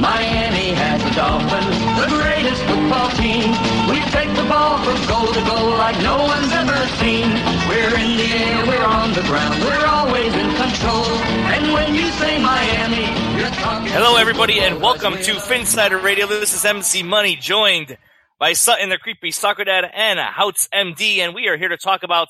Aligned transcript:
Miami 0.00 0.72
has 0.72 1.04
the 1.04 1.10
Dolphins, 1.10 1.76
the 2.00 2.08
greatest 2.08 2.62
football 2.64 3.10
team. 3.20 3.52
We 3.84 4.00
take 4.08 4.32
the 4.34 4.48
ball 4.48 4.80
from 4.80 4.96
goal 5.04 5.28
to 5.28 5.42
goal 5.44 5.76
like 5.76 6.00
no 6.00 6.16
one's 6.24 6.50
ever 6.56 6.80
seen. 6.96 7.28
We're 7.68 7.92
in 8.00 8.16
the 8.16 8.24
air, 8.32 8.64
we're 8.64 8.82
on 8.82 9.12
the 9.12 9.20
ground, 9.28 9.60
we're 9.60 9.84
always 9.84 10.32
in 10.32 10.56
control. 10.56 11.04
And 11.52 11.74
when 11.74 11.94
you 11.94 12.08
say 12.12 12.40
Miami, 12.40 13.12
you're 13.38 13.52
talking. 13.60 13.92
Hello, 13.92 14.16
everybody, 14.16 14.60
and 14.60 14.80
welcome 14.80 15.12
to 15.20 15.32
Phinsider 15.34 16.02
Radio. 16.02 16.26
This 16.26 16.54
is 16.54 16.64
MC 16.64 17.02
Money, 17.02 17.36
joined 17.36 17.98
by 18.38 18.54
Sutton, 18.54 18.88
the 18.88 18.96
creepy 18.96 19.30
soccer 19.30 19.64
dad, 19.64 19.84
and 19.92 20.18
Houtz 20.18 20.66
MD, 20.70 21.18
and 21.18 21.34
we 21.34 21.46
are 21.48 21.58
here 21.58 21.68
to 21.68 21.76
talk 21.76 22.04
about 22.04 22.28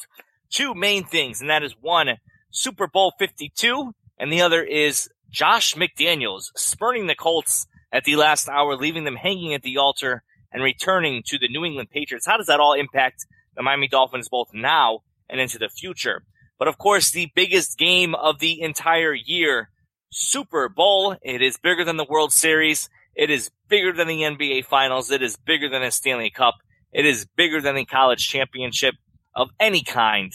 two 0.50 0.74
main 0.74 1.04
things, 1.04 1.40
and 1.40 1.48
that 1.50 1.62
is 1.62 1.76
one, 1.80 2.08
Super 2.50 2.88
Bowl 2.88 3.12
52, 3.16 3.94
and 4.18 4.32
the 4.32 4.42
other 4.42 4.60
is 4.60 5.08
Josh 5.30 5.74
McDaniels 5.74 6.50
spurning 6.56 7.06
the 7.06 7.14
Colts 7.14 7.66
at 7.92 8.04
the 8.04 8.16
last 8.16 8.48
hour, 8.48 8.76
leaving 8.76 9.04
them 9.04 9.16
hanging 9.16 9.54
at 9.54 9.62
the 9.62 9.78
altar 9.78 10.22
and 10.52 10.62
returning 10.62 11.22
to 11.26 11.38
the 11.38 11.48
New 11.48 11.64
England 11.64 11.90
Patriots. 11.90 12.26
How 12.26 12.36
does 12.36 12.48
that 12.48 12.60
all 12.60 12.72
impact 12.72 13.26
the 13.56 13.62
Miami 13.62 13.88
Dolphins 13.88 14.28
both 14.28 14.48
now 14.52 15.00
and 15.28 15.40
into 15.40 15.58
the 15.58 15.68
future? 15.68 16.24
But 16.58 16.68
of 16.68 16.78
course, 16.78 17.10
the 17.10 17.30
biggest 17.34 17.78
game 17.78 18.14
of 18.14 18.40
the 18.40 18.60
entire 18.60 19.14
year, 19.14 19.70
Super 20.10 20.68
Bowl. 20.68 21.16
It 21.22 21.42
is 21.42 21.56
bigger 21.56 21.84
than 21.84 21.96
the 21.96 22.04
World 22.04 22.32
Series. 22.32 22.90
It 23.14 23.30
is 23.30 23.50
bigger 23.68 23.92
than 23.92 24.08
the 24.08 24.22
NBA 24.22 24.64
Finals. 24.66 25.10
It 25.10 25.22
is 25.22 25.36
bigger 25.36 25.68
than 25.68 25.82
a 25.82 25.90
Stanley 25.90 26.30
Cup. 26.30 26.56
It 26.92 27.06
is 27.06 27.26
bigger 27.36 27.60
than 27.60 27.76
the 27.76 27.84
college 27.84 28.28
championship 28.28 28.96
of 29.34 29.50
any 29.60 29.82
kind. 29.82 30.32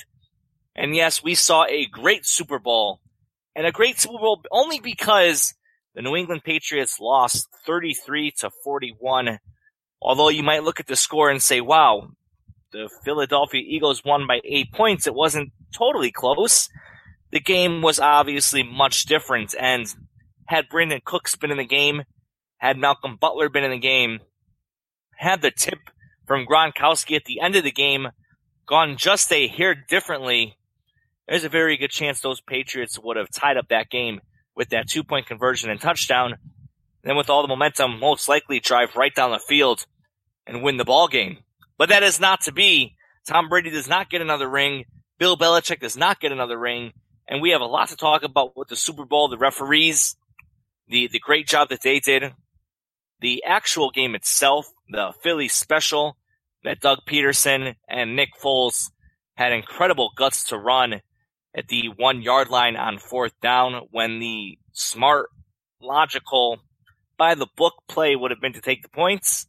And 0.75 0.95
yes, 0.95 1.21
we 1.21 1.35
saw 1.35 1.65
a 1.65 1.85
great 1.85 2.25
Super 2.25 2.59
Bowl 2.59 3.01
and 3.55 3.65
a 3.65 3.71
great 3.71 3.99
Super 3.99 4.19
Bowl 4.19 4.41
only 4.51 4.79
because 4.79 5.53
the 5.93 6.01
New 6.01 6.15
England 6.15 6.43
Patriots 6.43 6.99
lost 6.99 7.47
33 7.65 8.31
to 8.39 8.51
41. 8.63 9.39
Although 10.01 10.29
you 10.29 10.43
might 10.43 10.63
look 10.63 10.79
at 10.79 10.87
the 10.87 10.95
score 10.95 11.29
and 11.29 11.41
say, 11.41 11.61
wow, 11.61 12.09
the 12.71 12.89
Philadelphia 13.03 13.63
Eagles 13.65 14.03
won 14.03 14.27
by 14.27 14.41
eight 14.43 14.71
points. 14.73 15.07
It 15.07 15.15
wasn't 15.15 15.53
totally 15.73 16.11
close. 16.11 16.69
The 17.31 17.39
game 17.39 17.81
was 17.81 17.99
obviously 17.99 18.61
much 18.61 19.05
different. 19.05 19.55
And 19.57 19.87
had 20.47 20.69
Brandin 20.69 21.03
Cooks 21.03 21.35
been 21.35 21.51
in 21.51 21.57
the 21.57 21.65
game, 21.65 22.03
had 22.57 22.77
Malcolm 22.77 23.17
Butler 23.19 23.49
been 23.49 23.63
in 23.63 23.71
the 23.71 23.79
game, 23.79 24.19
had 25.15 25.41
the 25.41 25.51
tip 25.51 25.79
from 26.27 26.45
Gronkowski 26.45 27.15
at 27.15 27.25
the 27.25 27.39
end 27.39 27.55
of 27.55 27.63
the 27.63 27.71
game 27.71 28.09
gone 28.67 28.97
just 28.97 29.31
a 29.31 29.47
hair 29.47 29.75
differently, 29.75 30.57
there's 31.27 31.43
a 31.43 31.49
very 31.49 31.77
good 31.77 31.91
chance 31.91 32.19
those 32.19 32.41
Patriots 32.41 32.99
would 32.99 33.17
have 33.17 33.29
tied 33.29 33.57
up 33.57 33.69
that 33.69 33.89
game 33.89 34.21
with 34.55 34.69
that 34.69 34.89
two 34.89 35.03
point 35.03 35.27
conversion 35.27 35.69
and 35.69 35.81
touchdown. 35.81 36.35
Then 37.03 37.15
with 37.15 37.29
all 37.29 37.41
the 37.41 37.47
momentum, 37.47 37.99
most 37.99 38.27
likely 38.27 38.59
drive 38.59 38.95
right 38.95 39.13
down 39.13 39.31
the 39.31 39.39
field 39.39 39.85
and 40.47 40.63
win 40.63 40.77
the 40.77 40.85
ball 40.85 41.07
game. 41.07 41.39
But 41.77 41.89
that 41.89 42.03
is 42.03 42.19
not 42.19 42.41
to 42.41 42.51
be. 42.51 42.95
Tom 43.27 43.49
Brady 43.49 43.69
does 43.69 43.87
not 43.87 44.09
get 44.09 44.21
another 44.21 44.49
ring. 44.49 44.85
Bill 45.17 45.37
Belichick 45.37 45.79
does 45.79 45.97
not 45.97 46.19
get 46.19 46.31
another 46.31 46.57
ring. 46.57 46.93
And 47.27 47.41
we 47.41 47.51
have 47.51 47.61
a 47.61 47.65
lot 47.65 47.89
to 47.89 47.95
talk 47.95 48.23
about 48.23 48.55
with 48.55 48.67
the 48.67 48.75
Super 48.75 49.05
Bowl, 49.05 49.27
the 49.27 49.37
referees, 49.37 50.15
the, 50.87 51.07
the 51.07 51.19
great 51.19 51.47
job 51.47 51.69
that 51.69 51.81
they 51.81 51.99
did, 51.99 52.33
the 53.19 53.43
actual 53.45 53.89
game 53.89 54.13
itself, 54.13 54.67
the 54.89 55.13
Philly 55.23 55.47
special 55.47 56.17
that 56.63 56.81
Doug 56.81 56.99
Pederson 57.07 57.75
and 57.87 58.15
Nick 58.15 58.29
Foles 58.41 58.91
had 59.35 59.53
incredible 59.53 60.11
guts 60.15 60.45
to 60.45 60.57
run 60.57 61.01
at 61.55 61.69
the 61.69 61.87
one 61.95 62.21
yard 62.21 62.49
line 62.49 62.75
on 62.75 62.97
fourth 62.97 63.39
down 63.41 63.87
when 63.91 64.19
the 64.19 64.57
smart, 64.73 65.29
logical, 65.81 66.59
by 67.17 67.33
the 67.33 67.47
book 67.55 67.73
play 67.87 68.15
would 68.15 68.31
have 68.31 68.41
been 68.41 68.53
to 68.53 68.61
take 68.61 68.83
the 68.83 68.89
points. 68.89 69.47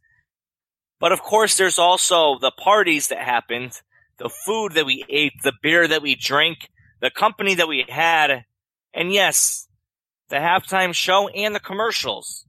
But 1.01 1.13
of 1.13 1.21
course, 1.21 1.57
there's 1.57 1.79
also 1.79 2.39
the 2.39 2.53
parties 2.53 3.09
that 3.09 3.19
happened, 3.19 3.73
the 4.19 4.31
food 4.47 4.73
that 4.73 4.87
we 4.87 5.05
ate, 5.09 5.33
the 5.43 5.53
beer 5.63 5.87
that 5.89 6.03
we 6.03 6.15
drank, 6.15 6.69
the 7.01 7.11
company 7.11 7.55
that 7.55 7.69
we 7.69 7.85
had, 7.89 8.45
and 8.95 9.13
yes, 9.13 9.69
the 10.29 10.37
halftime 10.37 10.95
show 10.95 11.29
and 11.29 11.55
the 11.55 11.61
commercials. 11.61 12.47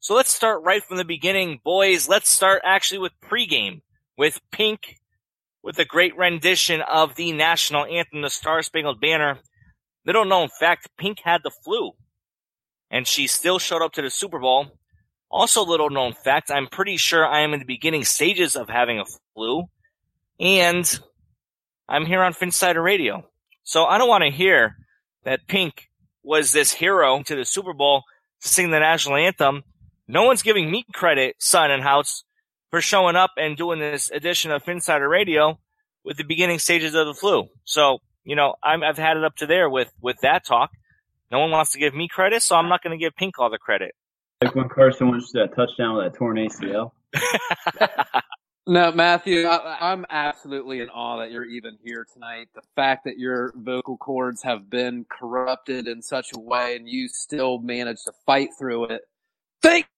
So 0.00 0.14
let's 0.14 0.34
start 0.34 0.62
right 0.62 0.82
from 0.82 0.96
the 0.96 1.04
beginning, 1.04 1.60
boys. 1.62 2.08
Let's 2.08 2.30
start 2.30 2.62
actually 2.64 2.98
with 2.98 3.12
pregame 3.20 3.82
with 4.16 4.40
Pink 4.50 5.00
with 5.62 5.78
a 5.78 5.84
great 5.84 6.16
rendition 6.16 6.80
of 6.82 7.14
the 7.14 7.32
national 7.32 7.84
anthem, 7.86 8.22
the 8.22 8.30
Star 8.30 8.62
Spangled 8.62 9.00
Banner. 9.00 9.38
Little 10.04 10.24
known 10.24 10.48
fact, 10.58 10.88
Pink 10.98 11.18
had 11.24 11.42
the 11.44 11.50
flu, 11.50 11.92
and 12.90 13.06
she 13.06 13.26
still 13.26 13.58
showed 13.58 13.82
up 13.82 13.92
to 13.92 14.02
the 14.02 14.10
Super 14.10 14.40
Bowl. 14.40 14.78
Also, 15.30 15.64
little 15.64 15.90
known 15.90 16.12
fact, 16.12 16.50
I'm 16.50 16.66
pretty 16.66 16.96
sure 16.96 17.24
I 17.24 17.40
am 17.40 17.52
in 17.54 17.60
the 17.60 17.64
beginning 17.64 18.04
stages 18.04 18.56
of 18.56 18.68
having 18.68 18.98
a 18.98 19.04
flu, 19.34 19.64
and 20.40 21.00
I'm 21.88 22.04
here 22.06 22.22
on 22.22 22.34
Phinsider 22.34 22.82
Radio. 22.82 23.24
So 23.62 23.84
I 23.84 23.96
don't 23.98 24.08
want 24.08 24.24
to 24.24 24.30
hear 24.30 24.76
that 25.24 25.46
Pink 25.46 25.88
was 26.24 26.52
this 26.52 26.72
hero 26.72 27.22
to 27.22 27.36
the 27.36 27.44
Super 27.44 27.72
Bowl 27.72 28.02
to 28.42 28.48
sing 28.48 28.70
the 28.70 28.80
national 28.80 29.16
anthem. 29.16 29.62
No 30.08 30.24
one's 30.24 30.42
giving 30.42 30.70
me 30.70 30.84
credit, 30.92 31.36
son 31.38 31.70
and 31.70 31.82
house, 31.82 32.24
for 32.72 32.80
showing 32.80 33.14
up 33.14 33.32
and 33.36 33.56
doing 33.56 33.78
this 33.78 34.10
edition 34.10 34.50
of 34.50 34.64
Phinsider 34.64 35.08
Radio 35.08 35.60
with 36.04 36.16
the 36.16 36.24
beginning 36.24 36.58
stages 36.58 36.94
of 36.94 37.06
the 37.06 37.14
flu. 37.14 37.48
So, 37.64 37.98
you 38.24 38.34
know, 38.34 38.54
i 38.62 38.76
have 38.82 38.96
had 38.96 39.16
it 39.16 39.24
up 39.24 39.36
to 39.36 39.46
there 39.46 39.70
with, 39.70 39.92
with 40.00 40.16
that 40.22 40.44
talk. 40.44 40.70
No 41.30 41.38
one 41.38 41.50
wants 41.50 41.72
to 41.72 41.78
give 41.78 41.94
me 41.94 42.08
credit, 42.08 42.42
so 42.42 42.56
I'm 42.56 42.68
not 42.68 42.82
going 42.82 42.98
to 42.98 43.02
give 43.02 43.14
Pink 43.14 43.38
all 43.38 43.50
the 43.50 43.58
credit. 43.58 43.94
Like 44.42 44.54
when 44.54 44.68
Carson 44.68 45.10
went 45.10 45.22
to 45.28 45.38
that 45.38 45.54
touchdown 45.54 45.96
with 45.96 46.12
that 46.12 46.18
torn 46.18 46.36
ACL. 46.36 46.92
No, 48.64 48.92
Matthew, 48.92 49.44
I, 49.48 49.92
I'm 49.92 50.06
absolutely 50.08 50.80
in 50.80 50.88
awe 50.88 51.18
that 51.18 51.32
you're 51.32 51.44
even 51.44 51.78
here 51.82 52.06
tonight. 52.12 52.46
The 52.54 52.62
fact 52.76 53.04
that 53.06 53.18
your 53.18 53.52
vocal 53.56 53.96
cords 53.96 54.40
have 54.44 54.70
been 54.70 55.04
corrupted 55.10 55.88
in 55.88 56.00
such 56.00 56.28
a 56.32 56.38
way 56.38 56.76
and 56.76 56.88
you 56.88 57.08
still 57.08 57.58
managed 57.58 58.04
to 58.04 58.12
fight 58.24 58.50
through 58.56 58.84
it. 58.86 59.02
Thank 59.62 59.88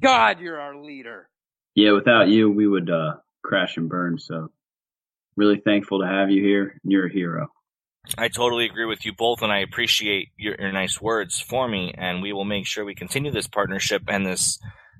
God 0.00 0.38
you're 0.38 0.60
our 0.60 0.76
leader. 0.76 1.30
Yeah, 1.74 1.92
without 1.92 2.28
you, 2.28 2.50
we 2.50 2.66
would 2.66 2.90
uh, 2.90 3.14
crash 3.42 3.76
and 3.76 3.88
burn. 3.88 4.18
So, 4.18 4.50
really 5.36 5.60
thankful 5.60 6.00
to 6.00 6.06
have 6.06 6.30
you 6.30 6.42
here. 6.42 6.78
You're 6.84 7.06
a 7.06 7.12
hero. 7.12 7.48
I 8.18 8.28
totally 8.28 8.66
agree 8.66 8.84
with 8.84 9.06
you 9.06 9.12
both, 9.12 9.42
and 9.42 9.52
I 9.52 9.60
appreciate 9.60 10.30
your, 10.36 10.56
your 10.58 10.72
nice 10.72 11.00
words 11.00 11.40
for 11.40 11.68
me. 11.68 11.94
And 11.96 12.20
we 12.20 12.32
will 12.32 12.44
make 12.44 12.66
sure 12.66 12.84
we 12.84 12.94
continue 12.94 13.30
this 13.30 13.46
partnership 13.46 14.02
and 14.08 14.26
this 14.26 14.58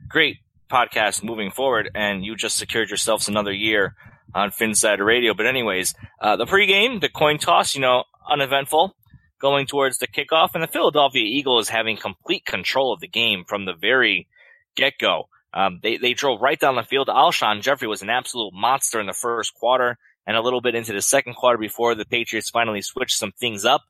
great 0.09 0.39
podcast 0.71 1.23
moving 1.23 1.51
forward. 1.51 1.91
And 1.95 2.25
you 2.25 2.37
just 2.37 2.57
secured 2.57 2.91
yourselves 2.91 3.29
another 3.29 3.53
year 3.53 3.95
on 4.35 4.51
Phinsider 4.51 5.05
Radio. 5.05 5.35
But 5.35 5.47
anyways, 5.47 5.95
uh, 6.21 6.37
the 6.37 6.47
pregame, 6.47 7.01
the 7.01 7.09
coin 7.09 7.39
toss, 7.39 7.75
you 7.75 7.81
know, 7.81 8.05
uneventful, 8.31 8.95
going 9.41 9.67
towards 9.67 9.99
the 9.99 10.07
kickoff, 10.07 10.51
and 10.55 10.63
the 10.63 10.69
Philadelphia 10.69 11.25
Eagles 11.25 11.69
having 11.69 11.97
complete 11.97 12.47
control 12.47 12.93
of 12.93 13.01
the 13.01 13.09
game 13.09 13.45
from 13.47 13.65
the 13.65 13.75
very 13.75 14.29
get 14.77 14.95
go. 14.99 15.29
Um, 15.54 15.81
they, 15.82 15.99
they 15.99 16.14
drove 16.14 16.40
right 16.40 16.58
down 16.58 16.76
the 16.76 16.82
field. 16.82 17.08
Alshon 17.08 17.60
Jeffery 17.60 17.88
was 17.88 18.02
an 18.02 18.10
absolute 18.10 18.52
monster 18.54 19.00
in 19.00 19.06
the 19.06 19.12
first 19.12 19.54
quarter. 19.54 19.99
and 20.26 20.37
a 20.37 20.40
little 20.40 20.60
bit 20.60 20.75
into 20.75 20.93
the 20.93 21.02
second 21.02 21.34
quarter 21.34 21.58
before 21.58 21.94
the 21.94 22.04
Patriots 22.04 22.50
finally 22.50 22.82
switched 22.82 23.19
some 23.19 23.32
things 23.32 23.64
up. 23.64 23.82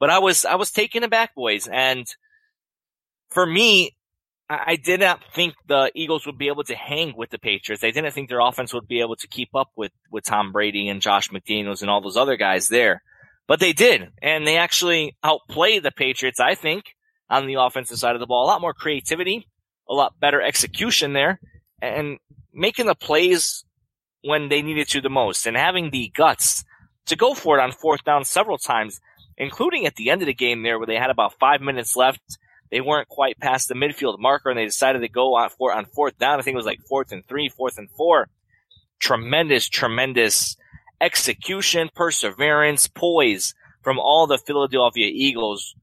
But 0.00 0.10
I 0.10 0.18
was 0.18 0.44
I 0.44 0.56
was 0.56 0.70
taken 0.70 1.02
aback, 1.02 1.34
boys, 1.34 1.68
and 1.70 2.06
for 3.30 3.46
me, 3.46 3.92
I 4.48 4.76
did 4.76 5.00
not 5.00 5.20
think 5.34 5.54
the 5.66 5.90
Eagles 5.94 6.26
would 6.26 6.36
be 6.36 6.48
able 6.48 6.64
to 6.64 6.74
hang 6.74 7.14
with 7.16 7.30
the 7.30 7.38
Patriots. 7.38 7.82
I 7.82 7.90
didn't 7.90 8.12
think 8.12 8.28
their 8.28 8.40
offense 8.40 8.74
would 8.74 8.86
be 8.86 9.00
able 9.00 9.16
to 9.16 9.26
keep 9.26 9.48
up 9.54 9.70
with, 9.74 9.90
with 10.10 10.24
Tom 10.24 10.52
Brady 10.52 10.88
and 10.88 11.00
Josh 11.00 11.30
McDaniels 11.30 11.80
and 11.80 11.90
all 11.90 12.02
those 12.02 12.18
other 12.18 12.36
guys 12.36 12.68
there. 12.68 13.02
But 13.48 13.58
they 13.58 13.72
did. 13.72 14.10
And 14.22 14.46
they 14.46 14.58
actually 14.58 15.16
outplayed 15.24 15.82
the 15.82 15.90
Patriots, 15.90 16.40
I 16.40 16.54
think, 16.54 16.84
on 17.30 17.46
the 17.46 17.54
offensive 17.54 17.98
side 17.98 18.14
of 18.14 18.20
the 18.20 18.26
ball. 18.26 18.44
A 18.44 18.48
lot 18.48 18.60
more 18.60 18.74
creativity, 18.74 19.48
a 19.88 19.94
lot 19.94 20.18
better 20.20 20.40
execution 20.40 21.12
there, 21.12 21.40
and 21.80 22.18
making 22.52 22.86
the 22.86 22.94
plays 22.94 23.64
when 24.22 24.48
they 24.48 24.62
needed 24.62 24.88
to 24.88 25.00
the 25.00 25.10
most 25.10 25.46
and 25.46 25.56
having 25.56 25.90
the 25.90 26.10
guts 26.16 26.64
to 27.06 27.16
go 27.16 27.34
for 27.34 27.58
it 27.58 27.62
on 27.62 27.72
fourth 27.72 28.02
down 28.04 28.24
several 28.24 28.56
times, 28.56 29.00
including 29.36 29.86
at 29.86 29.96
the 29.96 30.10
end 30.10 30.22
of 30.22 30.26
the 30.26 30.34
game 30.34 30.62
there 30.62 30.78
where 30.78 30.86
they 30.86 30.96
had 30.96 31.10
about 31.10 31.38
five 31.38 31.60
minutes 31.60 31.94
left 31.96 32.20
they 32.74 32.80
weren't 32.80 33.08
quite 33.08 33.38
past 33.38 33.68
the 33.68 33.74
midfield 33.74 34.18
marker 34.18 34.50
and 34.50 34.58
they 34.58 34.64
decided 34.64 34.98
to 35.00 35.08
go 35.08 35.36
on, 35.36 35.48
for, 35.48 35.70
it 35.70 35.76
on 35.76 35.84
fourth 35.84 36.18
down. 36.18 36.40
I 36.40 36.42
think 36.42 36.54
it 36.54 36.56
was 36.56 36.66
like 36.66 36.82
fourth 36.88 37.12
and 37.12 37.24
three, 37.24 37.48
fourth 37.48 37.78
and 37.78 37.88
four. 37.90 38.28
Tremendous, 38.98 39.68
tremendous 39.68 40.56
execution, 41.00 41.88
perseverance, 41.94 42.88
poise 42.88 43.54
from 43.82 44.00
all 44.00 44.26
the 44.26 44.38
Philadelphia 44.38 45.08
Eagles. 45.12 45.76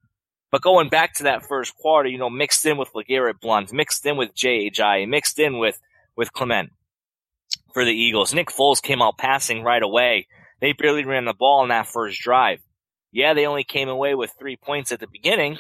But 0.52 0.62
going 0.62 0.90
back 0.90 1.14
to 1.16 1.24
that 1.24 1.46
first 1.46 1.76
quarter, 1.78 2.10
you 2.10 2.18
know, 2.18 2.30
mixed 2.30 2.66
in 2.66 2.78
with 2.78 2.92
LeGarrette 2.94 3.40
Blunt, 3.40 3.72
mixed 3.72 4.06
in 4.06 4.18
with 4.18 4.36
J.J., 4.36 5.06
mixed 5.06 5.40
in 5.40 5.60
with, 5.60 5.80
with 6.18 6.34
Clement 6.34 6.72
for 7.74 7.86
the 7.86 7.94
Eagles. 7.94 8.34
Nick 8.34 8.50
Foles 8.50 8.82
came 8.82 9.02
out 9.02 9.18
passing 9.18 9.64
right 9.64 9.82
away. 9.82 10.28
They 10.60 10.74
barely 10.74 11.06
ran 11.06 11.26
the 11.26 11.34
ball 11.34 11.64
in 11.64 11.70
that 11.70 11.88
first 11.88 12.20
drive. 12.20 12.60
Yeah, 13.14 13.34
they 13.34 13.46
only 13.46 13.64
came 13.64 13.88
away 13.88 14.14
with 14.14 14.34
three 14.38 14.58
points 14.58 14.92
at 14.92 15.00
the 15.00 15.08
beginning, 15.08 15.60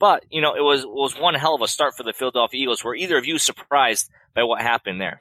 but, 0.00 0.24
you 0.30 0.40
know, 0.40 0.54
it 0.54 0.62
was, 0.62 0.84
was 0.84 1.18
one 1.18 1.34
hell 1.34 1.54
of 1.54 1.62
a 1.62 1.68
start 1.68 1.94
for 1.96 2.02
the 2.02 2.12
Philadelphia 2.12 2.60
Eagles. 2.60 2.84
Were 2.84 2.94
either 2.94 3.18
of 3.18 3.26
you 3.26 3.38
surprised 3.38 4.10
by 4.34 4.44
what 4.44 4.60
happened 4.60 5.00
there? 5.00 5.20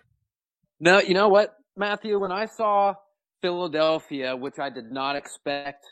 No, 0.80 1.00
you 1.00 1.14
know 1.16 1.30
what, 1.30 1.56
Matthew? 1.76 2.20
When 2.20 2.32
I 2.32 2.46
saw 2.46 2.96
Philadelphia, 3.42 4.36
which 4.36 4.60
I 4.60 4.70
did 4.70 4.92
not 4.92 5.16
expect 5.16 5.86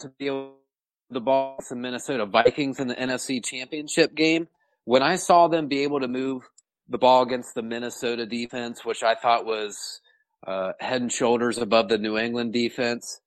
to 0.00 0.08
be 0.18 0.26
able 0.26 0.56
the 1.10 1.20
the 1.68 1.76
Minnesota 1.76 2.26
Vikings 2.26 2.78
in 2.78 2.88
the 2.88 2.94
NFC 2.94 3.44
Championship 3.44 4.14
game, 4.14 4.48
when 4.84 5.02
I 5.02 5.16
saw 5.16 5.48
them 5.48 5.68
be 5.68 5.82
able 5.82 6.00
to 6.00 6.08
move 6.08 6.48
the 6.88 6.98
ball 6.98 7.22
against 7.22 7.54
the 7.54 7.62
Minnesota 7.62 8.26
defense, 8.26 8.84
which 8.84 9.02
I 9.02 9.14
thought 9.14 9.44
was 9.44 10.00
uh, 10.46 10.72
head 10.80 11.02
and 11.02 11.12
shoulders 11.12 11.58
above 11.58 11.88
the 11.88 11.98
New 11.98 12.16
England 12.16 12.52
defense, 12.52 13.20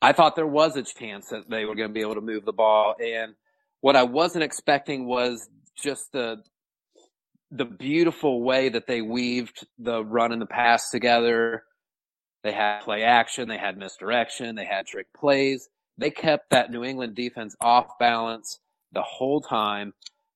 I 0.00 0.12
thought 0.12 0.34
there 0.34 0.46
was 0.46 0.76
a 0.76 0.82
chance 0.82 1.28
that 1.28 1.48
they 1.48 1.64
were 1.64 1.74
going 1.74 1.88
to 1.88 1.94
be 1.94 2.00
able 2.00 2.16
to 2.16 2.20
move 2.20 2.44
the 2.44 2.52
ball. 2.52 2.96
And 3.02 3.34
what 3.80 3.94
I 3.94 4.02
wasn't 4.02 4.44
expecting 4.44 5.06
was 5.06 5.48
just 5.80 6.12
the 6.12 6.42
the 7.54 7.64
beautiful 7.66 8.42
way 8.42 8.70
that 8.70 8.86
they 8.86 9.02
weaved 9.02 9.66
the 9.78 10.02
run 10.02 10.32
and 10.32 10.40
the 10.40 10.46
pass 10.46 10.88
together. 10.90 11.64
They 12.42 12.52
had 12.52 12.80
play 12.80 13.02
action, 13.02 13.46
they 13.46 13.58
had 13.58 13.76
misdirection, 13.76 14.56
they 14.56 14.64
had 14.64 14.86
trick 14.86 15.06
plays. 15.14 15.68
They 15.98 16.10
kept 16.10 16.50
that 16.50 16.70
New 16.70 16.84
England 16.84 17.14
defense 17.14 17.54
off 17.60 17.86
balance 17.98 18.58
the 18.92 19.02
whole 19.02 19.40
time. 19.40 19.92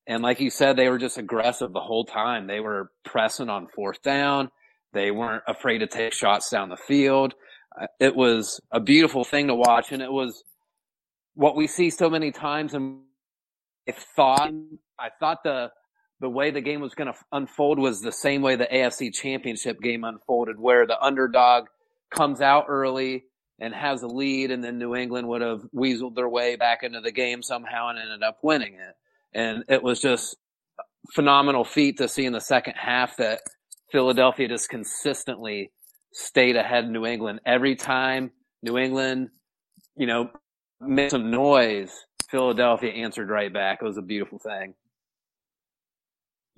And 0.06 0.22
like 0.22 0.40
you 0.40 0.50
said, 0.50 0.76
they 0.76 0.88
were 0.88 0.98
just 0.98 1.18
aggressive 1.18 1.72
the 1.72 1.80
whole 1.80 2.04
time. 2.04 2.46
They 2.46 2.60
were 2.60 2.90
pressing 3.04 3.48
on 3.48 3.66
fourth 3.66 4.02
down. 4.02 4.50
They 4.92 5.10
weren't 5.10 5.42
afraid 5.48 5.78
to 5.78 5.86
take 5.86 6.12
shots 6.12 6.48
down 6.48 6.68
the 6.68 6.76
field 6.76 7.34
uh, 7.80 7.86
it 8.00 8.16
was 8.16 8.60
a 8.70 8.80
beautiful 8.80 9.24
thing 9.24 9.48
to 9.48 9.54
watch, 9.54 9.92
and 9.92 10.02
it 10.02 10.12
was 10.12 10.44
what 11.34 11.56
we 11.56 11.66
see 11.66 11.90
so 11.90 12.08
many 12.08 12.30
times. 12.30 12.74
And 12.74 13.00
I 13.88 13.92
thought, 13.92 14.52
I 14.98 15.08
thought 15.20 15.42
the 15.44 15.70
the 16.20 16.28
way 16.30 16.50
the 16.50 16.62
game 16.62 16.80
was 16.80 16.94
going 16.94 17.12
to 17.12 17.18
unfold 17.30 17.78
was 17.78 18.00
the 18.00 18.10
same 18.10 18.40
way 18.40 18.56
the 18.56 18.66
AFC 18.72 19.12
Championship 19.12 19.80
game 19.82 20.02
unfolded, 20.02 20.58
where 20.58 20.86
the 20.86 20.98
underdog 20.98 21.66
comes 22.10 22.40
out 22.40 22.64
early 22.68 23.24
and 23.58 23.74
has 23.74 24.02
a 24.02 24.06
lead, 24.06 24.50
and 24.50 24.62
then 24.62 24.78
New 24.78 24.94
England 24.94 25.28
would 25.28 25.40
have 25.40 25.62
weaseled 25.74 26.14
their 26.14 26.28
way 26.28 26.56
back 26.56 26.82
into 26.82 27.00
the 27.00 27.12
game 27.12 27.42
somehow 27.42 27.88
and 27.88 27.98
ended 27.98 28.22
up 28.22 28.38
winning 28.42 28.74
it. 28.74 28.94
And 29.34 29.64
it 29.68 29.82
was 29.82 30.00
just 30.00 30.36
phenomenal 31.14 31.64
feat 31.64 31.98
to 31.98 32.08
see 32.08 32.24
in 32.24 32.32
the 32.32 32.40
second 32.40 32.74
half 32.76 33.16
that 33.16 33.40
Philadelphia 33.92 34.48
just 34.48 34.68
consistently 34.68 35.70
stayed 36.12 36.56
ahead 36.56 36.84
of 36.84 36.90
New 36.90 37.06
England. 37.06 37.40
Every 37.46 37.76
time 37.76 38.30
New 38.62 38.76
England, 38.76 39.28
you 39.96 40.06
know, 40.06 40.30
made 40.80 41.10
some 41.10 41.30
noise, 41.30 41.92
Philadelphia 42.30 42.90
answered 42.92 43.30
right 43.30 43.52
back. 43.52 43.78
It 43.80 43.84
was 43.84 43.98
a 43.98 44.02
beautiful 44.02 44.38
thing. 44.38 44.74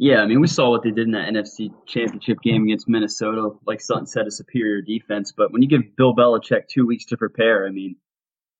Yeah, 0.00 0.21
I 0.21 0.27
mean, 0.27 0.41
we 0.41 0.47
saw 0.47 0.71
what 0.71 0.85
they 0.85 0.93
did 0.93 1.06
in 1.06 1.11
that 1.12 1.29
NFC 1.29 1.75
Championship 1.85 2.41
game 2.41 2.62
against 2.62 2.89
Minnesota. 2.89 3.50
Like 3.67 3.81
Sutton 3.81 4.06
said, 4.06 4.29
a 4.29 4.31
superior 4.31 4.81
defense. 4.81 5.33
But 5.37 5.53
when 5.53 5.61
you 5.61 5.69
give 5.69 5.97
Bill 5.97 6.15
Belichick 6.15 6.69
two 6.69 6.87
weeks 6.87 7.06
to 7.06 7.17
prepare, 7.17 7.67
I 7.67 7.71
mean, 7.71 7.97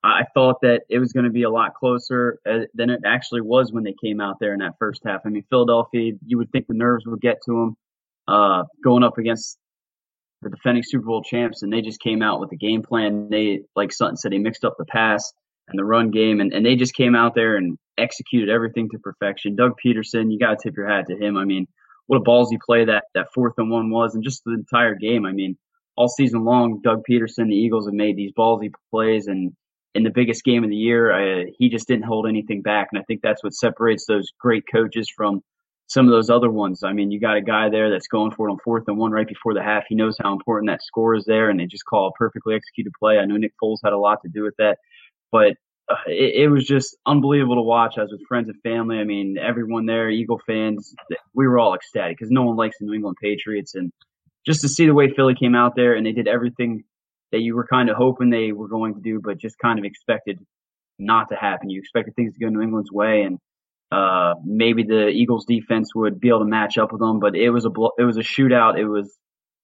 I 0.03 0.25
thought 0.35 0.63
that 0.63 0.83
it 0.89 0.99
was 0.99 1.13
going 1.13 1.27
to 1.27 1.31
be 1.31 1.45
a 1.45 1.51
lot 1.51 1.75
closer 1.75 2.41
uh, 2.45 2.67
than 2.75 2.91
it 2.91 3.03
actually 3.07 3.41
was 3.41 3.73
when 3.73 3.85
they 3.85 3.95
came 4.03 4.21
out 4.21 4.41
there 4.41 4.53
in 4.53 4.59
that 4.61 4.79
first 4.81 5.03
half. 5.07 5.21
I 5.25 5.29
mean, 5.29 5.45
Philadelphia, 5.49 6.13
you 6.27 6.39
would 6.39 6.51
think 6.51 6.67
the 6.67 6.75
nerves 6.75 7.07
would 7.07 7.21
get 7.21 7.39
to 7.47 7.53
them 7.53 7.77
uh, 8.27 8.65
going 8.83 9.05
up 9.05 9.17
against 9.17 9.59
the 10.43 10.51
defending 10.51 10.83
Super 10.85 11.07
Bowl 11.07 11.23
champs, 11.23 11.63
and 11.63 11.73
they 11.73 11.83
just 11.83 12.01
came 12.01 12.21
out 12.21 12.41
with 12.41 12.51
a 12.51 12.57
game 12.57 12.83
plan. 12.83 13.29
They, 13.31 13.61
like 13.77 13.93
Sutton 13.93 14.17
said, 14.17 14.33
they 14.33 14.39
mixed 14.39 14.65
up 14.65 14.75
the 14.77 14.85
pass 14.85 15.33
and 15.69 15.79
the 15.79 15.85
run 15.85 16.11
game, 16.11 16.41
and, 16.41 16.53
and 16.53 16.67
they 16.67 16.75
just 16.75 16.95
came 16.95 17.15
out 17.15 17.37
there 17.37 17.57
and 17.57 17.79
executed 17.99 18.49
everything 18.49 18.89
to 18.91 18.99
perfection. 18.99 19.57
Doug 19.57 19.73
Pederson, 19.85 20.33
you 20.33 20.39
got 20.39 20.51
to 20.51 20.57
tip 20.63 20.77
your 20.77 20.89
hat 20.89 21.07
to 21.09 21.17
him. 21.17 21.37
I 21.37 21.45
mean, 21.45 21.67
what 22.07 22.19
a 22.19 22.25
ballsy 22.25 22.59
play 22.65 22.85
that 22.87 23.05
that 23.15 23.33
fourth 23.35 23.55
and 23.59 23.71
one 23.71 23.91
was, 23.91 24.15
and 24.15 24.25
just 24.25 24.43
the 24.45 24.53
entire 24.53 24.95
game. 24.95 25.27
I 25.27 25.33
mean, 25.33 25.57
all 25.97 26.09
season 26.09 26.45
long, 26.45 26.81
Doug 26.83 27.03
Pederson, 27.09 27.49
the 27.49 27.57
Eagles 27.57 27.87
have 27.87 27.95
made 27.95 28.17
these 28.17 28.33
ballsy 28.33 28.71
plays, 28.91 29.27
and 29.27 29.53
in 29.95 30.05
the 30.05 30.11
biggest 30.11 30.45
game 30.45 30.65
of 30.65 30.71
the 30.71 30.77
year, 30.77 31.13
I, 31.13 31.47
he 31.59 31.69
just 31.69 31.89
didn't 31.89 32.05
hold 32.05 32.27
anything 32.27 32.63
back, 32.63 32.89
and 32.93 33.01
I 33.01 33.05
think 33.05 33.21
that's 33.23 33.43
what 33.43 33.53
separates 33.53 34.07
those 34.07 34.29
great 34.41 34.65
coaches 34.73 35.11
from 35.15 35.43
some 35.89 36.07
of 36.07 36.13
those 36.13 36.31
other 36.31 36.51
ones. 36.51 36.83
I 36.85 36.93
mean, 36.93 37.11
you 37.11 37.19
got 37.19 37.37
a 37.37 37.43
guy 37.43 37.71
there 37.71 37.91
that's 37.91 38.09
going 38.09 38.31
for 38.31 38.49
it 38.49 38.53
on 38.53 38.59
fourth 38.63 38.85
and 38.89 38.99
one 38.99 39.11
right 39.11 39.27
before 39.27 39.55
the 39.55 39.63
half. 39.63 39.85
He 39.89 39.95
knows 39.95 40.17
how 40.23 40.33
important 40.33 40.71
that 40.71 40.83
score 40.83 41.15
is 41.15 41.25
there, 41.25 41.51
and 41.51 41.59
they 41.59 41.67
just 41.67 41.85
call 41.85 42.09
a 42.09 42.13
perfectly 42.13 42.55
executed 42.55 42.93
play. 42.99 43.19
I 43.19 43.25
know 43.25 43.37
Nick 43.37 43.55
Foles 43.63 43.79
had 43.83 43.93
a 43.93 43.99
lot 43.99 44.19
to 44.23 44.29
do 44.29 44.43
with 44.43 44.55
that, 44.59 44.79
but 45.33 45.55
it, 46.07 46.45
it 46.45 46.49
was 46.49 46.67
just 46.67 46.97
unbelievable 47.07 47.57
to 47.57 47.63
watch. 47.63 47.95
I 47.97 48.03
was 48.03 48.13
with 48.13 48.27
friends 48.29 48.49
and 48.49 48.61
family. 48.63 48.99
I 48.99 49.05
mean, 49.05 49.37
everyone 49.39 49.87
there, 49.87 50.11
Eagle 50.11 50.41
fans, 50.47 50.95
we 51.35 51.47
were 51.47 51.59
all 51.59 51.75
ecstatic 51.75 52.17
because 52.19 52.31
no 52.31 52.43
one 52.43 52.57
likes 52.57 52.77
the 52.79 52.87
New 52.87 52.95
England 52.95 53.17
Patriots, 53.23 53.75
and 53.75 53.93
just 54.47 54.61
to 54.63 54.69
see 54.69 54.87
the 54.87 54.95
way 54.95 55.13
Philly 55.15 55.35
came 55.35 55.55
out 55.55 55.75
there 55.77 55.95
and 55.95 56.07
they 56.07 56.13
did 56.13 56.29
everything 56.29 56.85
that 57.33 57.41
you 57.41 57.55
were 57.55 57.67
kind 57.67 57.91
of 57.91 57.97
hoping 57.97 58.31
they 58.31 58.53
were 58.53 58.69
going 58.69 58.95
to 58.95 59.01
do, 59.01 59.21
but 59.23 59.39
just 59.39 59.59
kind 59.59 59.79
of 59.79 59.85
expected 59.85 60.39
not 60.99 61.29
to 61.29 61.37
happen. 61.37 61.71
You 61.71 61.79
expected 61.79 62.15
things 62.17 62.35
to 62.35 62.41
go 62.41 62.49
New 62.49 62.63
England's 62.63 62.91
way, 62.91 63.23
and 63.23 63.39
uh, 63.93 64.35
maybe 64.45 64.83
the 64.83 65.09
Eagles 65.09 65.45
defense 65.47 65.95
would 65.95 66.21
be 66.21 66.29
able 66.29 66.41
to 66.41 66.45
match 66.45 66.79
up 66.79 66.93
with 66.93 67.01
them, 67.01 67.21
but 67.21 67.37
it 67.37 67.51
was 67.51 67.65
a 67.65 67.71
it 67.99 68.05
was 68.05 68.17
a 68.17 68.23
shootout. 68.23 68.79
It 68.79 68.87
was 68.87 69.17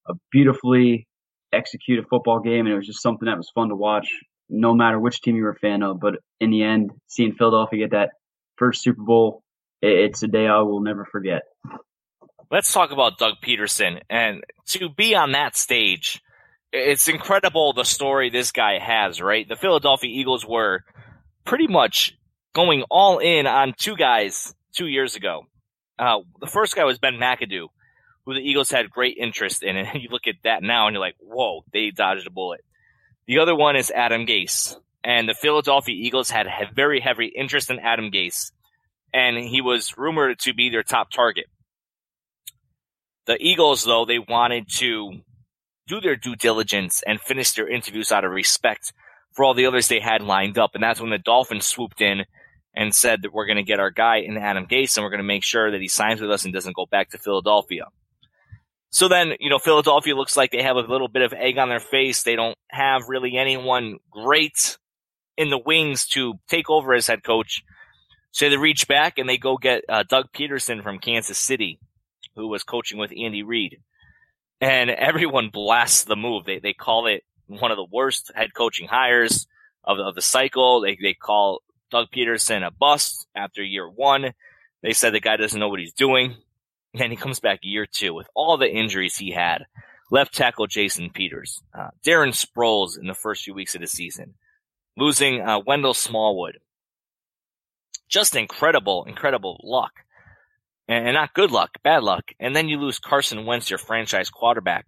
a 0.08 0.14
beautifully 0.30 1.06
executed 1.52 2.06
football 2.08 2.40
game, 2.40 2.66
and 2.66 2.70
it 2.70 2.76
was 2.76 2.86
just 2.86 3.02
something 3.02 3.26
that 3.26 3.36
was 3.36 3.50
fun 3.54 3.68
to 3.68 3.76
watch, 3.76 4.08
no 4.48 4.74
matter 4.74 4.98
which 4.98 5.20
team 5.20 5.36
you 5.36 5.44
were 5.44 5.50
a 5.50 5.58
fan 5.58 5.82
of. 5.82 6.00
But 6.00 6.16
in 6.40 6.50
the 6.50 6.62
end, 6.62 6.92
seeing 7.06 7.34
Philadelphia 7.34 7.80
get 7.80 7.90
that 7.92 8.10
first 8.56 8.82
Super 8.82 9.02
Bowl, 9.02 9.42
it's 9.82 10.22
a 10.22 10.28
day 10.28 10.46
I 10.46 10.60
will 10.60 10.80
never 10.80 11.04
forget. 11.04 11.42
Let's 12.50 12.72
talk 12.72 12.90
about 12.90 13.18
Doug 13.18 13.34
Pederson. 13.42 14.00
and 14.08 14.44
to 14.68 14.88
be 14.88 15.14
on 15.14 15.32
that 15.32 15.56
stage. 15.56 16.20
It's 16.76 17.06
incredible 17.06 17.72
the 17.72 17.84
story 17.84 18.30
this 18.30 18.50
guy 18.50 18.80
has, 18.80 19.20
right? 19.20 19.48
The 19.48 19.54
Philadelphia 19.54 20.10
Eagles 20.10 20.44
were 20.44 20.82
pretty 21.44 21.68
much 21.68 22.16
going 22.52 22.82
all 22.90 23.18
in 23.18 23.46
on 23.46 23.74
two 23.76 23.96
guys 23.96 24.54
two 24.72 24.88
years 24.88 25.14
ago. 25.14 25.46
Uh, 25.98 26.20
the 26.40 26.48
first 26.48 26.74
guy 26.74 26.84
was 26.84 26.98
Ben 26.98 27.14
McAdoo, 27.14 27.68
who 28.24 28.34
the 28.34 28.40
Eagles 28.40 28.70
had 28.70 28.90
great 28.90 29.16
interest 29.18 29.62
in. 29.62 29.76
And 29.76 29.88
you 30.02 30.08
look 30.10 30.26
at 30.26 30.36
that 30.44 30.62
now 30.62 30.86
and 30.86 30.94
you're 30.94 31.00
like, 31.00 31.16
whoa, 31.20 31.64
they 31.72 31.90
dodged 31.90 32.26
a 32.26 32.30
bullet. 32.30 32.60
The 33.26 33.38
other 33.38 33.54
one 33.54 33.76
is 33.76 33.90
Adam 33.90 34.26
Gase. 34.26 34.76
And 35.02 35.28
the 35.28 35.34
Philadelphia 35.34 35.94
Eagles 35.94 36.30
had 36.30 36.46
very 36.74 37.00
heavy 37.00 37.26
interest 37.26 37.70
in 37.70 37.78
Adam 37.78 38.10
Gase. 38.10 38.52
And 39.12 39.36
he 39.36 39.60
was 39.60 39.96
rumored 39.96 40.38
to 40.40 40.54
be 40.54 40.70
their 40.70 40.82
top 40.82 41.10
target. 41.10 41.46
The 43.26 43.36
Eagles, 43.40 43.84
though, 43.84 44.04
they 44.04 44.18
wanted 44.18 44.68
to 44.76 45.20
do 45.86 46.00
their 46.00 46.16
due 46.16 46.36
diligence 46.36 47.02
and 47.06 47.20
finish 47.20 47.52
their 47.52 47.68
interviews 47.68 48.10
out 48.12 48.24
of 48.24 48.32
respect 48.32 48.92
for 49.32 49.44
all 49.44 49.54
the 49.54 49.66
others 49.66 49.88
they 49.88 50.00
had 50.00 50.22
lined 50.22 50.58
up. 50.58 50.74
And 50.74 50.82
that's 50.82 51.00
when 51.00 51.10
the 51.10 51.18
Dolphins 51.18 51.66
swooped 51.66 52.00
in 52.00 52.24
and 52.74 52.94
said 52.94 53.22
that 53.22 53.32
we're 53.32 53.46
going 53.46 53.56
to 53.56 53.62
get 53.62 53.80
our 53.80 53.90
guy 53.90 54.16
in 54.16 54.36
Adam 54.36 54.66
Gase 54.66 54.96
and 54.96 55.04
we're 55.04 55.10
going 55.10 55.18
to 55.18 55.24
make 55.24 55.44
sure 55.44 55.70
that 55.70 55.80
he 55.80 55.88
signs 55.88 56.20
with 56.20 56.30
us 56.30 56.44
and 56.44 56.52
doesn't 56.52 56.76
go 56.76 56.86
back 56.86 57.10
to 57.10 57.18
Philadelphia. 57.18 57.84
So 58.94 59.08
then, 59.08 59.32
you 59.40 59.50
know, 59.50 59.58
Philadelphia 59.58 60.14
looks 60.14 60.36
like 60.36 60.52
they 60.52 60.62
have 60.62 60.76
a 60.76 60.80
little 60.82 61.08
bit 61.08 61.22
of 61.22 61.32
egg 61.32 61.58
on 61.58 61.68
their 61.68 61.80
face. 61.80 62.22
They 62.22 62.36
don't 62.36 62.56
have 62.70 63.08
really 63.08 63.36
anyone 63.36 63.98
great 64.08 64.78
in 65.36 65.50
the 65.50 65.58
wings 65.58 66.06
to 66.10 66.34
take 66.46 66.70
over 66.70 66.94
as 66.94 67.08
head 67.08 67.24
coach. 67.24 67.64
So 68.30 68.48
they 68.48 68.56
reach 68.56 68.86
back 68.86 69.18
and 69.18 69.28
they 69.28 69.36
go 69.36 69.56
get 69.56 69.82
uh, 69.88 70.04
Doug 70.08 70.26
Pederson 70.32 70.80
from 70.80 71.00
Kansas 71.00 71.38
City, 71.38 71.80
who 72.36 72.46
was 72.46 72.62
coaching 72.62 72.98
with 72.98 73.10
Andy 73.10 73.42
Reid. 73.42 73.80
And 74.60 74.90
everyone 74.90 75.50
blasts 75.52 76.04
the 76.04 76.14
move. 76.14 76.44
They, 76.44 76.60
they 76.60 76.72
call 76.72 77.08
it 77.08 77.24
one 77.48 77.72
of 77.72 77.76
the 77.76 77.88
worst 77.90 78.30
head 78.32 78.54
coaching 78.54 78.86
hires 78.86 79.48
of, 79.82 79.98
of 79.98 80.14
the 80.14 80.22
cycle. 80.22 80.82
They, 80.82 80.96
they 81.02 81.14
call 81.14 81.62
Doug 81.90 82.12
Pederson 82.14 82.64
a 82.64 82.70
bust 82.70 83.26
after 83.34 83.60
year 83.60 83.90
one. 83.90 84.34
They 84.84 84.92
said 84.92 85.12
the 85.12 85.18
guy 85.18 85.36
doesn't 85.36 85.58
know 85.58 85.68
what 85.68 85.80
he's 85.80 85.94
doing. 85.94 86.36
And 86.94 87.10
he 87.10 87.16
comes 87.16 87.40
back 87.40 87.60
year 87.62 87.86
two 87.86 88.14
with 88.14 88.28
all 88.34 88.56
the 88.56 88.70
injuries 88.70 89.16
he 89.16 89.32
had. 89.32 89.64
Left 90.10 90.34
tackle 90.34 90.66
Jason 90.66 91.10
Peters, 91.10 91.62
uh, 91.76 91.88
Darren 92.06 92.32
Sproles 92.32 92.98
in 92.98 93.06
the 93.06 93.14
first 93.14 93.42
few 93.42 93.54
weeks 93.54 93.74
of 93.74 93.80
the 93.80 93.86
season, 93.86 94.34
losing 94.96 95.40
uh, 95.40 95.58
Wendell 95.66 95.94
Smallwood. 95.94 96.58
Just 98.08 98.36
incredible, 98.36 99.04
incredible 99.08 99.58
luck. 99.64 99.92
And, 100.86 101.06
and 101.06 101.14
not 101.14 101.34
good 101.34 101.50
luck, 101.50 101.78
bad 101.82 102.02
luck. 102.02 102.30
And 102.38 102.54
then 102.54 102.68
you 102.68 102.78
lose 102.78 102.98
Carson 102.98 103.46
Wentz, 103.46 103.70
your 103.70 103.78
franchise 103.78 104.30
quarterback, 104.30 104.86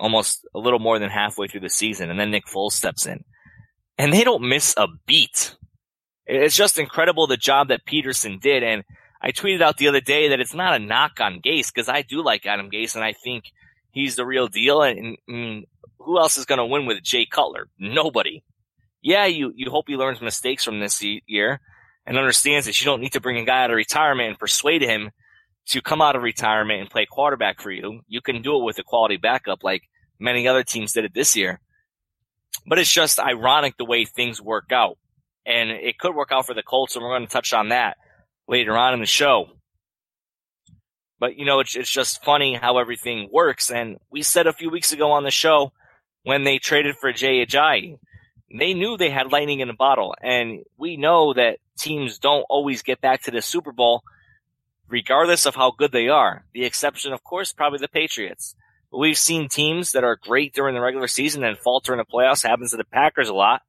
almost 0.00 0.46
a 0.54 0.58
little 0.58 0.80
more 0.80 0.98
than 0.98 1.10
halfway 1.10 1.46
through 1.46 1.60
the 1.60 1.70
season. 1.70 2.10
And 2.10 2.18
then 2.18 2.30
Nick 2.30 2.46
Foles 2.46 2.72
steps 2.72 3.06
in. 3.06 3.24
And 3.96 4.12
they 4.12 4.24
don't 4.24 4.48
miss 4.48 4.74
a 4.76 4.88
beat. 5.06 5.56
It's 6.26 6.56
just 6.56 6.78
incredible 6.78 7.26
the 7.28 7.36
job 7.36 7.68
that 7.68 7.86
Pederson 7.86 8.40
did. 8.40 8.62
And 8.64 8.82
I 9.24 9.32
tweeted 9.32 9.62
out 9.62 9.78
the 9.78 9.88
other 9.88 10.02
day 10.02 10.28
that 10.28 10.40
it's 10.40 10.52
not 10.52 10.74
a 10.74 10.78
knock 10.78 11.18
on 11.18 11.40
Gase 11.40 11.72
because 11.72 11.88
I 11.88 12.02
do 12.02 12.22
like 12.22 12.44
Adam 12.44 12.70
Gase 12.70 12.94
and 12.94 13.02
I 13.02 13.14
think 13.14 13.44
he's 13.90 14.16
the 14.16 14.26
real 14.26 14.48
deal. 14.48 14.82
And, 14.82 15.16
mean, 15.26 15.64
who 15.98 16.18
else 16.18 16.36
is 16.36 16.44
going 16.44 16.58
to 16.58 16.66
win 16.66 16.84
with 16.84 17.02
Jay 17.02 17.24
Cutler? 17.24 17.68
Nobody. 17.78 18.44
Yeah, 19.00 19.24
you, 19.24 19.50
you 19.56 19.70
hope 19.70 19.86
he 19.88 19.96
learns 19.96 20.20
mistakes 20.20 20.62
from 20.62 20.78
this 20.78 21.02
year 21.02 21.60
and 22.04 22.18
understands 22.18 22.66
that 22.66 22.78
you 22.78 22.84
don't 22.84 23.00
need 23.00 23.14
to 23.14 23.20
bring 23.20 23.38
a 23.38 23.46
guy 23.46 23.64
out 23.64 23.70
of 23.70 23.76
retirement 23.76 24.28
and 24.28 24.38
persuade 24.38 24.82
him 24.82 25.10
to 25.68 25.80
come 25.80 26.02
out 26.02 26.16
of 26.16 26.22
retirement 26.22 26.82
and 26.82 26.90
play 26.90 27.06
quarterback 27.06 27.62
for 27.62 27.70
you. 27.70 28.02
You 28.06 28.20
can 28.20 28.42
do 28.42 28.58
it 28.58 28.64
with 28.64 28.78
a 28.78 28.82
quality 28.82 29.16
backup 29.16 29.64
like 29.64 29.84
many 30.18 30.46
other 30.46 30.64
teams 30.64 30.92
did 30.92 31.06
it 31.06 31.14
this 31.14 31.34
year. 31.34 31.60
But 32.66 32.78
it's 32.78 32.92
just 32.92 33.18
ironic 33.18 33.78
the 33.78 33.86
way 33.86 34.04
things 34.04 34.38
work 34.38 34.70
out. 34.70 34.98
And 35.46 35.70
it 35.70 35.98
could 35.98 36.14
work 36.14 36.30
out 36.30 36.44
for 36.44 36.52
the 36.52 36.62
Colts, 36.62 36.94
and 36.94 37.02
we're 37.02 37.16
going 37.16 37.26
to 37.26 37.32
touch 37.32 37.54
on 37.54 37.70
that 37.70 37.96
later 38.48 38.76
on 38.76 38.94
in 38.94 39.00
the 39.00 39.06
show. 39.06 39.48
But 41.18 41.36
you 41.36 41.44
know, 41.44 41.60
it's 41.60 41.76
it's 41.76 41.90
just 41.90 42.24
funny 42.24 42.54
how 42.54 42.78
everything 42.78 43.28
works. 43.32 43.70
And 43.70 43.98
we 44.10 44.22
said 44.22 44.46
a 44.46 44.52
few 44.52 44.70
weeks 44.70 44.92
ago 44.92 45.12
on 45.12 45.24
the 45.24 45.30
show 45.30 45.72
when 46.24 46.44
they 46.44 46.58
traded 46.58 46.96
for 46.96 47.12
Jay 47.12 47.44
Ajayi, 47.44 47.98
they 48.56 48.74
knew 48.74 48.96
they 48.96 49.10
had 49.10 49.32
lightning 49.32 49.60
in 49.60 49.70
a 49.70 49.74
bottle, 49.74 50.14
and 50.20 50.60
we 50.76 50.96
know 50.96 51.34
that 51.34 51.58
teams 51.78 52.18
don't 52.18 52.46
always 52.48 52.82
get 52.82 53.00
back 53.00 53.22
to 53.22 53.30
the 53.30 53.42
Super 53.42 53.72
Bowl, 53.72 54.02
regardless 54.88 55.46
of 55.46 55.54
how 55.54 55.72
good 55.72 55.92
they 55.92 56.08
are. 56.08 56.44
The 56.52 56.64
exception, 56.64 57.12
of 57.12 57.22
course, 57.24 57.52
probably 57.52 57.78
the 57.78 57.88
Patriots. 57.88 58.54
But 58.90 58.98
we've 58.98 59.18
seen 59.18 59.48
teams 59.48 59.92
that 59.92 60.04
are 60.04 60.16
great 60.16 60.54
during 60.54 60.74
the 60.74 60.80
regular 60.80 61.08
season 61.08 61.42
and 61.42 61.58
falter 61.58 61.92
in 61.92 61.98
the 61.98 62.04
playoffs. 62.04 62.46
Happens 62.46 62.70
to 62.70 62.76
the 62.76 62.84
Packers 62.84 63.28
a 63.28 63.34
lot. 63.34 63.62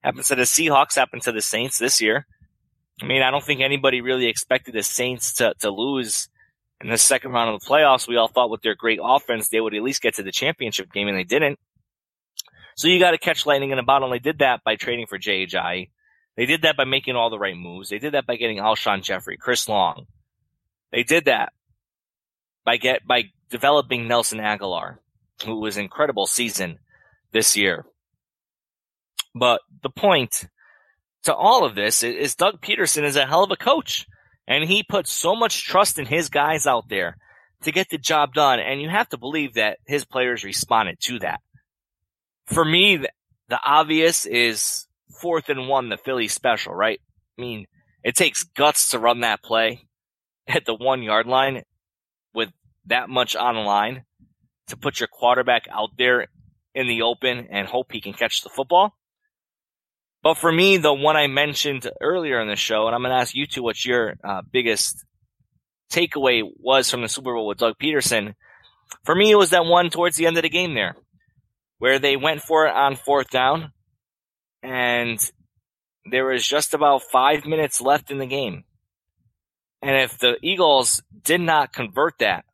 Happens 0.00 0.28
to 0.28 0.34
the 0.34 0.42
Seahawks. 0.42 0.96
Happens 0.96 1.24
to 1.24 1.32
the 1.32 1.40
Saints 1.40 1.78
this 1.78 2.00
year. 2.00 2.26
I 3.02 3.04
mean, 3.04 3.22
I 3.22 3.32
don't 3.32 3.42
think 3.42 3.60
anybody 3.60 4.00
really 4.00 4.28
expected 4.28 4.74
the 4.74 4.84
Saints 4.84 5.34
to, 5.34 5.54
to 5.58 5.70
lose 5.70 6.28
in 6.80 6.88
the 6.88 6.96
second 6.96 7.32
round 7.32 7.52
of 7.52 7.60
the 7.60 7.66
playoffs. 7.66 8.06
We 8.06 8.16
all 8.16 8.28
thought 8.28 8.48
with 8.48 8.62
their 8.62 8.76
great 8.76 9.00
offense, 9.02 9.48
they 9.48 9.60
would 9.60 9.74
at 9.74 9.82
least 9.82 10.02
get 10.02 10.14
to 10.14 10.22
the 10.22 10.30
championship 10.30 10.92
game, 10.92 11.08
and 11.08 11.18
they 11.18 11.24
didn't. 11.24 11.58
So 12.76 12.86
you 12.86 13.00
got 13.00 13.10
to 13.10 13.18
catch 13.18 13.44
lightning 13.44 13.70
in 13.70 13.78
a 13.80 13.82
bottle. 13.82 14.12
And 14.12 14.14
they 14.14 14.22
did 14.22 14.38
that 14.38 14.62
by 14.64 14.76
trading 14.76 15.06
for 15.06 15.18
Ajayi. 15.18 15.90
They 16.36 16.46
did 16.46 16.62
that 16.62 16.76
by 16.76 16.84
making 16.84 17.16
all 17.16 17.28
the 17.28 17.40
right 17.40 17.56
moves. 17.56 17.88
They 17.88 17.98
did 17.98 18.14
that 18.14 18.24
by 18.24 18.36
getting 18.36 18.58
Alshon 18.58 19.02
Jeffery, 19.02 19.36
Chris 19.36 19.68
Long. 19.68 20.06
They 20.92 21.02
did 21.02 21.24
that 21.24 21.52
by 22.64 22.76
get 22.76 23.06
by 23.06 23.24
developing 23.50 24.06
Nelson 24.06 24.38
Agholor, 24.38 24.98
who 25.44 25.60
was 25.60 25.76
incredible 25.76 26.26
season 26.26 26.78
this 27.32 27.56
year. 27.56 27.84
But 29.34 29.60
the 29.82 29.90
point 29.90 30.46
to 31.24 31.34
all 31.34 31.64
of 31.64 31.74
this 31.74 32.02
is 32.02 32.34
Doug 32.34 32.60
Pederson 32.60 33.04
is 33.04 33.16
a 33.16 33.26
hell 33.26 33.44
of 33.44 33.50
a 33.50 33.56
coach. 33.56 34.06
And 34.46 34.64
he 34.64 34.82
put 34.82 35.06
so 35.06 35.36
much 35.36 35.64
trust 35.64 35.98
in 35.98 36.06
his 36.06 36.28
guys 36.28 36.66
out 36.66 36.88
there 36.88 37.16
to 37.62 37.72
get 37.72 37.90
the 37.90 37.98
job 37.98 38.34
done. 38.34 38.58
And 38.58 38.82
you 38.82 38.88
have 38.88 39.08
to 39.10 39.18
believe 39.18 39.54
that 39.54 39.78
his 39.86 40.04
players 40.04 40.44
responded 40.44 40.98
to 41.02 41.20
that. 41.20 41.40
For 42.46 42.64
me, 42.64 42.96
the 43.48 43.60
obvious 43.64 44.26
is 44.26 44.86
fourth 45.20 45.48
and 45.48 45.68
one, 45.68 45.88
the 45.88 45.96
Philly 45.96 46.28
special, 46.28 46.74
right? 46.74 47.00
I 47.38 47.40
mean, 47.40 47.66
it 48.02 48.16
takes 48.16 48.42
guts 48.42 48.90
to 48.90 48.98
run 48.98 49.20
that 49.20 49.42
play 49.42 49.86
at 50.48 50.64
the 50.64 50.74
one 50.74 51.02
yard 51.02 51.26
line 51.26 51.62
with 52.34 52.50
that 52.86 53.08
much 53.08 53.36
on 53.36 53.54
the 53.54 53.60
line 53.60 54.04
to 54.68 54.76
put 54.76 54.98
your 54.98 55.08
quarterback 55.08 55.66
out 55.70 55.90
there 55.96 56.26
in 56.74 56.88
the 56.88 57.02
open 57.02 57.46
and 57.50 57.68
hope 57.68 57.92
he 57.92 58.00
can 58.00 58.12
catch 58.12 58.42
the 58.42 58.48
football. 58.48 58.94
But 60.22 60.38
for 60.38 60.52
me, 60.52 60.76
the 60.76 60.94
one 60.94 61.16
I 61.16 61.26
mentioned 61.26 61.90
earlier 62.00 62.40
in 62.40 62.48
the 62.48 62.56
show, 62.56 62.86
and 62.86 62.94
I'm 62.94 63.02
going 63.02 63.10
to 63.12 63.20
ask 63.20 63.34
you 63.34 63.46
two 63.46 63.62
what 63.62 63.84
your 63.84 64.14
uh, 64.22 64.42
biggest 64.50 65.04
takeaway 65.92 66.42
was 66.58 66.90
from 66.90 67.02
the 67.02 67.08
Super 67.08 67.34
Bowl 67.34 67.46
with 67.46 67.58
Doug 67.58 67.74
Pederson. 67.78 68.34
For 69.04 69.14
me, 69.14 69.32
it 69.32 69.36
was 69.36 69.50
that 69.50 69.64
one 69.64 69.90
towards 69.90 70.16
the 70.16 70.26
end 70.26 70.36
of 70.36 70.42
the 70.42 70.48
game 70.48 70.74
there, 70.74 70.96
where 71.78 71.98
they 71.98 72.16
went 72.16 72.42
for 72.42 72.66
it 72.66 72.74
on 72.74 72.94
fourth 72.94 73.30
down, 73.30 73.72
and 74.62 75.18
there 76.10 76.26
was 76.26 76.46
just 76.46 76.72
about 76.72 77.02
five 77.10 77.44
minutes 77.44 77.80
left 77.80 78.10
in 78.10 78.18
the 78.18 78.26
game. 78.26 78.64
And 79.82 80.00
if 80.02 80.18
the 80.18 80.36
Eagles 80.40 81.02
did 81.24 81.40
not 81.40 81.72
convert 81.72 82.18
that, 82.20 82.44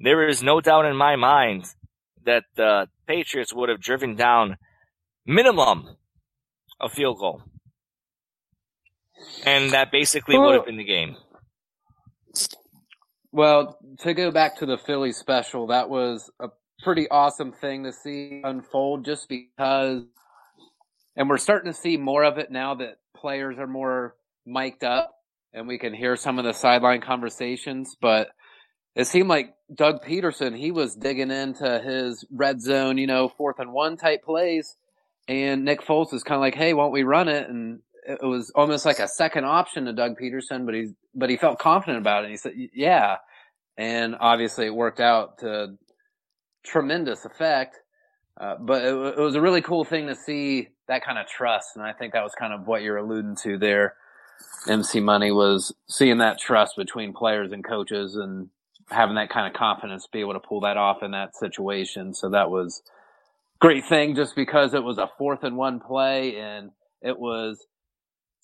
there 0.00 0.28
is 0.28 0.42
no 0.42 0.60
doubt 0.60 0.86
in 0.86 0.96
my 0.96 1.14
mind 1.14 1.66
that 2.24 2.44
the 2.56 2.88
Patriots 3.06 3.54
would 3.54 3.68
have 3.68 3.80
driven 3.80 4.16
down 4.16 4.56
minimum 5.24 5.96
a 6.82 6.88
field 6.88 7.18
goal. 7.18 7.42
And 9.46 9.70
that 9.72 9.90
basically 9.92 10.36
would 10.36 10.54
have 10.54 10.66
been 10.66 10.76
the 10.76 10.84
game. 10.84 11.16
Well, 13.30 13.78
to 14.00 14.14
go 14.14 14.30
back 14.30 14.58
to 14.58 14.66
the 14.66 14.76
Philly 14.76 15.12
special, 15.12 15.68
that 15.68 15.88
was 15.88 16.30
a 16.40 16.48
pretty 16.82 17.08
awesome 17.08 17.52
thing 17.52 17.84
to 17.84 17.92
see 17.92 18.42
unfold 18.44 19.04
just 19.04 19.28
because, 19.28 20.02
and 21.16 21.28
we're 21.28 21.38
starting 21.38 21.72
to 21.72 21.78
see 21.78 21.96
more 21.96 22.24
of 22.24 22.38
it 22.38 22.50
now 22.50 22.74
that 22.74 22.98
players 23.16 23.58
are 23.58 23.66
more 23.66 24.16
mic'd 24.44 24.84
up 24.84 25.14
and 25.54 25.68
we 25.68 25.78
can 25.78 25.94
hear 25.94 26.16
some 26.16 26.38
of 26.38 26.44
the 26.44 26.52
sideline 26.52 27.00
conversations. 27.00 27.96
But 28.00 28.28
it 28.94 29.06
seemed 29.06 29.28
like 29.28 29.54
Doug 29.74 30.04
Pederson, 30.04 30.56
he 30.56 30.70
was 30.70 30.94
digging 30.94 31.30
into 31.30 31.80
his 31.80 32.24
red 32.30 32.60
zone, 32.60 32.98
you 32.98 33.06
know, 33.06 33.28
fourth 33.28 33.60
and 33.60 33.72
one 33.72 33.96
type 33.96 34.24
plays 34.24 34.76
and 35.28 35.64
Nick 35.64 35.82
Foles 35.82 36.12
was 36.12 36.22
kind 36.22 36.36
of 36.36 36.42
like, 36.42 36.54
"Hey, 36.54 36.74
won't 36.74 36.92
we 36.92 37.02
run 37.02 37.28
it?" 37.28 37.48
And 37.48 37.80
it 38.06 38.22
was 38.22 38.50
almost 38.54 38.84
like 38.84 38.98
a 38.98 39.08
second 39.08 39.44
option 39.44 39.84
to 39.84 39.92
Doug 39.92 40.18
Pederson, 40.18 40.66
but 40.66 40.74
he 40.74 40.92
but 41.14 41.30
he 41.30 41.36
felt 41.36 41.58
confident 41.58 41.98
about 41.98 42.22
it. 42.22 42.26
And 42.26 42.30
he 42.32 42.36
said, 42.36 42.52
"Yeah," 42.74 43.18
and 43.76 44.16
obviously 44.18 44.66
it 44.66 44.74
worked 44.74 45.00
out 45.00 45.38
to 45.38 45.76
tremendous 46.64 47.24
effect. 47.24 47.78
Uh, 48.40 48.56
but 48.58 48.82
it, 48.82 48.94
it, 48.94 49.18
was 49.18 49.34
a 49.34 49.40
really 49.40 49.60
cool 49.60 49.84
thing 49.84 50.06
to 50.06 50.14
see 50.14 50.68
that 50.88 51.04
kind 51.04 51.18
of 51.18 51.26
trust, 51.26 51.76
and 51.76 51.84
I 51.84 51.92
think 51.92 52.14
that 52.14 52.22
was 52.22 52.34
kind 52.34 52.52
of 52.52 52.66
what 52.66 52.82
you're 52.82 52.96
alluding 52.96 53.36
to 53.42 53.58
there. 53.58 53.94
MC 54.66 55.00
Money 55.00 55.30
was 55.30 55.74
seeing 55.88 56.18
that 56.18 56.38
trust 56.38 56.76
between 56.76 57.12
players 57.12 57.52
and 57.52 57.62
coaches, 57.62 58.16
and 58.16 58.48
having 58.90 59.16
that 59.16 59.30
kind 59.30 59.46
of 59.46 59.58
confidence 59.58 60.04
to 60.04 60.10
be 60.10 60.20
able 60.20 60.32
to 60.32 60.40
pull 60.40 60.60
that 60.60 60.76
off 60.76 61.02
in 61.02 61.10
that 61.12 61.36
situation. 61.36 62.14
So 62.14 62.30
that 62.30 62.50
was 62.50 62.82
great 63.62 63.84
thing 63.84 64.16
just 64.16 64.34
because 64.34 64.74
it 64.74 64.82
was 64.82 64.98
a 64.98 65.08
fourth 65.16 65.44
and 65.44 65.56
one 65.56 65.78
play 65.78 66.36
and 66.36 66.72
it 67.00 67.16
was 67.16 67.64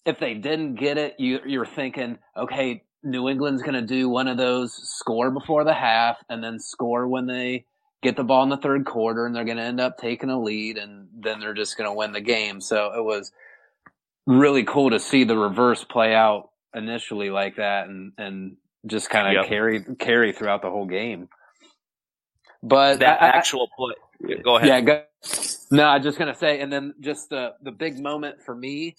if 0.06 0.20
they 0.20 0.32
didn't 0.32 0.76
get 0.76 0.96
it 0.96 1.16
you 1.18 1.40
you're 1.44 1.66
thinking 1.66 2.16
okay 2.36 2.84
New 3.02 3.28
England's 3.28 3.62
going 3.62 3.74
to 3.74 3.82
do 3.82 4.08
one 4.08 4.28
of 4.28 4.36
those 4.36 4.72
score 4.72 5.32
before 5.32 5.64
the 5.64 5.74
half 5.74 6.18
and 6.28 6.42
then 6.42 6.60
score 6.60 7.08
when 7.08 7.26
they 7.26 7.64
get 8.00 8.16
the 8.16 8.22
ball 8.22 8.44
in 8.44 8.48
the 8.48 8.56
third 8.56 8.86
quarter 8.86 9.26
and 9.26 9.34
they're 9.34 9.44
going 9.44 9.56
to 9.56 9.62
end 9.64 9.80
up 9.80 9.98
taking 9.98 10.30
a 10.30 10.40
lead 10.40 10.78
and 10.78 11.08
then 11.12 11.40
they're 11.40 11.52
just 11.52 11.76
going 11.76 11.90
to 11.90 11.94
win 11.94 12.12
the 12.12 12.20
game 12.20 12.60
so 12.60 12.92
it 12.96 13.02
was 13.02 13.32
really 14.24 14.62
cool 14.62 14.90
to 14.90 15.00
see 15.00 15.24
the 15.24 15.36
reverse 15.36 15.82
play 15.82 16.14
out 16.14 16.50
initially 16.76 17.30
like 17.30 17.56
that 17.56 17.88
and 17.88 18.12
and 18.18 18.56
just 18.86 19.10
kind 19.10 19.26
of 19.26 19.32
yep. 19.32 19.48
carry 19.48 19.84
carry 19.98 20.30
throughout 20.32 20.62
the 20.62 20.70
whole 20.70 20.86
game 20.86 21.28
but 22.62 23.00
that 23.00 23.20
I, 23.20 23.30
actual 23.30 23.68
play 23.76 23.94
Go 24.42 24.56
ahead. 24.56 24.68
Yeah, 24.68 24.80
go. 24.80 25.02
No, 25.70 25.84
I'm 25.84 26.02
just 26.02 26.18
gonna 26.18 26.34
say, 26.34 26.60
and 26.60 26.72
then 26.72 26.94
just 27.00 27.28
the 27.30 27.54
the 27.62 27.72
big 27.72 27.98
moment 27.98 28.42
for 28.42 28.54
me 28.54 28.96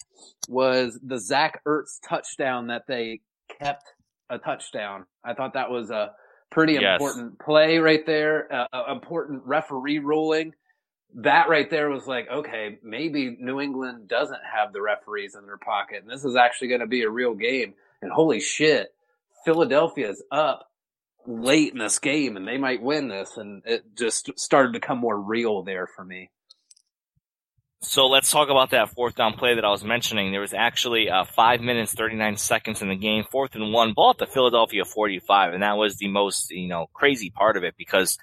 was 0.48 0.98
the 1.02 1.18
Zach 1.18 1.62
Ertz 1.64 1.98
touchdown 2.06 2.68
that 2.68 2.86
they 2.86 3.20
kept 3.58 3.92
a 4.28 4.38
touchdown. 4.38 5.06
I 5.24 5.34
thought 5.34 5.54
that 5.54 5.70
was 5.70 5.90
a 5.90 6.12
Pretty 6.50 6.74
Yes. 6.74 7.00
important 7.00 7.38
play 7.38 7.78
right 7.78 8.04
there. 8.04 8.66
Uh, 8.72 8.92
important 8.92 9.42
referee 9.46 10.00
ruling. 10.00 10.52
That 11.14 11.48
right 11.48 11.68
there 11.70 11.90
was 11.90 12.06
like, 12.06 12.28
okay, 12.28 12.78
maybe 12.82 13.36
New 13.40 13.60
England 13.60 14.08
doesn't 14.08 14.40
have 14.52 14.72
the 14.72 14.82
referees 14.82 15.36
in 15.36 15.46
their 15.46 15.58
pocket, 15.58 16.02
and 16.02 16.10
this 16.10 16.24
is 16.24 16.36
actually 16.36 16.68
going 16.68 16.80
to 16.80 16.86
be 16.86 17.02
a 17.02 17.10
real 17.10 17.34
game. 17.34 17.74
And 18.02 18.10
holy 18.10 18.40
shit, 18.40 18.92
Philadelphia 19.44 20.08
is 20.10 20.22
up 20.30 20.69
late 21.26 21.72
in 21.72 21.78
this 21.78 21.98
game, 21.98 22.36
and 22.36 22.46
they 22.46 22.58
might 22.58 22.82
win 22.82 23.08
this. 23.08 23.36
And 23.36 23.62
it 23.64 23.84
just 23.96 24.38
started 24.38 24.74
to 24.74 24.80
come 24.80 24.98
more 24.98 25.18
real 25.18 25.62
there 25.62 25.86
for 25.86 26.04
me. 26.04 26.30
So 27.82 28.08
let's 28.08 28.30
talk 28.30 28.50
about 28.50 28.70
that 28.70 28.90
fourth 28.90 29.14
down 29.14 29.32
play 29.32 29.54
that 29.54 29.64
I 29.64 29.70
was 29.70 29.82
mentioning. 29.82 30.32
There 30.32 30.42
was 30.42 30.52
actually 30.52 31.08
uh, 31.08 31.24
five 31.24 31.62
minutes, 31.62 31.94
39 31.94 32.36
seconds 32.36 32.82
in 32.82 32.90
the 32.90 32.96
game, 32.96 33.24
fourth 33.24 33.54
and 33.54 33.72
one, 33.72 33.94
ball 33.94 34.10
at 34.10 34.18
the 34.18 34.26
Philadelphia 34.26 34.84
45. 34.84 35.54
And 35.54 35.62
that 35.62 35.78
was 35.78 35.96
the 35.96 36.08
most, 36.08 36.50
you 36.50 36.68
know, 36.68 36.88
crazy 36.92 37.30
part 37.30 37.56
of 37.56 37.64
it 37.64 37.74
because 37.78 38.18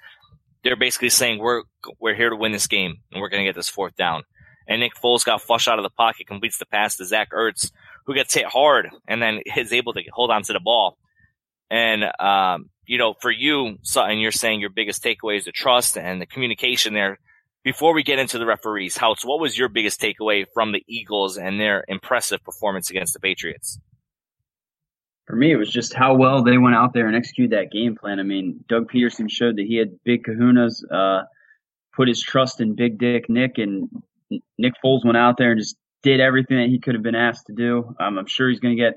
they're 0.62 0.76
basically 0.76 1.10
saying 1.10 1.38
we're, 1.40 1.64
we're 1.98 2.14
here 2.14 2.30
to 2.30 2.36
win 2.36 2.52
this 2.52 2.68
game 2.68 2.98
and 3.10 3.20
we're 3.20 3.30
going 3.30 3.44
to 3.44 3.48
get 3.48 3.56
this 3.56 3.68
fourth 3.68 3.96
down. 3.96 4.22
And 4.68 4.80
Nick 4.80 4.92
Foles 4.94 5.24
got 5.24 5.42
flushed 5.42 5.66
out 5.66 5.80
of 5.80 5.82
the 5.82 5.90
pocket, 5.90 6.28
completes 6.28 6.58
the 6.58 6.66
pass 6.66 6.96
to 6.96 7.04
Zach 7.04 7.32
Ertz, 7.32 7.72
who 8.06 8.14
gets 8.14 8.34
hit 8.34 8.46
hard 8.46 8.90
and 9.08 9.20
then 9.20 9.40
is 9.56 9.72
able 9.72 9.92
to 9.94 10.02
hold 10.12 10.30
on 10.30 10.44
to 10.44 10.52
the 10.52 10.60
ball. 10.60 10.96
And, 11.68 12.04
um, 12.20 12.70
you 12.88 12.98
know, 12.98 13.14
for 13.20 13.30
you, 13.30 13.78
Sutton, 13.82 14.18
you're 14.18 14.32
saying 14.32 14.60
your 14.60 14.70
biggest 14.70 15.04
takeaway 15.04 15.36
is 15.36 15.44
the 15.44 15.52
trust 15.52 15.96
and 15.96 16.20
the 16.20 16.26
communication 16.26 16.94
there 16.94 17.18
before 17.64 17.92
we 17.92 18.02
get 18.02 18.18
into 18.18 18.38
the 18.38 18.46
referees, 18.46 18.96
Houtz, 18.96 19.26
what 19.26 19.40
was 19.40 19.58
your 19.58 19.68
biggest 19.68 20.00
takeaway 20.00 20.46
from 20.54 20.72
the 20.72 20.82
Eagles 20.88 21.36
and 21.36 21.60
their 21.60 21.84
impressive 21.86 22.42
performance 22.42 22.88
against 22.88 23.12
the 23.12 23.20
Patriots? 23.20 23.78
For 25.26 25.36
me, 25.36 25.52
it 25.52 25.56
was 25.56 25.70
just 25.70 25.92
how 25.92 26.14
well 26.14 26.42
they 26.42 26.56
went 26.56 26.76
out 26.76 26.94
there 26.94 27.06
and 27.06 27.14
executed 27.14 27.54
that 27.54 27.70
game 27.70 27.94
plan. 27.94 28.20
I 28.20 28.22
mean, 28.22 28.64
Doug 28.68 28.90
Pederson 28.90 29.30
showed 29.30 29.56
that 29.56 29.66
he 29.66 29.76
had 29.76 30.02
big 30.02 30.24
kahunas, 30.24 30.82
uh, 30.90 31.24
put 31.94 32.08
his 32.08 32.22
trust 32.22 32.62
in 32.62 32.74
Big 32.74 32.98
Dick 32.98 33.28
Nick, 33.28 33.58
and 33.58 33.90
Nick 34.56 34.72
Foles 34.82 35.04
went 35.04 35.18
out 35.18 35.36
there 35.36 35.50
and 35.50 35.60
just 35.60 35.76
did 36.02 36.20
everything 36.20 36.56
that 36.56 36.68
he 36.68 36.78
could 36.78 36.94
have 36.94 37.02
been 37.02 37.14
asked 37.14 37.48
to 37.48 37.52
do. 37.52 37.94
Um, 38.00 38.16
I'm 38.16 38.26
sure 38.26 38.48
he's 38.48 38.60
going 38.60 38.74
to 38.74 38.82
get 38.82 38.94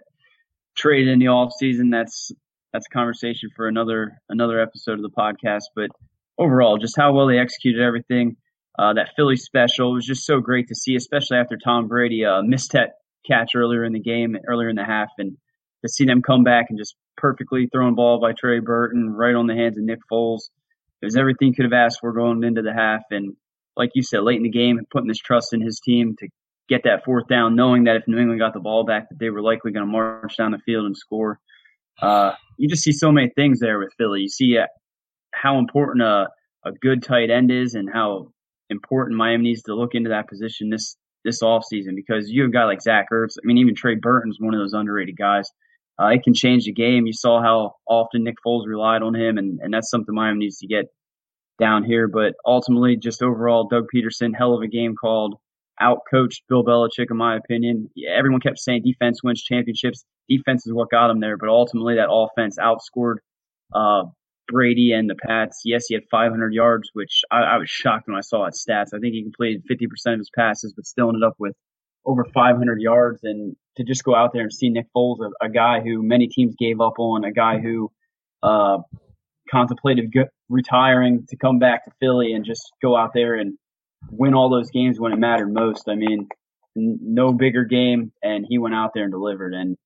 traded 0.77 1.10
in 1.10 1.19
the 1.19 1.27
off 1.27 1.51
season. 1.60 1.89
That's 1.89 2.31
that's 2.73 2.85
a 2.91 2.93
conversation 2.93 3.49
for 3.55 3.67
another 3.67 4.21
another 4.29 4.59
episode 4.59 4.93
of 4.93 5.01
the 5.01 5.09
podcast. 5.09 5.63
But 5.75 5.89
overall, 6.37 6.77
just 6.77 6.97
how 6.97 7.13
well 7.13 7.27
they 7.27 7.37
executed 7.37 7.81
everything. 7.81 8.37
Uh, 8.79 8.93
that 8.93 9.09
Philly 9.15 9.35
special 9.35 9.93
was 9.93 10.05
just 10.05 10.25
so 10.25 10.39
great 10.39 10.69
to 10.69 10.75
see, 10.75 10.95
especially 10.95 11.37
after 11.37 11.57
Tom 11.57 11.87
Brady 11.87 12.23
uh, 12.23 12.41
missed 12.41 12.71
that 12.71 12.93
catch 13.27 13.51
earlier 13.53 13.83
in 13.83 13.91
the 13.91 13.99
game, 13.99 14.37
earlier 14.47 14.69
in 14.69 14.77
the 14.77 14.85
half, 14.85 15.09
and 15.17 15.37
to 15.83 15.89
see 15.89 16.05
them 16.05 16.21
come 16.21 16.43
back 16.43 16.67
and 16.69 16.79
just 16.79 16.95
perfectly 17.17 17.67
thrown 17.67 17.95
ball 17.95 18.19
by 18.19 18.31
Trey 18.31 18.59
Burton 18.59 19.09
right 19.09 19.35
on 19.35 19.47
the 19.47 19.55
hands 19.55 19.77
of 19.77 19.83
Nick 19.83 19.99
Foles. 20.11 20.49
It 21.01 21.05
was 21.05 21.17
everything 21.17 21.53
could 21.53 21.65
have 21.65 21.73
asked 21.73 21.99
for 21.99 22.13
going 22.13 22.43
into 22.43 22.61
the 22.61 22.73
half, 22.73 23.01
and 23.11 23.35
like 23.75 23.91
you 23.93 24.03
said, 24.03 24.23
late 24.23 24.37
in 24.37 24.43
the 24.43 24.49
game, 24.49 24.77
and 24.77 24.89
putting 24.89 25.09
this 25.09 25.19
trust 25.19 25.53
in 25.53 25.61
his 25.61 25.79
team 25.79 26.15
to 26.19 26.29
get 26.69 26.83
that 26.85 27.03
fourth 27.03 27.27
down, 27.27 27.55
knowing 27.55 27.83
that 27.83 27.97
if 27.97 28.07
New 28.07 28.17
England 28.17 28.39
got 28.39 28.53
the 28.53 28.59
ball 28.61 28.85
back, 28.85 29.09
that 29.09 29.19
they 29.19 29.29
were 29.29 29.41
likely 29.41 29.71
going 29.71 29.85
to 29.85 29.91
march 29.91 30.37
down 30.37 30.51
the 30.51 30.59
field 30.59 30.85
and 30.85 30.95
score. 30.95 31.39
Uh, 32.01 32.34
you 32.58 32.67
just 32.67 32.84
see 32.84 32.91
so 32.91 33.12
many 33.12 33.29
things 33.36 33.60
there 33.60 33.79
with 33.79 33.93
Philly. 33.98 34.22
You 34.22 34.29
see 34.29 34.58
uh, 34.58 34.67
how 35.34 35.58
important 35.58 36.03
a, 36.03 36.27
a 36.65 36.72
good 36.72 37.03
tight 37.03 37.29
end 37.29 37.51
is 37.51 37.75
and 37.75 37.89
how 37.91 38.29
important 38.70 39.17
Miami 39.17 39.43
needs 39.43 39.63
to 39.63 39.75
look 39.75 39.93
into 39.93 40.10
that 40.10 40.29
position 40.29 40.70
this 40.70 40.96
this 41.24 41.43
offseason 41.43 41.96
because 41.96 42.29
you 42.29 42.41
have 42.41 42.50
a 42.50 42.53
guy 42.53 42.63
like 42.65 42.81
Zach 42.81 43.08
Ertz. 43.12 43.38
I 43.38 43.46
mean, 43.46 43.58
even 43.60 43.75
Trey 43.75 43.96
Burton's 43.96 44.38
one 44.39 44.55
of 44.55 44.60
those 44.60 44.74
underrated 44.74 45.17
guys. 45.17 45.50
Uh, 46.01 46.08
it 46.08 46.24
can 46.24 46.34
change 46.34 46.65
the 46.65 46.74
game. 46.74 47.05
You 47.05 47.13
saw 47.13 47.41
how 47.41 47.75
often 47.88 48.24
Nick 48.24 48.38
Foles 48.46 48.65
relied 48.65 49.03
on 49.03 49.13
him, 49.13 49.38
and, 49.38 49.60
and 49.62 49.72
that's 49.72 49.91
something 49.91 50.15
Miami 50.15 50.39
needs 50.39 50.58
to 50.60 50.67
get 50.67 50.86
down 51.60 51.84
here. 51.84 52.08
But 52.08 52.34
ultimately, 52.43 52.96
just 52.98 53.22
overall, 53.22 53.67
Doug 53.67 53.86
Pederson, 53.93 54.31
hell 54.36 54.55
of 54.55 54.63
a 54.63 54.67
game 54.67 54.96
called, 54.96 55.36
out 55.79 56.00
coached 56.10 56.43
Bill 56.50 56.63
Belichick, 56.63 57.12
in 57.12 57.17
my 57.17 57.36
opinion. 57.36 57.89
Yeah, 57.96 58.12
everyone 58.17 58.41
kept 58.41 58.58
saying 58.58 58.81
defense 58.84 59.22
wins 59.24 59.43
championships. 59.43 60.04
Defense 60.38 60.65
is 60.65 60.74
what 60.74 60.89
got 60.89 61.10
him 61.10 61.20
there, 61.20 61.38
but 61.38 61.50
ultimately, 61.50 61.96
that 61.96 62.12
offense 62.12 62.58
outscored 62.60 63.17
uh, 63.74 64.04
Brady 64.48 64.91
and 64.91 65.10
the 65.10 65.15
Pats. 65.15 65.62
Yes, 65.65 65.86
he 65.88 65.96
had 65.96 66.04
500 66.12 66.54
yards, 66.54 66.89
which 66.94 67.22
I, 67.32 67.41
I 67.41 67.58
was 67.58 67.70
shocked 67.70 68.08
when 68.08 68.17
I 68.17 68.22
saw 68.22 68.46
his 68.46 68.63
stats. 68.63 68.94
I 68.94 69.00
think 69.00 69.13
he 69.13 69.24
completed 69.24 69.63
50% 69.70 70.13
of 70.13 70.20
his 70.20 70.30
passes, 70.36 70.74
but 70.76 70.86
still 70.86 71.08
ended 71.10 71.24
up 71.24 71.36
with 71.39 71.56
over 72.06 72.26
500 72.26 72.82
yards. 72.82 73.20
And 73.24 73.56
to 73.78 73.84
just 73.84 74.04
go 74.04 74.15
out 74.15 74.34
there 74.34 74.44
and 74.44 74.54
see 74.54 74.70
Nick 74.70 74.88
Foles, 74.96 75.20
a, 75.22 75.46
a 75.46 75.50
guy 75.50 75.80
who 75.82 76.04
many 76.04 76.28
teams 76.28 76.56
gave 76.58 76.82
up 76.82 77.00
on, 77.00 77.24
a 77.24 77.32
guy 77.32 77.60
who 77.60 77.91
uh, 78.44 78.80
contemplated 79.50 80.12
go- 80.13 80.30
retiring 80.50 81.26
to 81.30 81.38
come 81.38 81.60
back 81.60 81.86
to 81.86 81.91
Philly 82.00 82.34
and 82.34 82.46
just 82.46 82.72
go 82.82 82.96
out 82.96 83.12
there 83.13 83.36
and 83.36 83.58
win 84.10 84.34
all 84.34 84.50
those 84.50 84.72
games 84.72 85.00
when 85.00 85.13
it 85.13 85.20
mattered 85.20 85.54
most. 85.54 85.88
I 85.88 85.96
mean, 85.96 86.28
n- 86.76 87.00
no 87.02 87.34
bigger 87.34 87.63
game, 87.63 88.12
and 88.24 88.46
he 88.48 88.58
went 88.58 88.76
out 88.76 88.91
there 88.94 89.04
and 89.04 89.12
delivered. 89.12 89.54
And 89.54 89.78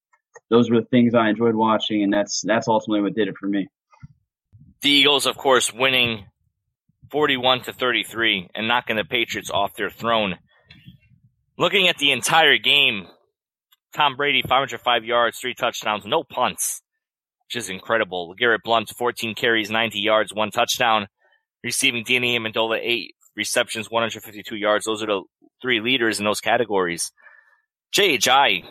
those 0.50 0.70
were 0.70 0.82
the 0.82 0.88
things 0.88 1.16
I 1.16 1.30
enjoyed 1.30 1.56
watching, 1.56 2.04
and 2.04 2.14
that's 2.14 2.42
that's 2.42 2.68
ultimately 2.68 3.02
what 3.02 3.16
did 3.16 3.28
it 3.28 3.36
for 3.40 3.48
me. 3.48 3.68
The 4.82 4.90
Eagles, 4.90 5.26
of 5.26 5.38
course, 5.38 5.74
winning 5.74 6.26
41 7.12 7.62
to 7.64 7.74
33 7.74 8.50
and 8.54 8.68
knocking 8.68 8.98
the 8.98 9.04
Patriots 9.04 9.50
off 9.50 9.76
their 9.76 9.90
throne. 9.90 10.38
Looking 11.58 11.88
at 11.88 11.98
the 11.98 12.12
entire 12.12 12.58
game, 12.58 13.08
Tom 13.96 14.16
Brady, 14.16 14.42
505 14.42 15.06
yards, 15.06 15.40
three 15.40 15.54
touchdowns, 15.54 16.06
no 16.06 16.24
punts, 16.24 16.82
which 17.48 17.56
is 17.56 17.70
incredible. 17.70 18.34
Garrett 18.38 18.62
Blunt, 18.64 18.90
14 18.90 19.36
carries, 19.36 19.72
90 19.72 20.00
yards, 20.00 20.34
one 20.34 20.52
touchdown. 20.52 21.08
Receiving 21.64 22.04
Danny 22.04 22.38
Amendola, 22.38 22.78
eight 22.82 23.16
receptions, 23.36 23.90
152 23.90 24.56
yards. 24.56 24.86
Those 24.86 25.02
are 25.02 25.08
the 25.08 25.22
three 25.62 25.80
leaders 25.80 26.20
in 26.20 26.26
those 26.26 26.42
categories. 26.42 27.12
Ajayi 27.98 28.66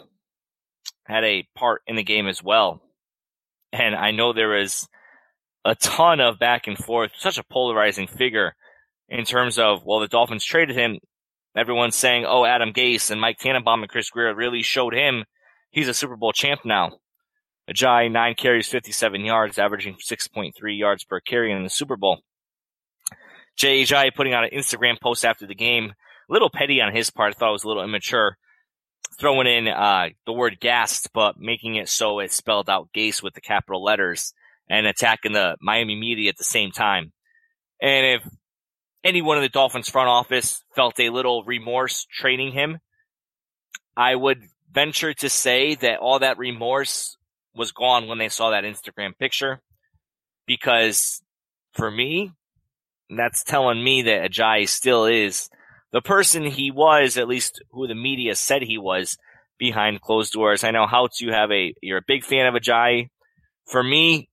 had 1.05 1.25
a 1.25 1.47
part 1.55 1.83
in 1.87 1.97
the 1.97 2.03
game 2.03 2.27
as 2.27 2.43
well. 2.43 2.81
And 3.73 3.95
I 3.95 4.11
know 4.13 4.33
there 4.33 4.57
is 4.57 4.87
a 5.65 5.75
ton 5.75 6.21
of 6.21 6.39
back 6.39 6.67
and 6.67 6.79
forth, 6.79 7.13
such 7.17 7.39
a 7.39 7.45
polarizing 7.45 8.07
figure 8.07 8.55
in 9.09 9.25
terms 9.25 9.59
of, 9.59 9.85
well, 9.85 10.01
the 10.01 10.09
Dolphins 10.09 10.45
traded 10.45 10.77
him. 10.77 10.99
Everyone's 11.57 11.97
saying, 11.97 12.25
oh, 12.27 12.45
Adam 12.45 12.73
Gase 12.73 13.11
and 13.11 13.21
Mike 13.21 13.39
Tannenbaum 13.39 13.83
and 13.83 13.91
Chris 13.91 14.11
Grier 14.11 14.35
really 14.35 14.63
showed 14.63 14.95
him 14.95 15.25
he's 15.71 15.89
a 15.89 15.95
Super 15.95 16.17
Bowl 16.17 16.33
champ 16.33 16.61
now. 16.65 16.99
Ajayi, 17.71 18.11
nine 18.11 18.35
carries, 18.35 18.69
57 18.69 19.25
yards, 19.25 19.59
averaging 19.59 19.97
6.3 19.97 20.53
yards 20.79 21.05
per 21.05 21.21
carry 21.21 21.53
in 21.53 21.63
the 21.63 21.71
Super 21.71 21.97
Bowl. 21.97 22.21
Jay 23.57 23.83
Ajayi 23.83 24.15
putting 24.15 24.35
out 24.35 24.45
an 24.45 24.51
Instagram 24.51 25.01
post 25.01 25.25
after 25.25 25.47
the 25.47 25.55
game, 25.55 25.95
a 26.29 26.33
little 26.33 26.51
petty 26.51 26.81
on 26.81 26.95
his 26.95 27.11
part. 27.11 27.35
I 27.35 27.39
thought 27.39 27.51
it 27.51 27.53
was 27.53 27.65
a 27.65 27.69
little 27.69 27.85
immature, 27.85 28.37
throwing 29.19 29.47
in 29.47 29.69
uh, 29.69 30.09
the 30.27 30.33
word 30.33 30.59
gassed, 30.61 31.11
but 31.13 31.39
making 31.39 31.77
it 31.77 31.89
so 31.89 32.19
it 32.19 32.33
spelled 32.33 32.69
out 32.69 32.89
Gase 32.95 33.23
with 33.23 33.35
the 33.35 33.41
capital 33.41 33.83
letters 33.83 34.33
and 34.69 34.87
attacking 34.87 35.33
the 35.33 35.57
Miami 35.61 35.97
media 35.97 36.31
at 36.31 36.37
the 36.37 36.45
same 36.45 36.71
time. 36.71 37.13
And 37.81 38.21
if 38.21 38.29
anyone 39.03 39.37
in 39.37 39.43
the 39.43 39.49
Dolphins 39.49 39.89
front 39.89 40.09
office 40.09 40.63
felt 40.75 40.99
a 40.99 41.11
little 41.11 41.45
remorse 41.45 42.07
trading 42.11 42.53
him, 42.53 42.79
I 43.97 44.15
would 44.15 44.43
venture 44.73 45.15
to 45.15 45.29
say 45.29 45.75
that 45.77 45.99
all 45.99 46.19
that 46.19 46.39
remorse 46.39 47.17
was 47.55 47.73
gone 47.73 48.09
when 48.09 48.19
they 48.19 48.29
saw 48.29 48.51
that 48.51 48.65
Instagram 48.65 49.17
picture. 49.17 49.61
Because 50.47 51.23
for 51.75 51.91
me, 51.91 52.33
that's 53.09 53.45
telling 53.45 53.83
me 53.83 54.03
that 54.03 54.31
Ajayi 54.31 54.69
still 54.69 55.07
is 55.07 55.49
the 55.95 56.03
person 56.03 56.45
he 56.45 56.73
was, 56.73 57.17
at 57.17 57.29
least 57.29 57.63
who 57.71 57.87
the 57.87 57.95
media 57.95 58.35
said 58.35 58.63
he 58.63 58.79
was 58.79 59.17
behind 59.61 60.01
closed 60.01 60.33
doors. 60.33 60.65
I 60.65 60.73
know 60.73 60.89
how 60.89 61.09
to 61.19 61.29
have 61.29 61.53
a, 61.53 61.73
you're 61.81 61.99
a 61.99 62.05
big 62.05 62.25
fan 62.25 62.47
of 62.47 62.61
Ajayi. 62.61 63.11
For 63.71 63.81
me, 63.81 64.29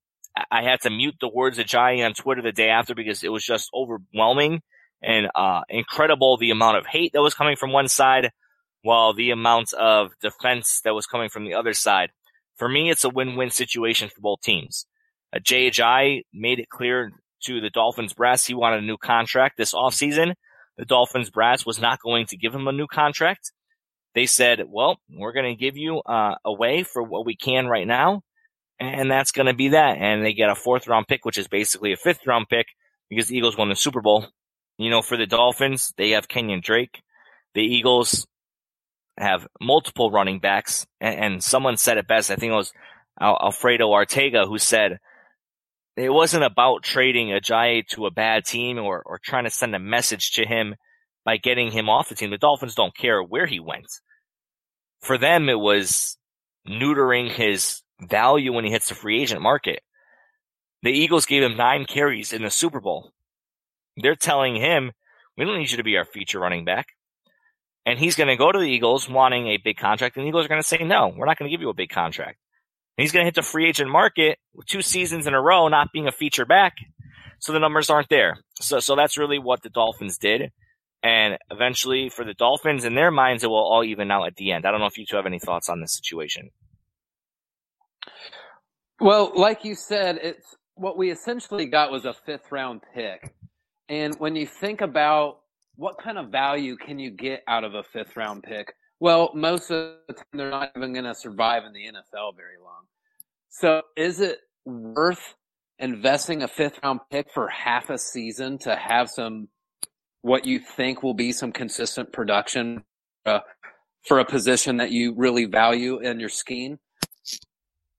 I 0.50 0.64
had 0.64 0.82
to 0.82 0.90
mute 0.90 1.18
the 1.22 1.30
words 1.30 1.60
Ajayi 1.60 2.04
on 2.04 2.16
Twitter 2.16 2.42
the 2.42 2.52
day 2.52 2.70
after 2.70 2.96
because 2.96 3.24
it 3.24 3.32
was 3.32 3.46
just 3.46 3.70
overwhelming 3.76 4.64
and 5.04 5.30
uh, 5.36 5.62
incredible 5.70 6.36
the 6.36 6.50
amount 6.50 6.78
of 6.78 6.88
hate 6.88 7.14
that 7.14 7.22
was 7.22 7.36
coming 7.36 7.56
from 7.56 7.72
one 7.72 7.88
side, 7.88 8.32
while 8.82 9.14
the 9.14 9.30
amount 9.30 9.72
of 9.74 10.14
defense 10.20 10.82
that 10.84 10.96
was 10.96 11.06
coming 11.06 11.30
from 11.30 11.46
the 11.46 11.54
other 11.54 11.74
side. 11.74 12.10
For 12.56 12.68
me, 12.68 12.90
it's 12.90 13.04
a 13.04 13.10
win-win 13.10 13.52
situation 13.52 14.10
for 14.10 14.22
both 14.22 14.42
teams. 14.42 14.88
Uh, 15.32 15.40
made 16.34 16.60
it 16.60 16.70
clear 16.70 17.12
to 17.44 17.62
the 17.62 17.70
Dolphins 17.70 18.14
brass 18.14 18.48
he 18.48 18.56
wanted 18.56 18.82
a 18.82 18.86
new 18.86 18.98
contract 18.98 19.58
this 19.58 19.76
offseason. 19.76 20.34
The 20.78 20.86
Dolphins 20.86 21.30
brass 21.30 21.66
was 21.66 21.80
not 21.80 22.02
going 22.02 22.26
to 22.28 22.38
give 22.38 22.56
him 22.56 22.68
a 22.68 22.72
new 22.72 22.88
contract. 22.88 23.52
They 24.14 24.26
said, 24.26 24.64
well, 24.68 25.00
we're 25.10 25.34
going 25.34 25.54
to 25.54 25.60
give 25.60 25.78
you 25.78 26.00
uh, 26.00 26.36
away 26.44 26.84
for 26.84 27.02
what 27.02 27.26
we 27.26 27.36
can 27.36 27.68
right 27.68 27.88
now. 27.88 28.24
And 28.80 29.12
that's 29.12 29.32
going 29.32 29.46
to 29.46 29.54
be 29.54 29.70
that. 29.70 29.98
And 29.98 30.26
they 30.26 30.34
get 30.34 30.50
a 30.50 30.56
fourth 30.56 30.88
round 30.88 31.08
pick, 31.08 31.24
which 31.24 31.38
is 31.38 31.48
basically 31.48 31.94
a 31.94 31.98
fifth 31.98 32.26
round 32.26 32.50
pick 32.50 32.68
because 33.10 33.28
the 33.28 33.38
Eagles 33.38 33.58
won 33.58 33.70
the 33.70 33.76
Super 33.76 34.02
Bowl. 34.02 34.26
You 34.78 34.90
know, 34.90 35.02
for 35.02 35.18
the 35.18 35.28
Dolphins, 35.28 35.94
they 35.98 36.12
have 36.12 36.28
Kenyan 36.28 36.64
Drake. 36.64 37.04
The 37.54 37.62
Eagles 37.62 38.26
have 39.18 39.48
multiple 39.62 40.10
running 40.10 40.40
backs. 40.40 40.88
And, 41.00 41.20
and 41.20 41.44
someone 41.44 41.78
said 41.78 41.98
it 41.98 42.08
best. 42.08 42.32
I 42.32 42.36
think 42.36 42.52
it 42.52 42.56
was 42.56 42.74
Alfredo 43.22 43.88
Ortega 43.88 44.46
who 44.48 44.58
said, 44.58 45.00
it 45.98 46.10
wasn't 46.10 46.44
about 46.44 46.84
trading 46.84 47.28
Ajayi 47.30 47.88
to 47.90 48.06
a 48.06 48.12
bad 48.12 48.46
team 48.46 48.80
or, 48.80 49.02
or 49.06 49.20
trying 49.20 49.44
to 49.44 49.50
send 49.50 49.76
a 49.76 49.80
message 49.80 50.32
to 50.34 50.46
him 50.46 50.76
by 51.26 51.38
getting 51.38 51.72
him 51.72 51.90
off 51.90 52.10
the 52.10 52.16
team. 52.16 52.32
The 52.32 52.38
Dolphins 52.38 52.76
don't 52.76 52.96
care 52.96 53.22
where 53.22 53.46
he 53.46 53.60
went. 53.60 53.88
For 55.02 55.18
them, 55.18 55.50
it 55.50 55.60
was 55.60 56.18
neutering 56.68 57.30
his 57.30 57.82
value 58.00 58.54
when 58.54 58.66
he 58.66 58.72
hits 58.72 58.90
the 58.90 58.96
free 58.96 59.22
agent 59.22 59.42
market. 59.42 59.82
The 60.84 60.92
Eagles 60.92 61.26
gave 61.26 61.44
him 61.44 61.58
nine 61.58 61.86
carries 61.86 62.34
in 62.34 62.42
the 62.42 62.50
Super 62.50 62.80
Bowl. 62.80 63.12
They're 63.98 64.16
telling 64.16 64.56
him, 64.56 64.92
we 65.38 65.46
don't 65.46 65.58
need 65.58 65.72
you 65.72 65.78
to 65.78 65.84
be 65.84 65.98
our 65.98 66.06
feature 66.06 66.40
running 66.40 66.66
back. 66.66 66.88
And 67.86 68.00
he's 68.00 68.16
going 68.16 68.28
to 68.28 68.36
go 68.36 68.52
to 68.52 68.60
the 68.60 68.66
Eagles 68.66 69.10
wanting 69.10 69.48
a 69.48 69.58
big 69.58 69.78
contract, 69.78 70.16
and 70.16 70.24
the 70.24 70.30
Eagles 70.30 70.46
are 70.46 70.50
going 70.50 70.62
to 70.62 70.68
say, 70.68 70.84
no, 70.84 71.14
we're 71.16 71.26
not 71.26 71.38
going 71.38 71.50
to 71.50 71.54
give 71.54 71.62
you 71.62 71.70
a 71.70 71.74
big 71.74 71.90
contract. 71.90 72.38
And 72.98 73.04
he's 73.04 73.12
going 73.12 73.24
to 73.24 73.28
hit 73.28 73.36
the 73.36 73.42
free 73.42 73.68
agent 73.68 73.90
market 73.90 74.40
with 74.54 74.68
two 74.68 74.82
seasons 74.82 75.28
in 75.28 75.34
a 75.34 75.42
row 75.42 75.68
not 75.68 75.92
being 75.92 76.08
a 76.08 76.12
feature 76.12 76.46
back. 76.46 76.74
So 77.40 77.54
the 77.54 77.60
numbers 77.60 77.90
aren't 77.90 78.10
there. 78.10 78.38
So, 78.60 78.80
so 78.80 78.96
that's 78.96 79.18
really 79.18 79.40
what 79.40 79.64
the 79.64 79.70
Dolphins 79.70 80.18
did. 80.18 80.52
And 81.04 81.38
eventually 81.50 82.10
for 82.10 82.24
the 82.24 82.36
Dolphins, 82.36 82.86
in 82.86 82.94
their 82.94 83.10
minds, 83.10 83.44
it 83.44 83.48
will 83.48 83.56
all 83.56 83.84
even 83.84 84.12
out 84.12 84.28
at 84.28 84.36
the 84.36 84.52
end. 84.52 84.66
I 84.66 84.72
don't 84.72 84.80
know 84.80 84.86
if 84.86 84.98
you 84.98 85.06
two 85.06 85.16
have 85.16 85.26
any 85.26 85.40
thoughts 85.40 85.68
on 85.68 85.82
this 85.82 85.96
situation. 85.96 86.52
Well, 89.00 89.32
like 89.36 89.66
you 89.66 89.74
said, 89.74 90.20
it's 90.22 90.56
what 90.76 90.98
we 90.98 91.10
essentially 91.10 91.66
got 91.66 91.92
was 91.92 92.06
a 92.06 92.14
fifth 92.14 92.52
round 92.52 92.82
pick. 92.94 93.34
And 93.90 94.16
when 94.20 94.36
you 94.36 94.46
think 94.46 94.82
about 94.82 95.40
what 95.76 95.98
kind 95.98 96.20
of 96.20 96.30
value 96.30 96.78
can 96.78 97.00
you 97.00 97.10
get 97.10 97.42
out 97.48 97.64
of 97.64 97.74
a 97.74 97.82
fifth 97.82 98.16
round 98.16 98.44
pick? 98.44 98.74
Well, 99.02 99.32
most 99.34 99.72
of 99.72 99.96
the 100.08 100.14
time 100.14 100.26
they're 100.34 100.52
not 100.52 100.74
even 100.78 100.94
going 100.94 101.06
to 101.06 101.16
survive 101.16 101.66
in 101.66 101.74
the 101.74 101.80
NFL 101.80 102.36
very 102.38 102.60
long. 102.64 102.84
So 103.50 103.82
is 103.98 104.20
it 104.20 104.38
worth 104.64 105.34
investing 105.80 106.44
a 106.44 106.48
fifth 106.48 106.80
round 106.84 107.00
pick 107.10 107.32
for 107.34 107.48
half 107.48 107.90
a 107.90 107.98
season 107.98 108.60
to 108.60 108.76
have 108.76 109.10
some 109.10 109.48
what 110.22 110.46
you 110.46 110.60
think 110.60 111.02
will 111.02 111.16
be 111.16 111.32
some 111.32 111.52
consistent 111.52 112.14
production 112.14 112.84
uh, 113.26 113.40
for 114.08 114.20
a 114.20 114.26
position 114.26 114.78
that 114.78 114.92
you 114.92 115.16
really 115.16 115.46
value 115.46 115.98
in 115.98 116.20
your 116.20 116.30
scheme? 116.30 116.78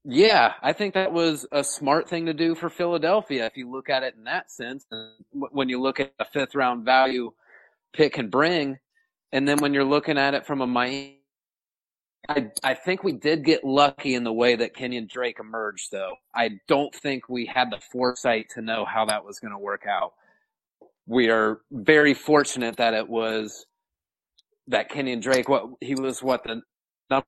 Yeah, 0.05 0.53
I 0.63 0.73
think 0.73 0.95
that 0.95 1.13
was 1.13 1.49
a 1.51 1.65
smart 1.65 2.09
thing 2.09 2.27
to 2.27 2.33
do 2.33 2.55
for 2.55 2.71
Philadelphia 2.71 3.47
if 3.47 3.57
you 3.57 3.69
look 3.69 3.91
at 3.91 4.05
it 4.05 4.15
in 4.17 4.23
that 4.25 4.53
sense. 4.53 4.87
When 5.33 5.69
you 5.69 5.81
look 5.81 5.99
at 5.99 6.13
a 6.21 6.25
fifth 6.25 6.55
round 6.55 6.85
value 6.85 7.33
pick 7.93 8.13
can 8.13 8.31
bring, 8.31 8.79
and 9.33 9.49
then 9.49 9.59
when 9.59 9.73
you're 9.73 9.85
looking 9.85 10.19
at 10.19 10.35
it 10.35 10.47
from 10.47 10.61
a 10.61 10.67
Miami, 10.67 11.23
I, 12.29 12.51
I 12.63 12.75
think 12.75 13.03
we 13.03 13.13
did 13.13 13.45
get 13.45 13.65
lucky 13.65 14.15
in 14.15 14.25
the 14.25 14.33
way 14.33 14.55
that 14.55 14.77
Kenyan 14.77 15.09
Drake 15.09 15.39
emerged, 15.41 15.89
though. 15.91 16.15
I 16.35 16.61
don't 16.69 16.95
think 16.95 17.29
we 17.29 17.47
had 17.47 17.71
the 17.71 17.81
foresight 17.91 18.47
to 18.55 18.63
know 18.63 18.85
how 18.85 19.07
that 19.07 19.25
was 19.25 19.41
going 19.41 19.53
to 19.53 19.59
work 19.59 19.87
out. 19.89 20.13
We 21.07 21.31
are 21.31 21.61
very 21.73 22.15
fortunate 22.15 22.77
that 22.77 22.95
it 22.95 23.09
was 23.09 23.67
that 24.69 24.91
Kenyan 24.91 25.21
Drake, 25.21 25.49
what 25.49 25.67
he 25.81 25.97
was, 25.97 26.23
what 26.23 26.45
the 26.45 26.63
number 27.11 27.27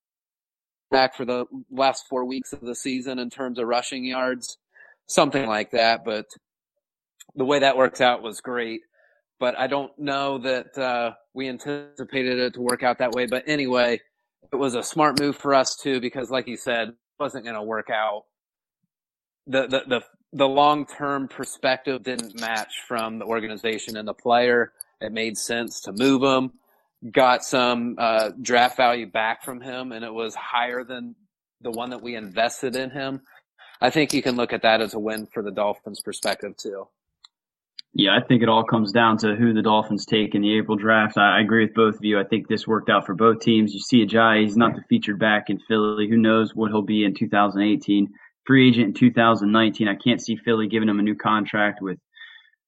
back 0.93 1.17
for 1.17 1.25
the 1.25 1.47
last 1.71 2.07
four 2.09 2.25
weeks 2.25 2.53
of 2.53 2.61
the 2.61 2.77
season 2.77 3.19
in 3.19 3.31
terms 3.31 3.59
of 3.59 3.67
rushing 3.67 4.05
yards, 4.05 4.59
something 5.07 5.47
like 5.47 5.73
that. 5.73 6.05
But 6.05 6.27
the 7.35 7.45
way 7.45 7.59
that 7.59 7.77
works 7.77 8.01
out 8.01 8.23
was 8.23 8.41
great. 8.41 8.83
But 9.41 9.59
I 9.59 9.67
don't 9.67 9.97
know 9.99 10.39
that 10.39 10.79
uh, 10.79 11.13
we 11.35 11.49
anticipated 11.49 12.39
it 12.39 12.55
to 12.55 12.61
work 12.61 12.83
out 12.83 12.99
that 12.99 13.13
way. 13.13 13.27
But 13.27 13.45
anyway, 13.47 14.01
it 14.53 14.57
was 14.57 14.75
a 14.75 14.83
smart 14.83 15.21
move 15.21 15.37
for 15.37 15.55
us 15.55 15.77
too, 15.77 16.01
because 16.01 16.31
like 16.31 16.47
you 16.47 16.57
said, 16.57 16.89
it 16.89 16.95
wasn't 17.19 17.45
going 17.45 17.57
to 17.57 17.63
work 17.63 17.91
out. 17.91 18.25
The, 19.47 19.67
the, 19.67 19.83
the, 19.87 20.01
the 20.33 20.49
long-term 20.49 21.29
perspective 21.29 22.03
didn't 22.03 22.41
match 22.41 22.73
from 22.87 23.19
the 23.19 23.25
organization 23.25 23.97
and 23.97 24.07
the 24.07 24.15
player. 24.15 24.73
It 25.01 25.13
made 25.13 25.37
sense 25.37 25.81
to 25.83 25.93
move 25.93 26.23
him, 26.23 26.53
got 27.11 27.45
some, 27.45 27.97
uh, 27.99 28.31
draft 28.41 28.77
value 28.77 29.07
back 29.07 29.45
from 29.45 29.61
him 29.61 29.93
and 29.93 30.05
it 30.05 30.15
was 30.15 30.35
higher 30.35 30.85
than 30.85 31.15
the 31.61 31.71
one 31.71 31.91
that 31.91 32.03
we 32.03 32.15
invested 32.15 32.77
in 32.77 32.91
him. 32.91 33.21
I 33.81 33.91
think 33.91 34.15
you 34.15 34.23
can 34.23 34.37
look 34.37 34.53
at 34.53 34.63
that 34.63 34.81
as 34.81 34.95
a 34.95 34.99
win 34.99 35.27
for 35.27 35.43
the 35.43 35.51
Dolphins 35.51 36.01
perspective 36.01 36.57
too. 36.57 36.87
Yeah, 37.97 38.17
I 38.17 38.27
think 38.27 38.43
it 38.43 38.49
all 38.49 38.65
comes 38.65 38.91
down 38.91 39.19
to 39.19 39.37
who 39.37 39.53
the 39.53 39.63
Dolphins 39.63 40.05
take 40.05 40.35
in 40.35 40.43
the 40.43 40.59
April 40.59 40.77
draft. 40.77 41.17
I, 41.17 41.41
agree 41.41 41.65
with 41.65 41.75
both 41.75 41.95
of 41.95 42.05
you. 42.05 42.19
I 42.19 42.25
think 42.25 42.49
this 42.49 42.67
worked 42.67 42.91
out 42.91 43.07
for 43.07 43.15
both 43.15 43.39
teams. 43.39 43.73
You 43.73 43.79
see 43.79 44.05
Ajayi, 44.05 44.43
he's 44.43 44.57
not 44.57 44.75
the 44.75 44.83
featured 44.89 45.21
back 45.21 45.49
in 45.49 45.61
Philly. 45.61 46.09
Who 46.09 46.17
knows 46.17 46.57
what 46.57 46.73
he'll 46.73 46.83
be 46.83 47.05
in 47.05 47.15
2018. 47.15 48.09
Free 48.47 48.69
agent 48.69 48.87
in 48.89 48.95
2019. 48.95 49.87
I 49.87 49.95
can't 49.95 50.21
see 50.21 50.35
Philly 50.35 50.67
giving 50.67 50.89
him 50.89 50.99
a 50.99 51.05
new 51.05 51.15
contract 51.15 51.81
with 51.81 51.99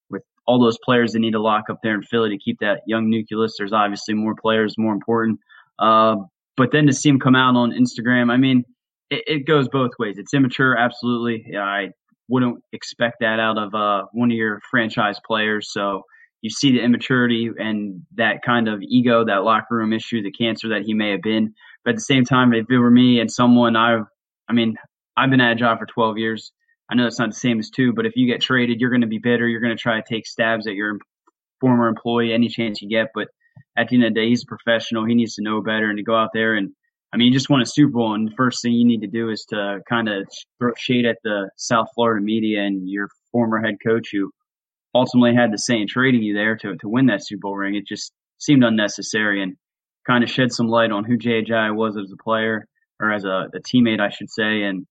with 0.09 0.23
all 0.47 0.63
those 0.63 0.79
players 0.85 1.13
they 1.13 1.19
need 1.19 1.33
to 1.33 1.43
lock 1.43 1.65
up 1.71 1.81
there 1.83 1.97
in 1.97 2.03
Philly 2.03 2.31
to 2.31 2.39
keep 2.39 2.61
that 2.61 2.83
young 2.87 3.11
nucleus. 3.11 3.57
There's 3.59 3.73
obviously 3.73 4.15
more 4.15 4.37
players, 4.41 4.79
more 4.79 4.95
important. 4.95 5.41
Uh, 5.81 6.17
but 6.57 6.71
then 6.71 6.87
to 6.87 6.93
see 6.93 7.09
him 7.09 7.19
come 7.19 7.35
out 7.35 7.57
on 7.57 7.73
Instagram, 7.73 8.31
I 8.31 8.37
mean, 8.37 8.65
it, 9.11 9.25
it 9.27 9.47
goes 9.47 9.69
both 9.69 9.91
ways. 9.99 10.19
It's 10.19 10.33
immature, 10.35 10.77
absolutely. 10.77 11.45
Yeah, 11.49 11.65
I 11.65 11.91
wouldn't 12.29 12.63
expect 12.73 13.17
that 13.21 13.41
out 13.41 13.59
of 13.59 13.75
uh, 13.75 14.07
one 14.13 14.31
of 14.31 14.37
your 14.37 14.61
franchise 14.71 15.19
players. 15.27 15.73
So 15.73 16.03
you 16.43 16.51
see 16.51 16.73
the 16.73 16.83
immaturity 16.83 17.51
and 17.57 18.03
that 18.17 18.43
kind 18.45 18.69
of 18.69 18.83
ego, 18.83 19.25
that 19.25 19.45
locker 19.45 19.77
room 19.77 19.93
issue, 19.93 20.23
the 20.23 20.33
cancer 20.33 20.69
that 20.71 20.83
he 20.85 20.95
may 20.95 21.11
have 21.11 21.23
been. 21.23 21.55
But 21.85 21.91
at 21.91 21.97
the 21.97 22.03
same 22.03 22.25
time, 22.25 22.53
if 22.53 22.67
it 22.71 22.79
were 22.79 22.91
me 22.91 23.21
and 23.21 23.31
someone, 23.31 23.77
I've, 23.77 24.05
I 24.49 24.53
mean, 24.53 24.77
I've 25.17 25.31
been 25.31 25.41
at 25.41 25.53
a 25.53 25.57
job 25.57 25.79
for 25.79 25.87
12 25.87 26.19
years. 26.19 26.53
I 26.91 26.95
know 26.95 27.07
it's 27.07 27.19
not 27.19 27.31
the 27.31 27.37
same 27.37 27.59
as 27.59 27.71
two, 27.71 27.93
but 27.93 28.07
if 28.07 28.13
you 28.17 28.27
get 28.27 28.41
traded, 28.41 28.81
you're 28.81 28.91
going 28.91 29.01
to 29.01 29.07
be 29.07 29.19
bitter. 29.19 29.49
You're 29.49 29.61
going 29.61 29.77
to 29.77 29.81
try 29.81 29.97
to 29.97 30.07
take 30.09 30.27
stabs 30.27 30.67
at 30.67 30.75
your 30.75 30.99
former 31.61 31.89
employee 31.89 32.33
any 32.33 32.49
chance 32.49 32.81
you 32.81 32.89
get. 32.89 33.09
But 33.15 33.29
at 33.77 33.89
the 33.89 33.97
end 33.97 34.05
of 34.05 34.15
the 34.15 34.21
day, 34.21 34.29
he's 34.29 34.45
a 34.45 34.47
professional. 34.47 35.05
He 35.05 35.15
needs 35.15 35.35
to 35.37 35.43
know 35.43 35.63
better 35.63 35.89
and 35.89 35.97
to 35.97 36.05
go 36.05 36.17
out 36.17 36.31
there 36.33 36.55
and 36.55 36.73
I 37.13 37.17
mean, 37.17 37.29
you 37.29 37.33
just 37.33 37.49
won 37.49 37.63
a 37.63 37.67
Super 37.67 37.93
Bowl, 37.93 38.15
and 38.15 38.29
the 38.29 38.35
first 38.35 38.63
thing 38.63 38.73
you 38.73 38.85
need 38.85 39.01
to 39.01 39.07
do 39.07 39.31
is 39.31 39.45
to 39.51 39.81
kind 39.89 40.09
of 40.09 40.29
throw 40.59 40.73
shade 40.77 41.07
at 41.07 41.19
the 41.25 41.51
South 41.57 41.89
Florida 41.95 42.23
media 42.23 42.63
and 42.63 42.89
your 42.89 43.09
former 43.33 43.61
head 43.61 43.77
coach 43.85 44.09
who 44.13 44.31
ultimately 44.95 45.35
had 45.35 45.53
the 45.53 45.59
say 45.59 45.81
in 45.81 45.87
trading 45.87 46.23
you 46.23 46.35
there 46.35 46.57
to, 46.57 46.77
to 46.77 46.89
win 46.89 47.07
that 47.07 47.25
Super 47.25 47.41
Bowl 47.41 47.57
ring. 47.57 47.75
It 47.75 47.87
just 47.87 48.13
seemed 48.39 48.65
unnecessary 48.65 49.43
and 49.43 49.57
kind 50.07 50.25
of 50.25 50.31
shed 50.31 50.53
some 50.53 50.69
light 50.69 50.93
on 50.93 51.05
who 51.05 51.19
Ajayi 51.19 51.75
was 51.75 51.97
as 51.97 52.11
a 52.13 52.23
player 52.23 52.67
or 53.01 53.13
as 53.13 53.25
a, 53.25 53.49
a 53.55 53.61
teammate, 53.61 54.01
I 54.01 54.11
should 54.11 54.31
say. 54.31 54.63
And 54.63 54.87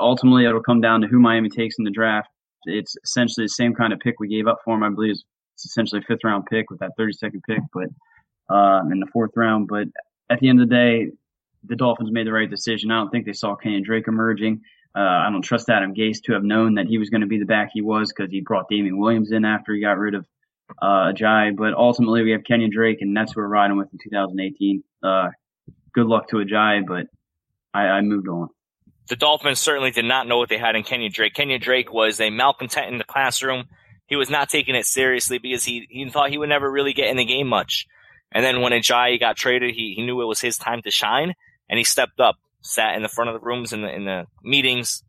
ultimately, 0.00 0.46
it'll 0.46 0.62
come 0.62 0.80
down 0.80 1.02
to 1.02 1.06
who 1.06 1.18
Miami 1.18 1.48
takes 1.48 1.76
in 1.78 1.84
the 1.84 1.90
draft. 1.90 2.28
It's 2.64 2.96
essentially 3.04 3.44
the 3.44 3.50
same 3.50 3.74
kind 3.74 3.92
of 3.92 4.00
pick 4.00 4.18
we 4.18 4.28
gave 4.28 4.46
up 4.46 4.58
for 4.64 4.74
him. 4.74 4.82
I 4.82 4.90
believe 4.90 5.16
it's 5.54 5.64
essentially 5.64 6.00
a 6.00 6.06
fifth 6.06 6.24
round 6.24 6.46
pick 6.46 6.70
with 6.70 6.80
that 6.80 6.92
32nd 6.98 7.40
pick, 7.48 7.60
but 7.72 7.88
uh, 8.54 8.82
in 8.90 9.00
the 9.00 9.06
fourth 9.12 9.30
round. 9.36 9.68
But 9.68 9.88
at 10.30 10.40
the 10.40 10.48
end 10.48 10.60
of 10.60 10.68
the 10.68 10.74
day, 10.74 11.10
the 11.68 11.76
Dolphins 11.76 12.10
made 12.12 12.26
the 12.26 12.32
right 12.32 12.50
decision. 12.50 12.90
I 12.90 12.98
don't 12.98 13.10
think 13.10 13.26
they 13.26 13.32
saw 13.32 13.56
Kenyan 13.56 13.84
Drake 13.84 14.08
emerging. 14.08 14.62
Uh, 14.96 15.00
I 15.00 15.28
don't 15.30 15.42
trust 15.42 15.68
Adam 15.68 15.94
Gase 15.94 16.22
to 16.24 16.32
have 16.32 16.42
known 16.42 16.74
that 16.74 16.86
he 16.86 16.96
was 16.96 17.10
going 17.10 17.20
to 17.20 17.26
be 17.26 17.38
the 17.38 17.44
back 17.44 17.70
he 17.72 17.82
was 17.82 18.12
because 18.12 18.30
he 18.30 18.40
brought 18.40 18.68
Damien 18.70 18.98
Williams 18.98 19.30
in 19.30 19.44
after 19.44 19.74
he 19.74 19.80
got 19.80 19.98
rid 19.98 20.14
of 20.14 20.26
uh, 20.80 21.12
Ajayi. 21.12 21.54
But 21.54 21.74
ultimately, 21.74 22.22
we 22.22 22.30
have 22.30 22.42
Kenyan 22.42 22.70
Drake, 22.70 23.02
and 23.02 23.14
that's 23.14 23.32
who 23.32 23.40
we're 23.40 23.48
riding 23.48 23.76
with 23.76 23.88
in 23.92 23.98
2018. 24.02 24.82
Uh, 25.02 25.28
good 25.92 26.06
luck 26.06 26.28
to 26.28 26.36
Ajayi, 26.36 26.86
but 26.86 27.08
I, 27.74 27.88
I 27.88 28.00
moved 28.00 28.28
on. 28.28 28.48
The 29.08 29.16
Dolphins 29.16 29.60
certainly 29.60 29.90
did 29.90 30.06
not 30.06 30.26
know 30.26 30.38
what 30.38 30.48
they 30.48 30.58
had 30.58 30.76
in 30.76 30.82
Kenyan 30.82 31.12
Drake. 31.12 31.34
Kenyan 31.34 31.60
Drake 31.60 31.92
was 31.92 32.18
a 32.20 32.30
malcontent 32.30 32.90
in 32.90 32.98
the 32.98 33.04
classroom. 33.04 33.64
He 34.06 34.16
was 34.16 34.30
not 34.30 34.48
taking 34.48 34.74
it 34.74 34.86
seriously 34.86 35.38
because 35.38 35.62
he, 35.62 35.86
he 35.90 36.08
thought 36.08 36.30
he 36.30 36.38
would 36.38 36.48
never 36.48 36.70
really 36.70 36.94
get 36.94 37.08
in 37.08 37.16
the 37.16 37.24
game 37.24 37.48
much. 37.48 37.86
And 38.32 38.44
then 38.44 38.62
when 38.62 38.72
Ajayi 38.72 39.20
got 39.20 39.36
traded, 39.36 39.74
he, 39.74 39.94
he 39.94 40.04
knew 40.04 40.22
it 40.22 40.26
was 40.26 40.40
his 40.40 40.56
time 40.56 40.80
to 40.82 40.90
shine 40.90 41.34
and 41.68 41.78
he 41.78 41.84
stepped 41.84 42.20
up, 42.20 42.36
sat 42.60 42.96
in 42.96 43.02
the 43.02 43.08
front 43.08 43.30
of 43.30 43.40
the 43.40 43.46
rooms 43.46 43.72
in 43.72 43.82
the, 43.82 43.94
in 43.94 44.04
the 44.04 44.26
meetings, 44.42 45.02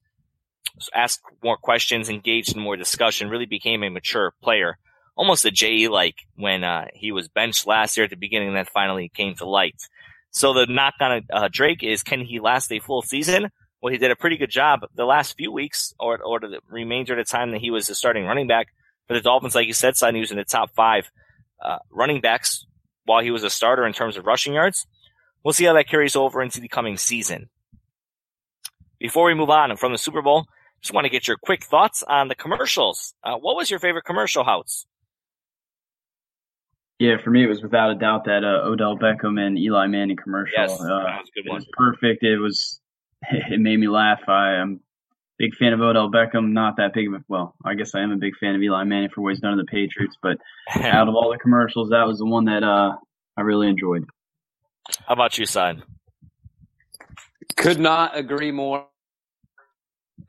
asked 0.94 1.22
more 1.44 1.58
questions, 1.58 2.10
engaged 2.10 2.56
in 2.56 2.62
more 2.62 2.78
discussion, 2.78 3.30
really 3.30 3.46
became 3.46 3.84
a 3.84 3.90
mature 3.90 4.34
player. 4.42 4.78
Almost 5.16 5.46
a 5.46 5.52
J 5.52 5.88
like 5.88 6.16
when 6.36 6.64
uh, 6.64 6.86
he 6.94 7.12
was 7.12 7.28
benched 7.28 7.66
last 7.66 7.98
year 7.98 8.04
at 8.04 8.12
the 8.12 8.16
beginning 8.16 8.50
and 8.50 8.58
then 8.58 8.66
finally 8.72 9.10
came 9.10 9.34
to 9.36 9.46
light. 9.46 9.82
So 10.30 10.54
the 10.54 10.68
knock 10.68 10.94
on 11.00 11.24
uh, 11.34 11.50
Drake 11.52 11.82
is 11.82 12.04
can 12.04 12.22
he 12.22 12.40
last 12.40 12.72
a 12.72 12.80
full 12.80 13.02
season? 13.02 13.50
Well, 13.82 13.92
he 13.92 13.98
did 13.98 14.12
a 14.12 14.16
pretty 14.16 14.38
good 14.38 14.52
job 14.52 14.82
the 14.96 15.06
last 15.06 15.36
few 15.38 15.52
weeks 15.52 15.94
or, 16.00 16.22
or 16.22 16.40
the 16.40 16.60
remainder 16.70 17.14
of 17.14 17.26
the 17.26 17.32
time 17.32 17.52
that 17.52 17.62
he 17.62 17.72
was 17.72 17.90
a 17.90 17.96
starting 17.96 18.26
running 18.26 18.48
back 18.48 18.68
for 19.08 19.14
the 19.14 19.22
Dolphins. 19.22 19.56
Like 19.56 19.68
you 19.68 19.74
said, 19.74 19.96
Son, 19.96 20.14
he 20.14 20.22
was 20.22 20.32
in 20.32 20.38
the 20.38 20.44
top 20.44 20.72
five 20.76 21.12
uh, 21.64 21.80
running 21.92 22.22
backs 22.22 22.66
while 23.06 23.24
he 23.24 23.32
was 23.32 23.44
a 23.44 23.50
starter 23.50 23.86
in 23.86 23.94
terms 23.94 24.18
of 24.18 24.26
rushing 24.26 24.54
yards. 24.54 24.86
We'll 25.44 25.54
see 25.54 25.66
how 25.66 25.74
that 25.74 25.88
carries 25.88 26.16
over 26.16 26.42
into 26.42 26.60
the 26.60 26.68
coming 26.68 26.98
season. 26.98 27.50
Before 29.00 29.26
we 29.26 29.34
move 29.34 29.50
on 29.50 29.76
from 29.78 29.92
the 29.92 29.98
Super 29.98 30.22
Bowl, 30.22 30.48
just 30.82 30.94
want 30.94 31.06
to 31.06 31.10
get 31.10 31.28
your 31.28 31.38
quick 31.38 31.64
thoughts 31.64 32.04
on 32.08 32.28
the 32.28 32.36
commercials. 32.36 33.14
Uh, 33.24 33.36
what 33.36 33.56
was 33.56 33.70
your 33.70 33.80
favorite 33.80 34.06
commercial, 34.06 34.44
Houtz? 34.44 34.86
Yeah, 37.00 37.18
for 37.24 37.30
me, 37.30 37.44
it 37.44 37.48
was 37.48 37.62
without 37.62 37.92
a 37.92 37.96
doubt 37.96 38.26
that 38.26 38.44
uh, 38.44 38.68
Odell 38.68 38.98
Beckham 38.98 39.40
and 39.40 39.58
Eli 39.58 39.86
Manning 39.88 40.18
commercial. 40.18 40.56
Yes, 40.58 40.72
uh, 40.82 40.86
was 40.86 41.30
it 41.36 41.52
was 41.52 41.66
perfect. 41.74 42.24
It 42.24 42.40
was, 42.40 42.80
it 43.32 43.60
made 43.60 43.80
me 43.80 43.88
laugh. 43.88 44.22
I 44.28 44.56
am 44.56 44.80
big 45.38 45.56
fan 45.56 45.74
of 45.74 45.82
Odell 45.82 46.12
Beckham. 46.12 46.54
Not 46.54 46.78
that 46.78 46.94
big 46.94 47.08
of 47.08 47.14
a 47.14 47.24
well, 47.28 47.56
I 47.64 47.76
guess 47.76 47.94
I 47.94 48.02
am 48.02 48.12
a 48.12 48.18
big 48.18 48.36
fan 48.40 48.56
of 48.56 48.62
Eli 48.62 48.84
Manning 48.84 49.10
for 49.14 49.22
what 49.22 49.30
he's 49.30 49.40
done 49.40 49.58
to 49.58 49.64
the 49.64 49.70
Patriots. 49.70 50.18
But 50.22 50.38
out 50.84 51.08
of 51.08 51.14
all 51.14 51.32
the 51.32 51.38
commercials, 51.38 51.90
that 51.90 52.08
was 52.08 52.18
the 52.18 52.26
one 52.26 52.46
that 52.46 52.64
uh, 52.64 52.96
I 53.38 53.42
really 53.42 53.68
enjoyed. 53.68 54.06
How 55.08 55.14
about 55.14 55.38
you, 55.38 55.46
son? 55.46 55.84
Could 57.56 57.80
not 57.80 58.18
agree 58.18 58.52
more. 58.52 58.88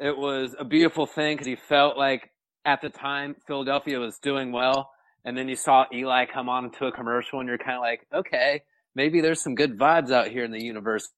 It 0.01 0.16
was 0.16 0.55
a 0.59 0.64
beautiful 0.64 1.07
thing 1.07 1.35
because 1.37 1.47
he 1.47 1.57
felt 1.57 1.97
like 1.97 2.31
at 2.64 2.81
the 2.81 2.90
time 2.90 3.37
Philadelphia 3.47 3.99
was 3.99 4.18
doing 4.18 4.53
well, 4.53 4.90
and 5.25 5.37
then 5.37 5.49
you 5.49 5.57
saw 5.57 5.87
Eli 5.92 6.27
come 6.27 6.49
on 6.49 6.71
to 6.73 6.87
a 6.87 6.92
commercial, 6.92 7.40
and 7.40 7.49
you're 7.49 7.59
kind 7.59 7.77
of 7.77 7.83
like, 7.83 8.07
okay, 8.14 8.62
maybe 8.94 9.21
there's 9.21 9.42
some 9.42 9.55
good 9.55 9.79
vibes 9.79 10.11
out 10.11 10.29
here 10.29 10.44
in 10.44 10.53
the 10.53 10.62
universe 10.62 11.09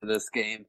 for 0.00 0.06
this 0.06 0.28
game. 0.30 0.66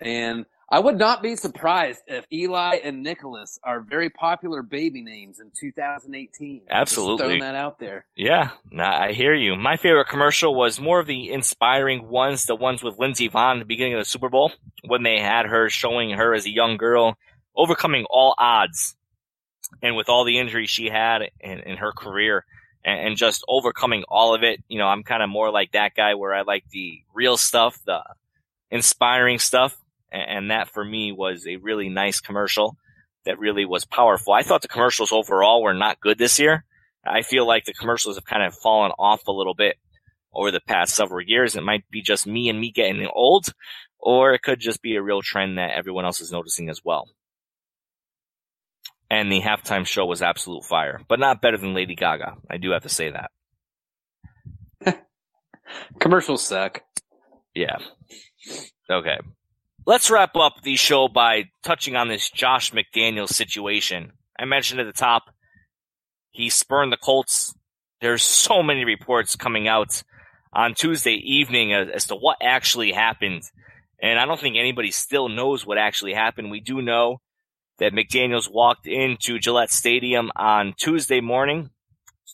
And 0.00 0.46
I 0.70 0.78
would 0.78 0.98
not 0.98 1.22
be 1.22 1.36
surprised 1.36 2.00
if 2.06 2.26
Eli 2.32 2.76
and 2.82 3.02
Nicholas 3.02 3.58
are 3.62 3.80
very 3.80 4.08
popular 4.08 4.62
baby 4.62 5.02
names 5.02 5.38
in 5.38 5.50
2018. 5.58 6.62
Absolutely. 6.70 7.12
Just 7.16 7.22
throwing 7.22 7.40
that 7.40 7.54
out 7.54 7.78
there. 7.78 8.06
Yeah, 8.16 8.50
nah, 8.70 9.02
I 9.02 9.12
hear 9.12 9.34
you. 9.34 9.56
My 9.56 9.76
favorite 9.76 10.08
commercial 10.08 10.54
was 10.54 10.80
more 10.80 11.00
of 11.00 11.06
the 11.06 11.30
inspiring 11.30 12.08
ones, 12.08 12.46
the 12.46 12.56
ones 12.56 12.82
with 12.82 12.98
Lindsey 12.98 13.28
Vonn 13.28 13.56
at 13.56 13.58
the 13.60 13.64
beginning 13.66 13.94
of 13.94 14.00
the 14.00 14.04
Super 14.06 14.30
Bowl, 14.30 14.52
when 14.86 15.02
they 15.02 15.20
had 15.20 15.46
her 15.46 15.68
showing 15.68 16.10
her 16.10 16.34
as 16.34 16.46
a 16.46 16.50
young 16.50 16.78
girl, 16.78 17.18
overcoming 17.54 18.06
all 18.08 18.34
odds, 18.38 18.96
and 19.82 19.96
with 19.96 20.08
all 20.08 20.24
the 20.24 20.38
injuries 20.38 20.70
she 20.70 20.88
had 20.88 21.22
in, 21.40 21.60
in 21.60 21.76
her 21.76 21.92
career, 21.92 22.46
and, 22.84 23.08
and 23.08 23.16
just 23.18 23.44
overcoming 23.48 24.04
all 24.08 24.34
of 24.34 24.42
it. 24.42 24.62
You 24.68 24.78
know, 24.78 24.86
I'm 24.86 25.02
kind 25.02 25.22
of 25.22 25.28
more 25.28 25.50
like 25.50 25.72
that 25.72 25.94
guy 25.94 26.14
where 26.14 26.34
I 26.34 26.40
like 26.42 26.64
the 26.70 27.02
real 27.12 27.36
stuff, 27.36 27.78
the 27.84 28.02
inspiring 28.70 29.38
stuff 29.38 29.76
and 30.14 30.50
that 30.50 30.68
for 30.68 30.84
me 30.84 31.12
was 31.12 31.46
a 31.46 31.56
really 31.56 31.88
nice 31.88 32.20
commercial 32.20 32.76
that 33.24 33.38
really 33.38 33.64
was 33.64 33.84
powerful. 33.84 34.32
I 34.32 34.42
thought 34.42 34.62
the 34.62 34.68
commercials 34.68 35.12
overall 35.12 35.62
were 35.62 35.74
not 35.74 36.00
good 36.00 36.18
this 36.18 36.38
year. 36.38 36.64
I 37.06 37.22
feel 37.22 37.46
like 37.46 37.64
the 37.64 37.72
commercials 37.72 38.16
have 38.16 38.24
kind 38.24 38.42
of 38.42 38.54
fallen 38.54 38.92
off 38.98 39.26
a 39.26 39.32
little 39.32 39.54
bit 39.54 39.76
over 40.32 40.50
the 40.50 40.60
past 40.60 40.94
several 40.94 41.24
years. 41.24 41.56
It 41.56 41.62
might 41.62 41.88
be 41.90 42.02
just 42.02 42.26
me 42.26 42.48
and 42.48 42.60
me 42.60 42.70
getting 42.70 43.06
old, 43.12 43.46
or 43.98 44.32
it 44.34 44.42
could 44.42 44.60
just 44.60 44.82
be 44.82 44.96
a 44.96 45.02
real 45.02 45.22
trend 45.22 45.58
that 45.58 45.76
everyone 45.76 46.04
else 46.04 46.20
is 46.20 46.32
noticing 46.32 46.68
as 46.68 46.80
well. 46.84 47.08
And 49.10 49.30
the 49.30 49.40
halftime 49.40 49.86
show 49.86 50.06
was 50.06 50.22
absolute 50.22 50.64
fire, 50.64 51.00
but 51.08 51.20
not 51.20 51.40
better 51.40 51.58
than 51.58 51.74
Lady 51.74 51.94
Gaga. 51.94 52.36
I 52.50 52.56
do 52.56 52.70
have 52.70 52.82
to 52.82 52.88
say 52.88 53.12
that. 54.82 55.06
Commercials 56.00 56.42
suck. 56.42 56.82
Yeah. 57.54 57.76
Okay. 58.90 59.18
Let's 59.86 60.10
wrap 60.10 60.34
up 60.34 60.62
the 60.62 60.76
show 60.76 61.08
by 61.08 61.50
touching 61.62 61.94
on 61.94 62.08
this 62.08 62.30
Josh 62.30 62.72
McDaniels 62.72 63.34
situation. 63.34 64.12
I 64.38 64.46
mentioned 64.46 64.80
at 64.80 64.86
the 64.86 64.94
top, 64.94 65.24
he 66.30 66.48
spurned 66.48 66.90
the 66.90 66.96
Colts. 66.96 67.54
There's 68.00 68.22
so 68.22 68.62
many 68.62 68.86
reports 68.86 69.36
coming 69.36 69.68
out 69.68 70.02
on 70.54 70.72
Tuesday 70.72 71.16
evening 71.16 71.74
as, 71.74 71.88
as 71.94 72.06
to 72.06 72.16
what 72.16 72.38
actually 72.42 72.92
happened. 72.92 73.42
And 74.00 74.18
I 74.18 74.24
don't 74.24 74.40
think 74.40 74.56
anybody 74.56 74.90
still 74.90 75.28
knows 75.28 75.66
what 75.66 75.76
actually 75.76 76.14
happened. 76.14 76.50
We 76.50 76.60
do 76.60 76.80
know 76.80 77.20
that 77.78 77.92
McDaniels 77.92 78.50
walked 78.50 78.86
into 78.86 79.38
Gillette 79.38 79.70
Stadium 79.70 80.30
on 80.34 80.72
Tuesday 80.78 81.20
morning 81.20 81.68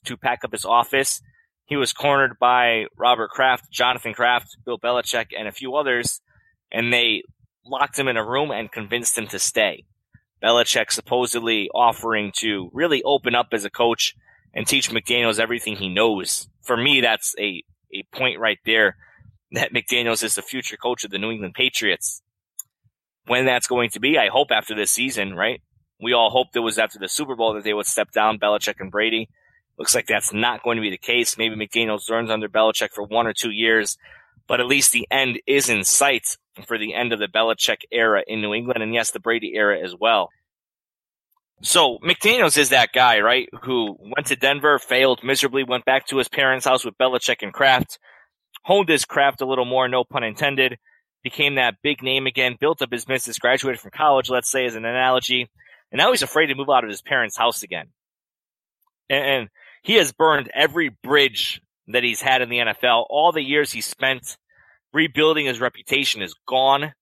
to 0.04 0.16
pack 0.16 0.44
up 0.44 0.52
his 0.52 0.64
office. 0.64 1.20
He 1.64 1.74
was 1.74 1.92
cornered 1.92 2.38
by 2.38 2.84
Robert 2.96 3.30
Kraft, 3.30 3.72
Jonathan 3.72 4.14
Kraft, 4.14 4.56
Bill 4.64 4.78
Belichick, 4.78 5.30
and 5.36 5.48
a 5.48 5.52
few 5.52 5.74
others, 5.74 6.20
and 6.70 6.92
they 6.92 7.24
locked 7.64 7.98
him 7.98 8.08
in 8.08 8.16
a 8.16 8.24
room 8.24 8.50
and 8.50 8.72
convinced 8.72 9.16
him 9.16 9.26
to 9.28 9.38
stay. 9.38 9.84
Belichick 10.42 10.90
supposedly 10.90 11.68
offering 11.74 12.32
to 12.36 12.70
really 12.72 13.02
open 13.02 13.34
up 13.34 13.48
as 13.52 13.64
a 13.64 13.70
coach 13.70 14.14
and 14.54 14.66
teach 14.66 14.90
McDaniels 14.90 15.38
everything 15.38 15.76
he 15.76 15.88
knows. 15.88 16.48
For 16.62 16.76
me, 16.76 17.00
that's 17.00 17.34
a, 17.38 17.62
a 17.92 18.02
point 18.12 18.40
right 18.40 18.58
there 18.64 18.96
that 19.52 19.72
McDaniels 19.72 20.22
is 20.22 20.34
the 20.34 20.42
future 20.42 20.76
coach 20.76 21.04
of 21.04 21.10
the 21.10 21.18
New 21.18 21.30
England 21.30 21.54
Patriots. 21.54 22.22
When 23.26 23.44
that's 23.44 23.66
going 23.66 23.90
to 23.90 24.00
be, 24.00 24.18
I 24.18 24.28
hope 24.28 24.50
after 24.50 24.74
this 24.74 24.90
season, 24.90 25.34
right? 25.34 25.60
We 26.02 26.14
all 26.14 26.30
hoped 26.30 26.56
it 26.56 26.60
was 26.60 26.78
after 26.78 26.98
the 26.98 27.08
Super 27.08 27.36
Bowl 27.36 27.52
that 27.54 27.64
they 27.64 27.74
would 27.74 27.86
step 27.86 28.10
down 28.12 28.38
Belichick 28.38 28.80
and 28.80 28.90
Brady. 28.90 29.28
Looks 29.78 29.94
like 29.94 30.06
that's 30.06 30.32
not 30.32 30.62
going 30.62 30.76
to 30.76 30.82
be 30.82 30.90
the 30.90 30.98
case. 30.98 31.36
Maybe 31.36 31.54
McDaniels 31.54 32.08
learns 32.08 32.30
under 32.30 32.48
Belichick 32.48 32.90
for 32.92 33.04
one 33.04 33.26
or 33.26 33.32
two 33.32 33.50
years, 33.50 33.98
but 34.46 34.60
at 34.60 34.66
least 34.66 34.92
the 34.92 35.06
end 35.10 35.40
is 35.46 35.68
in 35.68 35.84
sight 35.84 36.38
for 36.62 36.78
the 36.78 36.94
end 36.94 37.12
of 37.12 37.18
the 37.18 37.28
Belichick 37.28 37.82
era 37.90 38.22
in 38.26 38.40
New 38.40 38.54
England, 38.54 38.82
and 38.82 38.94
yes, 38.94 39.10
the 39.10 39.20
Brady 39.20 39.52
era 39.54 39.78
as 39.78 39.94
well. 39.98 40.30
So 41.62 41.98
McDaniels 41.98 42.56
is 42.56 42.70
that 42.70 42.92
guy, 42.92 43.20
right? 43.20 43.48
Who 43.64 43.96
went 43.98 44.26
to 44.28 44.36
Denver, 44.36 44.78
failed 44.78 45.22
miserably, 45.22 45.62
went 45.62 45.84
back 45.84 46.06
to 46.06 46.16
his 46.16 46.28
parents' 46.28 46.64
house 46.64 46.84
with 46.84 46.96
Belichick 46.96 47.42
and 47.42 47.52
Kraft, 47.52 47.98
honed 48.64 48.88
his 48.88 49.04
craft 49.04 49.42
a 49.42 49.46
little 49.46 49.66
more, 49.66 49.88
no 49.88 50.04
pun 50.04 50.24
intended, 50.24 50.78
became 51.22 51.56
that 51.56 51.76
big 51.82 52.02
name 52.02 52.26
again, 52.26 52.56
built 52.58 52.80
up 52.80 52.92
his 52.92 53.04
business, 53.04 53.38
graduated 53.38 53.80
from 53.80 53.90
college, 53.90 54.30
let's 54.30 54.50
say, 54.50 54.64
as 54.64 54.74
an 54.74 54.86
analogy, 54.86 55.50
and 55.92 55.98
now 55.98 56.10
he's 56.10 56.22
afraid 56.22 56.46
to 56.46 56.54
move 56.54 56.70
out 56.70 56.84
of 56.84 56.90
his 56.90 57.02
parents' 57.02 57.36
house 57.36 57.62
again. 57.62 57.88
And, 59.10 59.24
and 59.24 59.48
he 59.82 59.94
has 59.94 60.12
burned 60.12 60.50
every 60.54 60.88
bridge 60.88 61.60
that 61.88 62.04
he's 62.04 62.20
had 62.20 62.42
in 62.42 62.48
the 62.48 62.58
NFL, 62.58 63.06
all 63.10 63.32
the 63.32 63.42
years 63.42 63.72
he 63.72 63.80
spent 63.80 64.38
rebuilding 64.92 65.46
his 65.46 65.60
reputation 65.60 66.22
is 66.22 66.34
gone. 66.46 66.92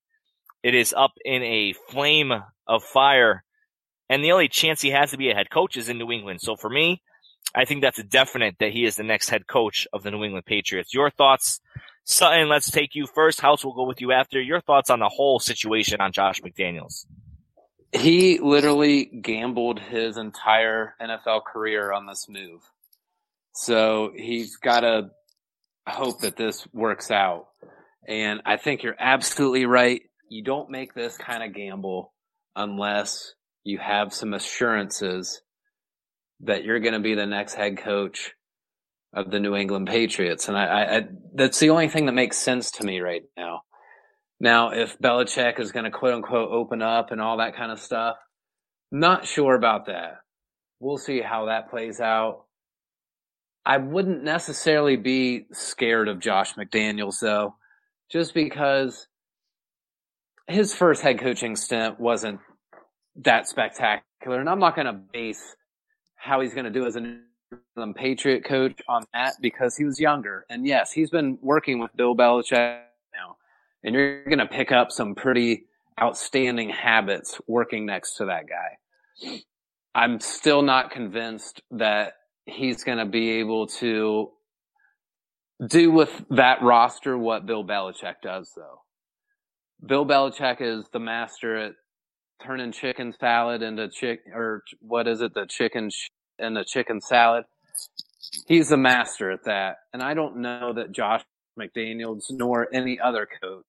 It 0.63 0.75
is 0.75 0.93
up 0.93 1.11
in 1.23 1.43
a 1.43 1.73
flame 1.89 2.33
of 2.67 2.83
fire. 2.83 3.43
And 4.09 4.23
the 4.23 4.31
only 4.31 4.47
chance 4.47 4.81
he 4.81 4.89
has 4.91 5.11
to 5.11 5.17
be 5.17 5.29
a 5.29 5.35
head 5.35 5.49
coach 5.49 5.77
is 5.77 5.89
in 5.89 5.97
New 5.97 6.11
England. 6.11 6.41
So 6.41 6.55
for 6.55 6.69
me, 6.69 7.01
I 7.55 7.65
think 7.65 7.81
that's 7.81 7.99
a 7.99 8.03
definite 8.03 8.55
that 8.59 8.71
he 8.71 8.85
is 8.85 8.95
the 8.95 9.03
next 9.03 9.29
head 9.29 9.47
coach 9.47 9.87
of 9.93 10.03
the 10.03 10.11
New 10.11 10.23
England 10.23 10.45
Patriots. 10.45 10.93
Your 10.93 11.09
thoughts, 11.09 11.61
Sutton, 12.03 12.49
let's 12.49 12.69
take 12.69 12.95
you 12.95 13.07
first. 13.07 13.39
Houtz 13.39 13.63
will 13.63 13.73
go 13.73 13.87
with 13.87 14.01
you 14.01 14.11
after. 14.11 14.41
Your 14.41 14.61
thoughts 14.61 14.89
on 14.89 14.99
the 14.99 15.09
whole 15.09 15.39
situation 15.39 16.01
on 16.01 16.11
Josh 16.11 16.41
McDaniels. 16.41 17.05
He 17.91 18.39
literally 18.39 19.05
gambled 19.05 19.79
his 19.79 20.17
entire 20.17 20.95
NFL 21.01 21.43
career 21.45 21.91
on 21.91 22.05
this 22.05 22.27
move. 22.29 22.61
So 23.53 24.11
he's 24.15 24.57
got 24.57 24.81
to 24.81 25.09
hope 25.87 26.21
that 26.21 26.35
this 26.35 26.67
works 26.71 27.09
out. 27.09 27.47
And 28.09 28.41
I 28.43 28.57
think 28.57 28.81
you're 28.81 28.95
absolutely 28.99 29.65
right. 29.65 30.01
You 30.29 30.43
don't 30.43 30.71
make 30.71 30.95
this 30.95 31.15
kind 31.15 31.43
of 31.43 31.53
gamble 31.53 32.11
unless 32.55 33.35
you 33.63 33.77
have 33.77 34.13
some 34.13 34.33
assurances 34.33 35.41
that 36.41 36.63
you're 36.63 36.79
going 36.79 36.95
to 36.95 36.99
be 36.99 37.13
the 37.13 37.27
next 37.27 37.53
head 37.53 37.77
coach 37.77 38.31
of 39.13 39.29
the 39.29 39.39
New 39.39 39.55
England 39.55 39.87
Patriots. 39.87 40.47
And 40.47 40.57
I, 40.57 40.65
I, 40.65 40.97
I, 40.97 41.01
that's 41.35 41.59
the 41.59 41.69
only 41.69 41.87
thing 41.87 42.07
that 42.07 42.13
makes 42.13 42.37
sense 42.37 42.71
to 42.71 42.83
me 42.83 42.99
right 42.99 43.21
now. 43.37 43.61
Now, 44.39 44.71
if 44.71 44.97
Belichick 44.97 45.59
is 45.59 45.71
going 45.71 45.85
to 45.85 45.91
quote 45.91 46.15
unquote 46.15 46.49
open 46.51 46.81
up 46.81 47.11
and 47.11 47.21
all 47.21 47.37
that 47.37 47.55
kind 47.55 47.71
of 47.71 47.79
stuff, 47.79 48.15
not 48.91 49.27
sure 49.27 49.53
about 49.53 49.85
that. 49.85 50.17
We'll 50.79 50.97
see 50.97 51.21
how 51.21 51.45
that 51.45 51.69
plays 51.69 51.99
out. 51.99 52.45
I 53.65 53.77
wouldn't 53.77 54.23
necessarily 54.23 54.95
be 54.95 55.45
scared 55.51 56.07
of 56.07 56.19
Josh 56.19 56.55
McDaniels 56.55 57.19
though 57.19 57.53
just 58.11 58.33
because 58.33 59.07
his 60.47 60.73
first 60.73 61.01
head 61.01 61.19
coaching 61.19 61.55
stint 61.55 61.99
wasn't 61.99 62.39
that 63.17 63.47
spectacular. 63.47 64.39
And 64.39 64.49
I'm 64.49 64.59
not 64.59 64.75
going 64.75 64.87
to 64.87 64.93
base 64.93 65.55
how 66.15 66.41
he's 66.41 66.53
going 66.53 66.65
to 66.65 66.71
do 66.71 66.85
as 66.85 66.95
an 66.95 67.23
Patriot 67.95 68.43
coach 68.43 68.81
on 68.87 69.05
that 69.13 69.35
because 69.41 69.75
he 69.75 69.85
was 69.85 69.99
younger. 69.99 70.45
And 70.49 70.65
yes, 70.65 70.91
he's 70.91 71.09
been 71.09 71.37
working 71.41 71.79
with 71.79 71.95
Bill 71.95 72.15
Belichick 72.15 72.81
now. 73.13 73.37
And 73.83 73.95
you're 73.95 74.25
going 74.25 74.39
to 74.39 74.47
pick 74.47 74.71
up 74.71 74.91
some 74.91 75.15
pretty 75.15 75.65
outstanding 76.01 76.69
habits 76.69 77.39
working 77.47 77.85
next 77.85 78.15
to 78.15 78.25
that 78.25 78.45
guy. 78.47 79.41
I'm 79.95 80.19
still 80.19 80.61
not 80.61 80.91
convinced 80.91 81.61
that 81.71 82.13
he's 82.45 82.83
going 82.83 82.97
to 82.99 83.05
be 83.05 83.31
able 83.31 83.67
to 83.67 84.31
do 85.65 85.91
with 85.91 86.23
that 86.29 86.61
roster 86.61 87.17
what 87.17 87.45
Bill 87.45 87.63
Belichick 87.63 88.15
does, 88.23 88.51
though. 88.55 88.81
Bill 89.85 90.05
Belichick 90.05 90.61
is 90.61 90.85
the 90.91 90.99
master 90.99 91.57
at 91.57 91.73
turning 92.45 92.71
chicken 92.71 93.13
salad 93.19 93.61
into 93.61 93.89
chick 93.89 94.21
or 94.33 94.63
what 94.79 95.07
is 95.07 95.21
it, 95.21 95.33
the 95.33 95.45
chicken 95.45 95.89
sh- 95.89 96.09
and 96.37 96.55
the 96.55 96.65
chicken 96.65 97.01
salad. 97.01 97.45
He's 98.47 98.69
the 98.69 98.77
master 98.77 99.31
at 99.31 99.45
that, 99.45 99.77
and 99.93 100.03
I 100.03 100.13
don't 100.13 100.37
know 100.37 100.73
that 100.73 100.91
Josh 100.91 101.23
McDaniels 101.59 102.25
nor 102.29 102.67
any 102.73 102.99
other 102.99 103.27
coach 103.41 103.65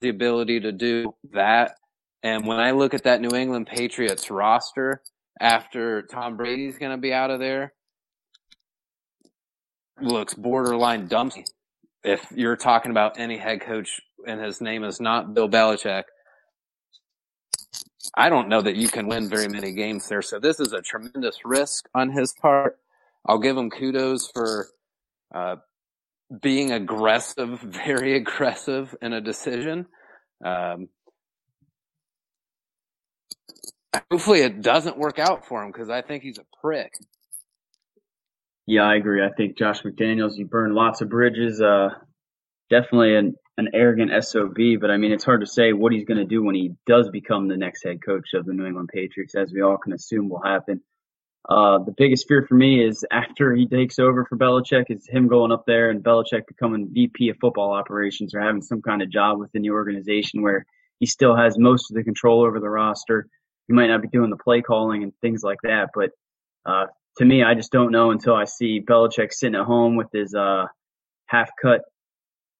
the 0.00 0.08
ability 0.08 0.60
to 0.60 0.72
do 0.72 1.14
that. 1.32 1.76
And 2.22 2.46
when 2.46 2.58
I 2.58 2.72
look 2.72 2.94
at 2.94 3.04
that 3.04 3.20
New 3.20 3.36
England 3.36 3.66
Patriots 3.66 4.30
roster 4.30 5.02
after 5.40 6.02
Tom 6.02 6.36
Brady's 6.36 6.78
going 6.78 6.92
to 6.92 7.00
be 7.00 7.12
out 7.12 7.30
of 7.30 7.40
there, 7.40 7.72
looks 10.02 10.34
borderline 10.34 11.06
dumpy. 11.06 11.44
If 12.02 12.32
you're 12.34 12.56
talking 12.56 12.90
about 12.90 13.18
any 13.18 13.36
head 13.36 13.60
coach 13.60 14.00
and 14.26 14.40
his 14.40 14.60
name 14.60 14.84
is 14.84 15.00
not 15.00 15.34
Bill 15.34 15.48
Belichick, 15.48 16.04
I 18.16 18.28
don't 18.28 18.48
know 18.48 18.62
that 18.62 18.76
you 18.76 18.88
can 18.88 19.06
win 19.06 19.28
very 19.28 19.48
many 19.48 19.72
games 19.72 20.08
there. 20.08 20.22
So 20.22 20.38
this 20.38 20.60
is 20.60 20.72
a 20.72 20.82
tremendous 20.82 21.38
risk 21.44 21.88
on 21.94 22.10
his 22.10 22.32
part. 22.32 22.78
I'll 23.26 23.38
give 23.38 23.56
him 23.56 23.70
kudos 23.70 24.30
for 24.32 24.68
uh, 25.34 25.56
being 26.40 26.72
aggressive, 26.72 27.60
very 27.62 28.16
aggressive 28.16 28.94
in 29.02 29.12
a 29.12 29.20
decision. 29.20 29.86
Um, 30.44 30.88
hopefully 34.10 34.40
it 34.40 34.62
doesn't 34.62 34.98
work 34.98 35.18
out 35.18 35.46
for 35.46 35.62
him 35.62 35.70
because 35.70 35.90
I 35.90 36.02
think 36.02 36.22
he's 36.22 36.38
a 36.38 36.46
prick. 36.60 36.94
Yeah, 38.70 38.82
I 38.82 38.94
agree. 38.94 39.20
I 39.20 39.30
think 39.36 39.58
Josh 39.58 39.82
McDaniels, 39.82 40.36
he 40.36 40.44
burned 40.44 40.76
lots 40.76 41.00
of 41.00 41.08
bridges. 41.08 41.60
Uh, 41.60 41.88
definitely 42.70 43.16
an, 43.16 43.34
an 43.58 43.70
arrogant 43.74 44.12
SOB, 44.22 44.54
but 44.80 44.92
I 44.92 44.96
mean, 44.96 45.10
it's 45.10 45.24
hard 45.24 45.40
to 45.40 45.46
say 45.48 45.72
what 45.72 45.90
he's 45.90 46.04
going 46.04 46.18
to 46.18 46.24
do 46.24 46.44
when 46.44 46.54
he 46.54 46.76
does 46.86 47.10
become 47.10 47.48
the 47.48 47.56
next 47.56 47.82
head 47.82 47.98
coach 48.00 48.28
of 48.32 48.46
the 48.46 48.52
New 48.52 48.64
England 48.64 48.90
Patriots, 48.94 49.34
as 49.34 49.52
we 49.52 49.60
all 49.60 49.76
can 49.76 49.92
assume 49.92 50.28
will 50.28 50.40
happen. 50.40 50.80
Uh, 51.48 51.78
the 51.78 51.92
biggest 51.96 52.28
fear 52.28 52.46
for 52.48 52.54
me 52.54 52.80
is 52.80 53.04
after 53.10 53.52
he 53.56 53.66
takes 53.66 53.98
over 53.98 54.24
for 54.24 54.38
Belichick 54.38 54.84
is 54.88 55.04
him 55.08 55.26
going 55.26 55.50
up 55.50 55.64
there 55.66 55.90
and 55.90 56.04
Belichick 56.04 56.46
becoming 56.46 56.90
VP 56.92 57.30
of 57.30 57.38
football 57.40 57.72
operations 57.72 58.36
or 58.36 58.40
having 58.40 58.62
some 58.62 58.82
kind 58.82 59.02
of 59.02 59.10
job 59.10 59.40
within 59.40 59.62
the 59.62 59.70
organization 59.70 60.42
where 60.42 60.64
he 61.00 61.06
still 61.06 61.34
has 61.34 61.58
most 61.58 61.90
of 61.90 61.96
the 61.96 62.04
control 62.04 62.44
over 62.44 62.60
the 62.60 62.70
roster. 62.70 63.26
He 63.66 63.72
might 63.74 63.88
not 63.88 64.00
be 64.00 64.06
doing 64.06 64.30
the 64.30 64.36
play 64.36 64.62
calling 64.62 65.02
and 65.02 65.12
things 65.20 65.42
like 65.42 65.58
that, 65.64 65.88
but 65.92 66.10
uh, 66.64 66.86
to 67.20 67.26
me, 67.26 67.44
I 67.44 67.52
just 67.52 67.70
don't 67.70 67.92
know 67.92 68.12
until 68.12 68.34
I 68.34 68.44
see 68.44 68.80
Belichick 68.80 69.30
sitting 69.30 69.54
at 69.54 69.66
home 69.66 69.94
with 69.94 70.06
his 70.10 70.34
uh, 70.34 70.64
half 71.26 71.50
cut 71.60 71.82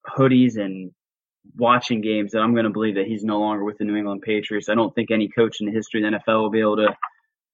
hoodies 0.07 0.55
and 0.55 0.91
watching 1.57 2.01
games 2.01 2.33
that 2.33 2.41
I'm 2.41 2.53
going 2.53 2.65
to 2.65 2.69
believe 2.69 2.93
that 2.93 3.07
he's 3.07 3.23
no 3.23 3.39
longer 3.39 3.63
with 3.63 3.79
the 3.79 3.85
New 3.85 3.95
England 3.95 4.21
Patriots. 4.21 4.69
I 4.69 4.75
don't 4.75 4.93
think 4.93 5.09
any 5.09 5.29
coach 5.29 5.57
in 5.61 5.65
the 5.65 5.71
history 5.71 6.05
of 6.05 6.11
the 6.11 6.19
NFL 6.19 6.43
will 6.43 6.49
be 6.51 6.59
able 6.59 6.75
to 6.75 6.95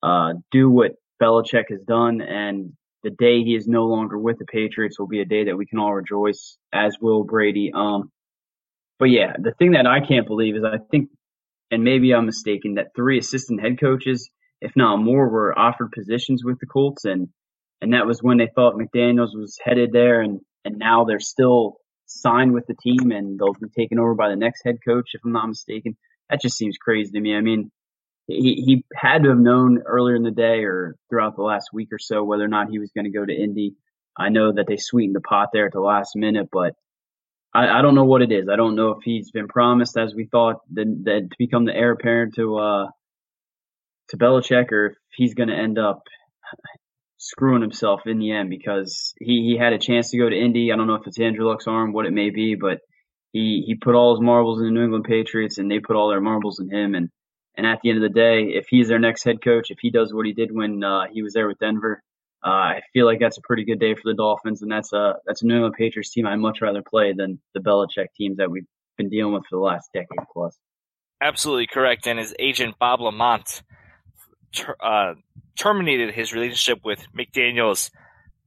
uh, 0.03 0.33
do 0.51 0.69
what 0.69 0.95
Belichick 1.23 1.69
has 1.69 1.81
done. 1.83 2.19
And 2.19 2.73
the 3.03 3.09
day 3.11 3.41
he 3.41 3.55
is 3.55 3.69
no 3.69 3.85
longer 3.85 4.17
with 4.17 4.37
the 4.37 4.45
Patriots 4.45 4.99
will 4.99 5.07
be 5.07 5.21
a 5.21 5.25
day 5.25 5.45
that 5.45 5.55
we 5.55 5.65
can 5.65 5.79
all 5.79 5.93
rejoice, 5.93 6.57
as 6.73 6.97
will 6.99 7.23
Brady. 7.23 7.71
Um, 7.73 8.11
but 8.99 9.05
yeah, 9.05 9.31
the 9.39 9.53
thing 9.53 9.71
that 9.71 9.87
I 9.87 10.05
can't 10.05 10.27
believe 10.27 10.57
is 10.57 10.65
I 10.65 10.79
think, 10.91 11.09
and 11.71 11.85
maybe 11.85 12.13
I'm 12.13 12.25
mistaken, 12.25 12.73
that 12.73 12.87
three 12.97 13.17
assistant 13.17 13.61
head 13.61 13.79
coaches, 13.79 14.29
if 14.61 14.71
not 14.75 14.97
more, 14.97 15.27
were 15.29 15.57
offered 15.57 15.91
positions 15.91 16.43
with 16.43 16.59
the 16.59 16.65
Colts, 16.65 17.05
and 17.05 17.29
and 17.81 17.93
that 17.93 18.07
was 18.07 18.23
when 18.23 18.37
they 18.37 18.49
thought 18.53 18.75
McDaniels 18.75 19.35
was 19.35 19.57
headed 19.63 19.91
there, 19.91 20.21
and 20.21 20.41
and 20.65 20.77
now 20.77 21.05
they're 21.05 21.19
still 21.19 21.77
signed 22.05 22.53
with 22.53 22.65
the 22.67 22.75
team, 22.75 23.11
and 23.11 23.39
they'll 23.39 23.53
be 23.53 23.69
taken 23.75 23.99
over 23.99 24.15
by 24.15 24.29
the 24.29 24.35
next 24.35 24.61
head 24.65 24.77
coach, 24.85 25.11
if 25.13 25.21
I'm 25.23 25.33
not 25.33 25.47
mistaken. 25.47 25.97
That 26.29 26.41
just 26.41 26.57
seems 26.57 26.77
crazy 26.77 27.11
to 27.11 27.19
me. 27.19 27.35
I 27.35 27.41
mean, 27.41 27.71
he 28.27 28.61
he 28.65 28.85
had 28.95 29.23
to 29.23 29.29
have 29.29 29.39
known 29.39 29.81
earlier 29.85 30.15
in 30.15 30.23
the 30.23 30.31
day 30.31 30.63
or 30.63 30.95
throughout 31.09 31.35
the 31.35 31.43
last 31.43 31.69
week 31.73 31.89
or 31.91 31.99
so 31.99 32.23
whether 32.23 32.43
or 32.43 32.49
not 32.49 32.69
he 32.69 32.79
was 32.79 32.91
going 32.91 33.05
to 33.05 33.17
go 33.17 33.25
to 33.25 33.33
Indy. 33.33 33.75
I 34.17 34.29
know 34.29 34.51
that 34.51 34.65
they 34.67 34.77
sweetened 34.77 35.15
the 35.15 35.21
pot 35.21 35.49
there 35.53 35.67
at 35.67 35.73
the 35.73 35.79
last 35.79 36.15
minute, 36.15 36.49
but 36.51 36.73
I, 37.53 37.79
I 37.79 37.81
don't 37.81 37.95
know 37.95 38.05
what 38.05 38.21
it 38.21 38.31
is. 38.31 38.49
I 38.49 38.55
don't 38.55 38.75
know 38.75 38.91
if 38.91 39.03
he's 39.03 39.31
been 39.31 39.47
promised, 39.47 39.97
as 39.97 40.13
we 40.13 40.25
thought, 40.25 40.57
that, 40.73 40.85
that 41.05 41.27
to 41.29 41.35
become 41.37 41.65
the 41.65 41.75
heir 41.75 41.91
apparent 41.91 42.35
to 42.35 42.57
uh, 42.57 42.87
to 44.09 44.17
Belichick, 44.17 44.71
or 44.71 44.87
if 44.87 44.95
he's 45.15 45.33
going 45.33 45.49
to 45.49 45.55
end 45.55 45.77
up 45.77 46.03
screwing 47.17 47.61
himself 47.61 48.01
in 48.05 48.19
the 48.19 48.31
end 48.31 48.49
because 48.49 49.13
he 49.19 49.49
he 49.49 49.57
had 49.57 49.73
a 49.73 49.79
chance 49.79 50.11
to 50.11 50.17
go 50.17 50.29
to 50.29 50.35
Indy. 50.35 50.71
I 50.71 50.75
don't 50.75 50.87
know 50.87 50.95
if 50.95 51.07
it's 51.07 51.19
Andrew 51.19 51.47
Luck's 51.47 51.67
arm, 51.67 51.93
what 51.93 52.05
it 52.05 52.13
may 52.13 52.29
be, 52.29 52.55
but 52.55 52.79
he 53.33 53.63
he 53.65 53.75
put 53.75 53.95
all 53.95 54.15
his 54.15 54.21
marbles 54.21 54.59
in 54.59 54.65
the 54.65 54.71
New 54.71 54.83
England 54.83 55.05
Patriots, 55.05 55.57
and 55.57 55.69
they 55.69 55.79
put 55.79 55.95
all 55.95 56.09
their 56.09 56.21
marbles 56.21 56.59
in 56.59 56.69
him, 56.69 56.95
and 56.95 57.09
and 57.55 57.65
at 57.65 57.79
the 57.81 57.89
end 57.89 58.03
of 58.03 58.09
the 58.09 58.19
day, 58.19 58.53
if 58.53 58.67
he's 58.69 58.87
their 58.87 58.99
next 58.99 59.23
head 59.23 59.43
coach, 59.43 59.71
if 59.71 59.79
he 59.81 59.89
does 59.89 60.13
what 60.13 60.25
he 60.25 60.33
did 60.33 60.51
when 60.51 60.83
uh, 60.83 61.05
he 61.11 61.23
was 61.23 61.33
there 61.33 61.47
with 61.47 61.57
Denver, 61.57 62.03
uh, 62.45 62.49
I 62.49 62.81
feel 62.93 63.07
like 63.07 63.19
that's 63.19 63.39
a 63.39 63.41
pretty 63.41 63.65
good 63.65 63.79
day 63.79 63.95
for 63.95 64.03
the 64.05 64.13
Dolphins, 64.13 64.61
and 64.61 64.71
that's 64.71 64.93
a 64.93 65.15
that's 65.25 65.41
a 65.41 65.45
New 65.45 65.55
England 65.55 65.75
Patriots 65.77 66.11
team 66.11 66.27
I'd 66.27 66.35
much 66.37 66.61
rather 66.61 66.83
play 66.87 67.13
than 67.13 67.39
the 67.53 67.59
Belichick 67.59 68.07
teams 68.15 68.37
that 68.37 68.51
we've 68.51 68.67
been 68.97 69.09
dealing 69.09 69.33
with 69.33 69.43
for 69.49 69.57
the 69.57 69.63
last 69.63 69.89
decade 69.93 70.25
plus. 70.31 70.57
Absolutely 71.21 71.67
correct. 71.67 72.07
And 72.07 72.19
his 72.19 72.35
agent 72.37 72.75
Bob 72.79 72.99
LaMonte 72.99 73.63
ter- 74.53 74.75
uh, 74.79 75.13
terminated 75.57 76.13
his 76.13 76.33
relationship 76.33 76.79
with 76.83 76.99
McDaniels 77.17 77.91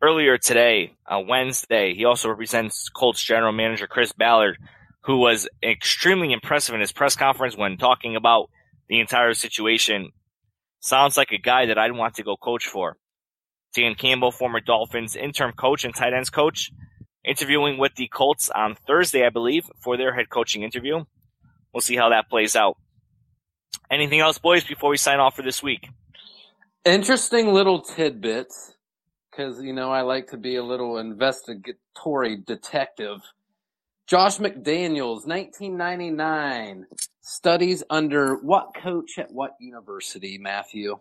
earlier 0.02 0.38
today, 0.38 0.94
uh, 1.06 1.20
Wednesday. 1.26 1.94
He 1.94 2.04
also 2.04 2.28
represents 2.28 2.88
Colts 2.88 3.22
general 3.22 3.52
manager 3.52 3.86
Chris 3.86 4.12
Ballard, 4.12 4.58
who 5.02 5.18
was 5.18 5.48
extremely 5.62 6.32
impressive 6.32 6.74
in 6.74 6.80
his 6.80 6.92
press 6.92 7.16
conference 7.16 7.56
when 7.56 7.76
talking 7.76 8.16
about 8.16 8.50
the 8.88 9.00
entire 9.00 9.34
situation. 9.34 10.10
Sounds 10.80 11.16
like 11.16 11.32
a 11.32 11.38
guy 11.38 11.66
that 11.66 11.78
I'd 11.78 11.92
want 11.92 12.14
to 12.14 12.22
go 12.22 12.36
coach 12.36 12.66
for. 12.66 12.96
Dan 13.74 13.94
Campbell, 13.94 14.32
former 14.32 14.60
Dolphins 14.60 15.14
interim 15.14 15.52
coach 15.52 15.84
and 15.84 15.94
tight 15.94 16.12
ends 16.12 16.30
coach, 16.30 16.70
interviewing 17.24 17.78
with 17.78 17.94
the 17.94 18.08
Colts 18.08 18.50
on 18.50 18.74
Thursday, 18.86 19.24
I 19.24 19.30
believe, 19.30 19.64
for 19.80 19.96
their 19.96 20.14
head 20.14 20.28
coaching 20.28 20.62
interview. 20.62 21.04
We'll 21.72 21.80
see 21.82 21.96
how 21.96 22.08
that 22.08 22.28
plays 22.28 22.56
out. 22.56 22.76
Anything 23.90 24.20
else, 24.20 24.38
boys, 24.38 24.64
before 24.64 24.90
we 24.90 24.96
sign 24.96 25.18
off 25.18 25.34
for 25.36 25.42
this 25.42 25.62
week? 25.62 25.88
Interesting 26.84 27.52
little 27.52 27.80
tidbits, 27.80 28.74
because, 29.30 29.62
you 29.62 29.72
know, 29.72 29.90
I 29.90 30.02
like 30.02 30.28
to 30.28 30.36
be 30.36 30.56
a 30.56 30.62
little 30.62 30.98
investigatory 30.98 32.36
detective. 32.36 33.20
Josh 34.06 34.38
McDaniels, 34.38 35.26
1999, 35.26 36.86
studies 37.20 37.82
under 37.90 38.36
what 38.36 38.74
coach 38.74 39.18
at 39.18 39.30
what 39.30 39.52
university, 39.60 40.38
Matthew? 40.38 40.98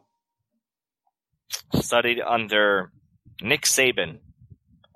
Studied 1.73 2.21
under 2.21 2.91
Nick 3.41 3.63
Saban. 3.63 4.19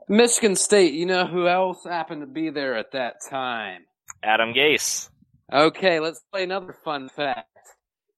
Michigan 0.10 0.56
State. 0.56 0.94
You 0.94 1.06
know 1.06 1.26
who 1.26 1.48
else 1.48 1.84
happened 1.86 2.22
to 2.22 2.28
be 2.28 2.50
there 2.50 2.76
at 2.76 2.92
that 2.92 3.16
time? 3.28 3.86
Adam 4.22 4.54
Gase. 4.54 5.10
Okay, 5.52 6.00
let's 6.00 6.22
play 6.32 6.44
another 6.44 6.76
fun 6.84 7.10
fact. 7.10 7.53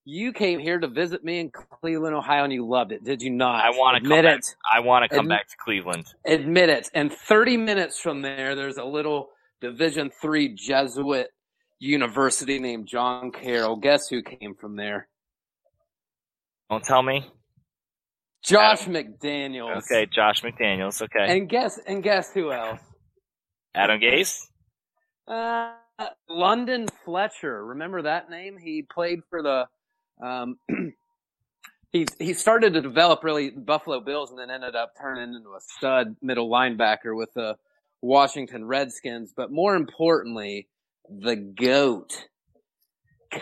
You 0.07 0.33
came 0.33 0.59
here 0.59 0.79
to 0.79 0.87
visit 0.87 1.23
me 1.23 1.39
in 1.39 1.49
Cleveland, 1.51 2.15
Ohio, 2.15 2.43
and 2.43 2.53
you 2.53 2.67
loved 2.67 2.91
it, 2.91 3.03
did 3.03 3.23
you 3.23 3.31
not? 3.31 3.65
I 3.65 3.71
want 3.71 3.95
to 3.95 4.01
come 4.07 4.11
Admit 4.19 4.25
back. 4.25 4.37
it. 4.39 4.55
I 4.71 4.79
want 4.81 5.09
to 5.09 5.15
come 5.15 5.25
Admi- 5.25 5.29
back 5.29 5.47
to 5.49 5.55
Cleveland. 5.63 6.05
Admit 6.27 6.69
it. 6.69 6.89
And 6.93 7.11
30 7.11 7.57
minutes 7.57 7.99
from 7.99 8.21
there, 8.21 8.53
there's 8.55 8.77
a 8.77 8.83
little 8.83 9.29
Division 9.61 10.11
three 10.21 10.53
Jesuit 10.53 11.29
university 11.79 12.59
named 12.59 12.87
John 12.87 13.31
Carroll. 13.31 13.77
Guess 13.77 14.07
who 14.09 14.21
came 14.21 14.53
from 14.53 14.75
there? 14.75 15.07
Don't 16.69 16.83
tell 16.83 17.01
me. 17.01 17.25
Josh 18.43 18.83
McDaniels. 18.85 19.77
Okay, 19.91 20.05
Josh 20.05 20.43
McDaniels. 20.43 21.01
Okay, 21.01 21.35
And 21.35 21.49
guess 21.49 21.79
and 21.87 22.03
guess 22.03 22.31
who 22.31 22.51
else? 22.51 22.79
Adam 23.73 23.99
Gase. 23.99 24.37
Uh, 25.27 25.73
London 26.29 26.87
Fletcher. 27.05 27.65
Remember 27.65 28.03
that 28.03 28.29
name? 28.29 28.57
He 28.63 28.83
played 28.83 29.21
for 29.31 29.41
the. 29.41 29.65
Um, 30.21 30.57
he 31.91 32.05
he 32.19 32.33
started 32.33 32.73
to 32.73 32.81
develop 32.81 33.23
really 33.23 33.49
Buffalo 33.49 33.99
Bills 33.99 34.31
and 34.31 34.39
then 34.39 34.49
ended 34.49 34.75
up 34.75 34.93
turning 34.99 35.33
into 35.33 35.49
a 35.49 35.59
stud 35.77 36.15
middle 36.21 36.49
linebacker 36.49 37.15
with 37.15 37.33
the 37.33 37.57
Washington 38.01 38.65
Redskins. 38.65 39.33
But 39.35 39.51
more 39.51 39.75
importantly, 39.75 40.67
the 41.09 41.35
goat 41.35 42.27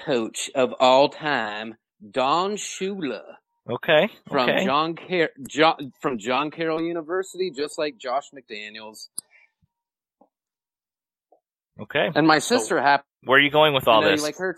coach 0.06 0.50
of 0.56 0.74
all 0.80 1.10
time, 1.10 1.76
Don 2.12 2.54
Shula 2.56 3.22
Okay. 3.70 4.10
from 4.30 4.50
okay. 4.50 4.66
John, 4.66 4.96
Car- 4.96 5.30
John 5.48 5.94
from 6.02 6.18
John 6.18 6.52
Carroll 6.52 6.82
University, 6.82 7.50
just 7.52 7.78
like 7.78 7.98
Josh 7.98 8.30
McDaniels. 8.36 9.08
Okay. 11.80 12.10
And 12.14 12.28
my 12.28 12.40
sister 12.40 12.82
happened. 12.82 13.08
Where 13.24 13.40
are 13.40 13.42
you 13.42 13.52
going 13.52 13.74
with 13.74 13.88
all 13.88 14.02
this? 14.02 14.20
you 14.20 14.24
like 14.24 14.38
her 14.38 14.58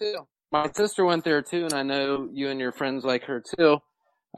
too. 0.00 0.26
My 0.52 0.70
sister 0.72 1.04
went 1.04 1.24
there 1.24 1.40
too, 1.42 1.64
and 1.64 1.72
I 1.72 1.82
know 1.82 2.28
you 2.32 2.48
and 2.50 2.60
your 2.60 2.72
friends 2.72 3.04
like 3.04 3.24
her 3.24 3.42
too. 3.56 3.78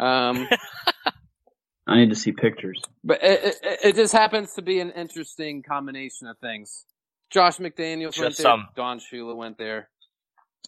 Um, 0.01 0.49
I 1.87 1.97
need 1.99 2.11
to 2.11 2.15
see 2.17 2.33
pictures. 2.33 2.81
but 3.03 3.23
it, 3.23 3.57
it, 3.63 3.79
it 3.85 3.95
just 3.97 4.13
happens 4.13 4.55
to 4.55 4.63
be 4.63 4.81
an 4.81 4.91
interesting 4.93 5.63
combination 5.63 6.29
of 6.29 6.39
things. 6.39 6.85
Josh 7.31 7.57
McDaniels 7.59 8.17
went 8.19 8.31
Just 8.31 8.39
there. 8.39 8.45
some. 8.45 8.69
Don 8.77 9.01
Shula 9.01 9.37
went 9.37 9.59
there. 9.59 9.89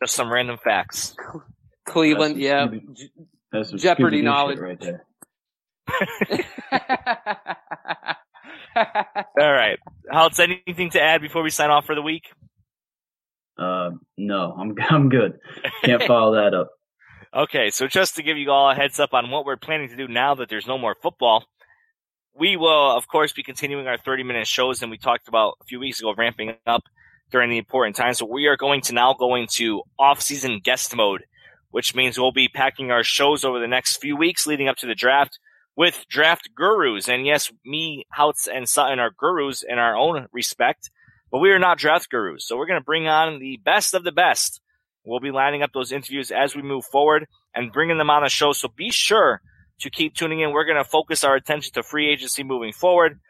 Just 0.02 0.14
some 0.14 0.30
random 0.32 0.58
facts. 0.62 1.14
Cleveland, 1.86 2.34
That's 2.34 2.42
yeah. 2.44 2.66
Scooby- 2.66 3.10
That's 3.52 3.70
some 3.70 3.78
Jeopardy 3.78 4.20
knowledge. 4.22 4.58
right 4.58 4.78
there. 4.80 5.06
All 8.76 9.52
right. 9.52 9.78
Houtz, 10.12 10.38
anything 10.40 10.90
to 10.90 11.00
add 11.00 11.20
before 11.22 11.42
we 11.42 11.50
sign 11.50 11.70
off 11.70 11.86
for 11.86 11.94
the 11.94 12.02
week? 12.02 12.24
Uh, 13.58 13.90
no, 14.16 14.54
I'm 14.58 14.74
I'm 14.90 15.08
good. 15.08 15.38
Can't 15.84 16.02
follow 16.06 16.34
that 16.34 16.54
up. 16.54 16.70
Okay, 17.34 17.70
so 17.70 17.86
just 17.86 18.16
to 18.16 18.22
give 18.22 18.38
you 18.38 18.50
all 18.50 18.70
a 18.70 18.74
heads 18.74 18.98
up 18.98 19.12
on 19.12 19.30
what 19.30 19.44
we're 19.44 19.56
planning 19.56 19.88
to 19.88 19.96
do 19.96 20.08
now 20.08 20.34
that 20.36 20.48
there's 20.48 20.66
no 20.66 20.78
more 20.78 20.96
football, 21.02 21.44
we 22.34 22.56
will, 22.56 22.96
of 22.96 23.08
course, 23.08 23.32
be 23.32 23.42
continuing 23.42 23.86
our 23.86 23.98
30 23.98 24.22
minute 24.22 24.46
shows 24.46 24.80
and 24.80 24.90
we 24.90 24.96
talked 24.96 25.28
about 25.28 25.54
a 25.60 25.64
few 25.64 25.78
weeks 25.78 26.00
ago, 26.00 26.14
ramping 26.16 26.54
up 26.66 26.84
during 27.30 27.50
the 27.50 27.58
important 27.58 27.96
times. 27.96 28.18
So 28.18 28.26
we 28.26 28.46
are 28.46 28.56
going 28.56 28.80
to 28.82 28.94
now 28.94 29.12
go 29.12 29.34
into 29.34 29.82
off 29.98 30.22
season 30.22 30.60
guest 30.62 30.96
mode 30.96 31.24
which 31.76 31.94
means 31.94 32.18
we'll 32.18 32.32
be 32.32 32.48
packing 32.48 32.90
our 32.90 33.04
shows 33.04 33.44
over 33.44 33.60
the 33.60 33.68
next 33.68 33.98
few 33.98 34.16
weeks 34.16 34.46
leading 34.46 34.66
up 34.66 34.78
to 34.78 34.86
the 34.86 34.94
draft 34.94 35.38
with 35.76 36.06
draft 36.08 36.48
gurus. 36.54 37.06
And 37.06 37.26
yes, 37.26 37.52
me, 37.66 38.06
Houtz, 38.16 38.48
and 38.50 38.66
Sutton 38.66 38.98
are 38.98 39.10
gurus 39.10 39.62
in 39.62 39.78
our 39.78 39.94
own 39.94 40.26
respect, 40.32 40.90
but 41.36 41.40
we 41.40 41.50
are 41.50 41.58
not 41.58 41.76
draft 41.76 42.08
gurus. 42.08 42.48
So 42.48 42.56
we're 42.56 42.64
going 42.64 42.80
to 42.80 42.84
bring 42.84 43.08
on 43.08 43.40
the 43.40 43.60
best 43.62 43.92
of 43.92 44.04
the 44.04 44.10
best. 44.10 44.58
We'll 45.04 45.20
be 45.20 45.32
lining 45.32 45.62
up 45.62 45.70
those 45.74 45.92
interviews 45.92 46.30
as 46.30 46.56
we 46.56 46.62
move 46.62 46.86
forward 46.86 47.26
and 47.54 47.70
bringing 47.70 47.98
them 47.98 48.08
on 48.08 48.22
the 48.22 48.30
show. 48.30 48.52
So 48.52 48.68
be 48.74 48.90
sure 48.90 49.42
to 49.80 49.90
keep 49.90 50.14
tuning 50.14 50.40
in. 50.40 50.52
We're 50.52 50.64
going 50.64 50.82
to 50.82 50.90
focus 50.90 51.24
our 51.24 51.34
attention 51.34 51.74
to 51.74 51.82
free 51.82 52.10
agency 52.10 52.42
moving 52.42 52.72
forward 52.72 53.20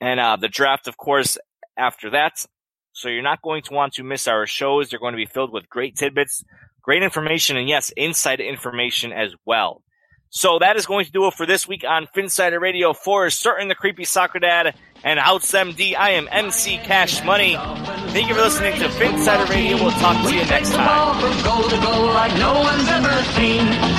and 0.00 0.20
uh, 0.20 0.36
the 0.36 0.46
draft, 0.46 0.86
of 0.86 0.96
course, 0.96 1.38
after 1.76 2.10
that. 2.10 2.46
So 2.92 3.08
you're 3.08 3.20
not 3.20 3.42
going 3.42 3.62
to 3.62 3.74
want 3.74 3.94
to 3.94 4.04
miss 4.04 4.28
our 4.28 4.46
shows. 4.46 4.90
They're 4.90 5.00
going 5.00 5.14
to 5.14 5.16
be 5.16 5.26
filled 5.26 5.52
with 5.52 5.68
great 5.68 5.96
tidbits, 5.96 6.44
great 6.82 7.02
information, 7.02 7.56
and 7.56 7.68
yes, 7.68 7.90
inside 7.96 8.38
information 8.38 9.10
as 9.10 9.34
well. 9.44 9.82
So 10.34 10.58
that 10.60 10.78
is 10.78 10.86
going 10.86 11.04
to 11.04 11.12
do 11.12 11.26
it 11.26 11.34
for 11.34 11.44
this 11.44 11.68
week 11.68 11.84
on 11.86 12.06
Phinsider 12.06 12.58
Radio 12.58 12.94
for 12.94 13.28
certain 13.28 13.68
the 13.68 13.74
creepy 13.74 14.06
soccer 14.06 14.38
dad 14.38 14.74
and 15.04 15.20
Houtz 15.20 15.52
MD. 15.52 15.94
I 15.94 16.12
am 16.12 16.26
MC 16.32 16.78
Cash 16.78 17.22
Money. 17.22 17.54
Thank 18.16 18.28
you 18.28 18.34
for 18.34 18.40
listening 18.40 18.72
to 18.80 18.88
Phinsider 18.88 19.46
Radio. 19.50 19.76
We'll 19.76 19.90
talk 19.90 20.16
to 20.26 20.34
you 20.34 20.42
next 20.46 20.72
time. 20.72 20.88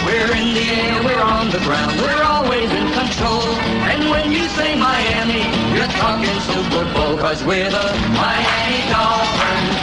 We're 0.10 0.34
in 0.34 0.54
the 0.58 0.66
air, 0.74 1.04
we're 1.06 1.22
on 1.22 1.52
the 1.52 1.60
ground, 1.60 2.02
we're 2.02 2.24
always 2.24 2.72
in 2.72 2.88
control. 2.98 3.46
And 3.94 4.10
when 4.10 4.32
you 4.32 4.42
say 4.58 4.74
Miami, 4.74 5.46
you're 5.78 5.86
talking 6.02 6.34
Super 6.50 6.94
Bowl, 6.96 7.16
cause 7.20 7.44
we're 7.44 7.70
the 7.70 7.88
Miami 8.10 8.90
Dolphins. 8.90 9.83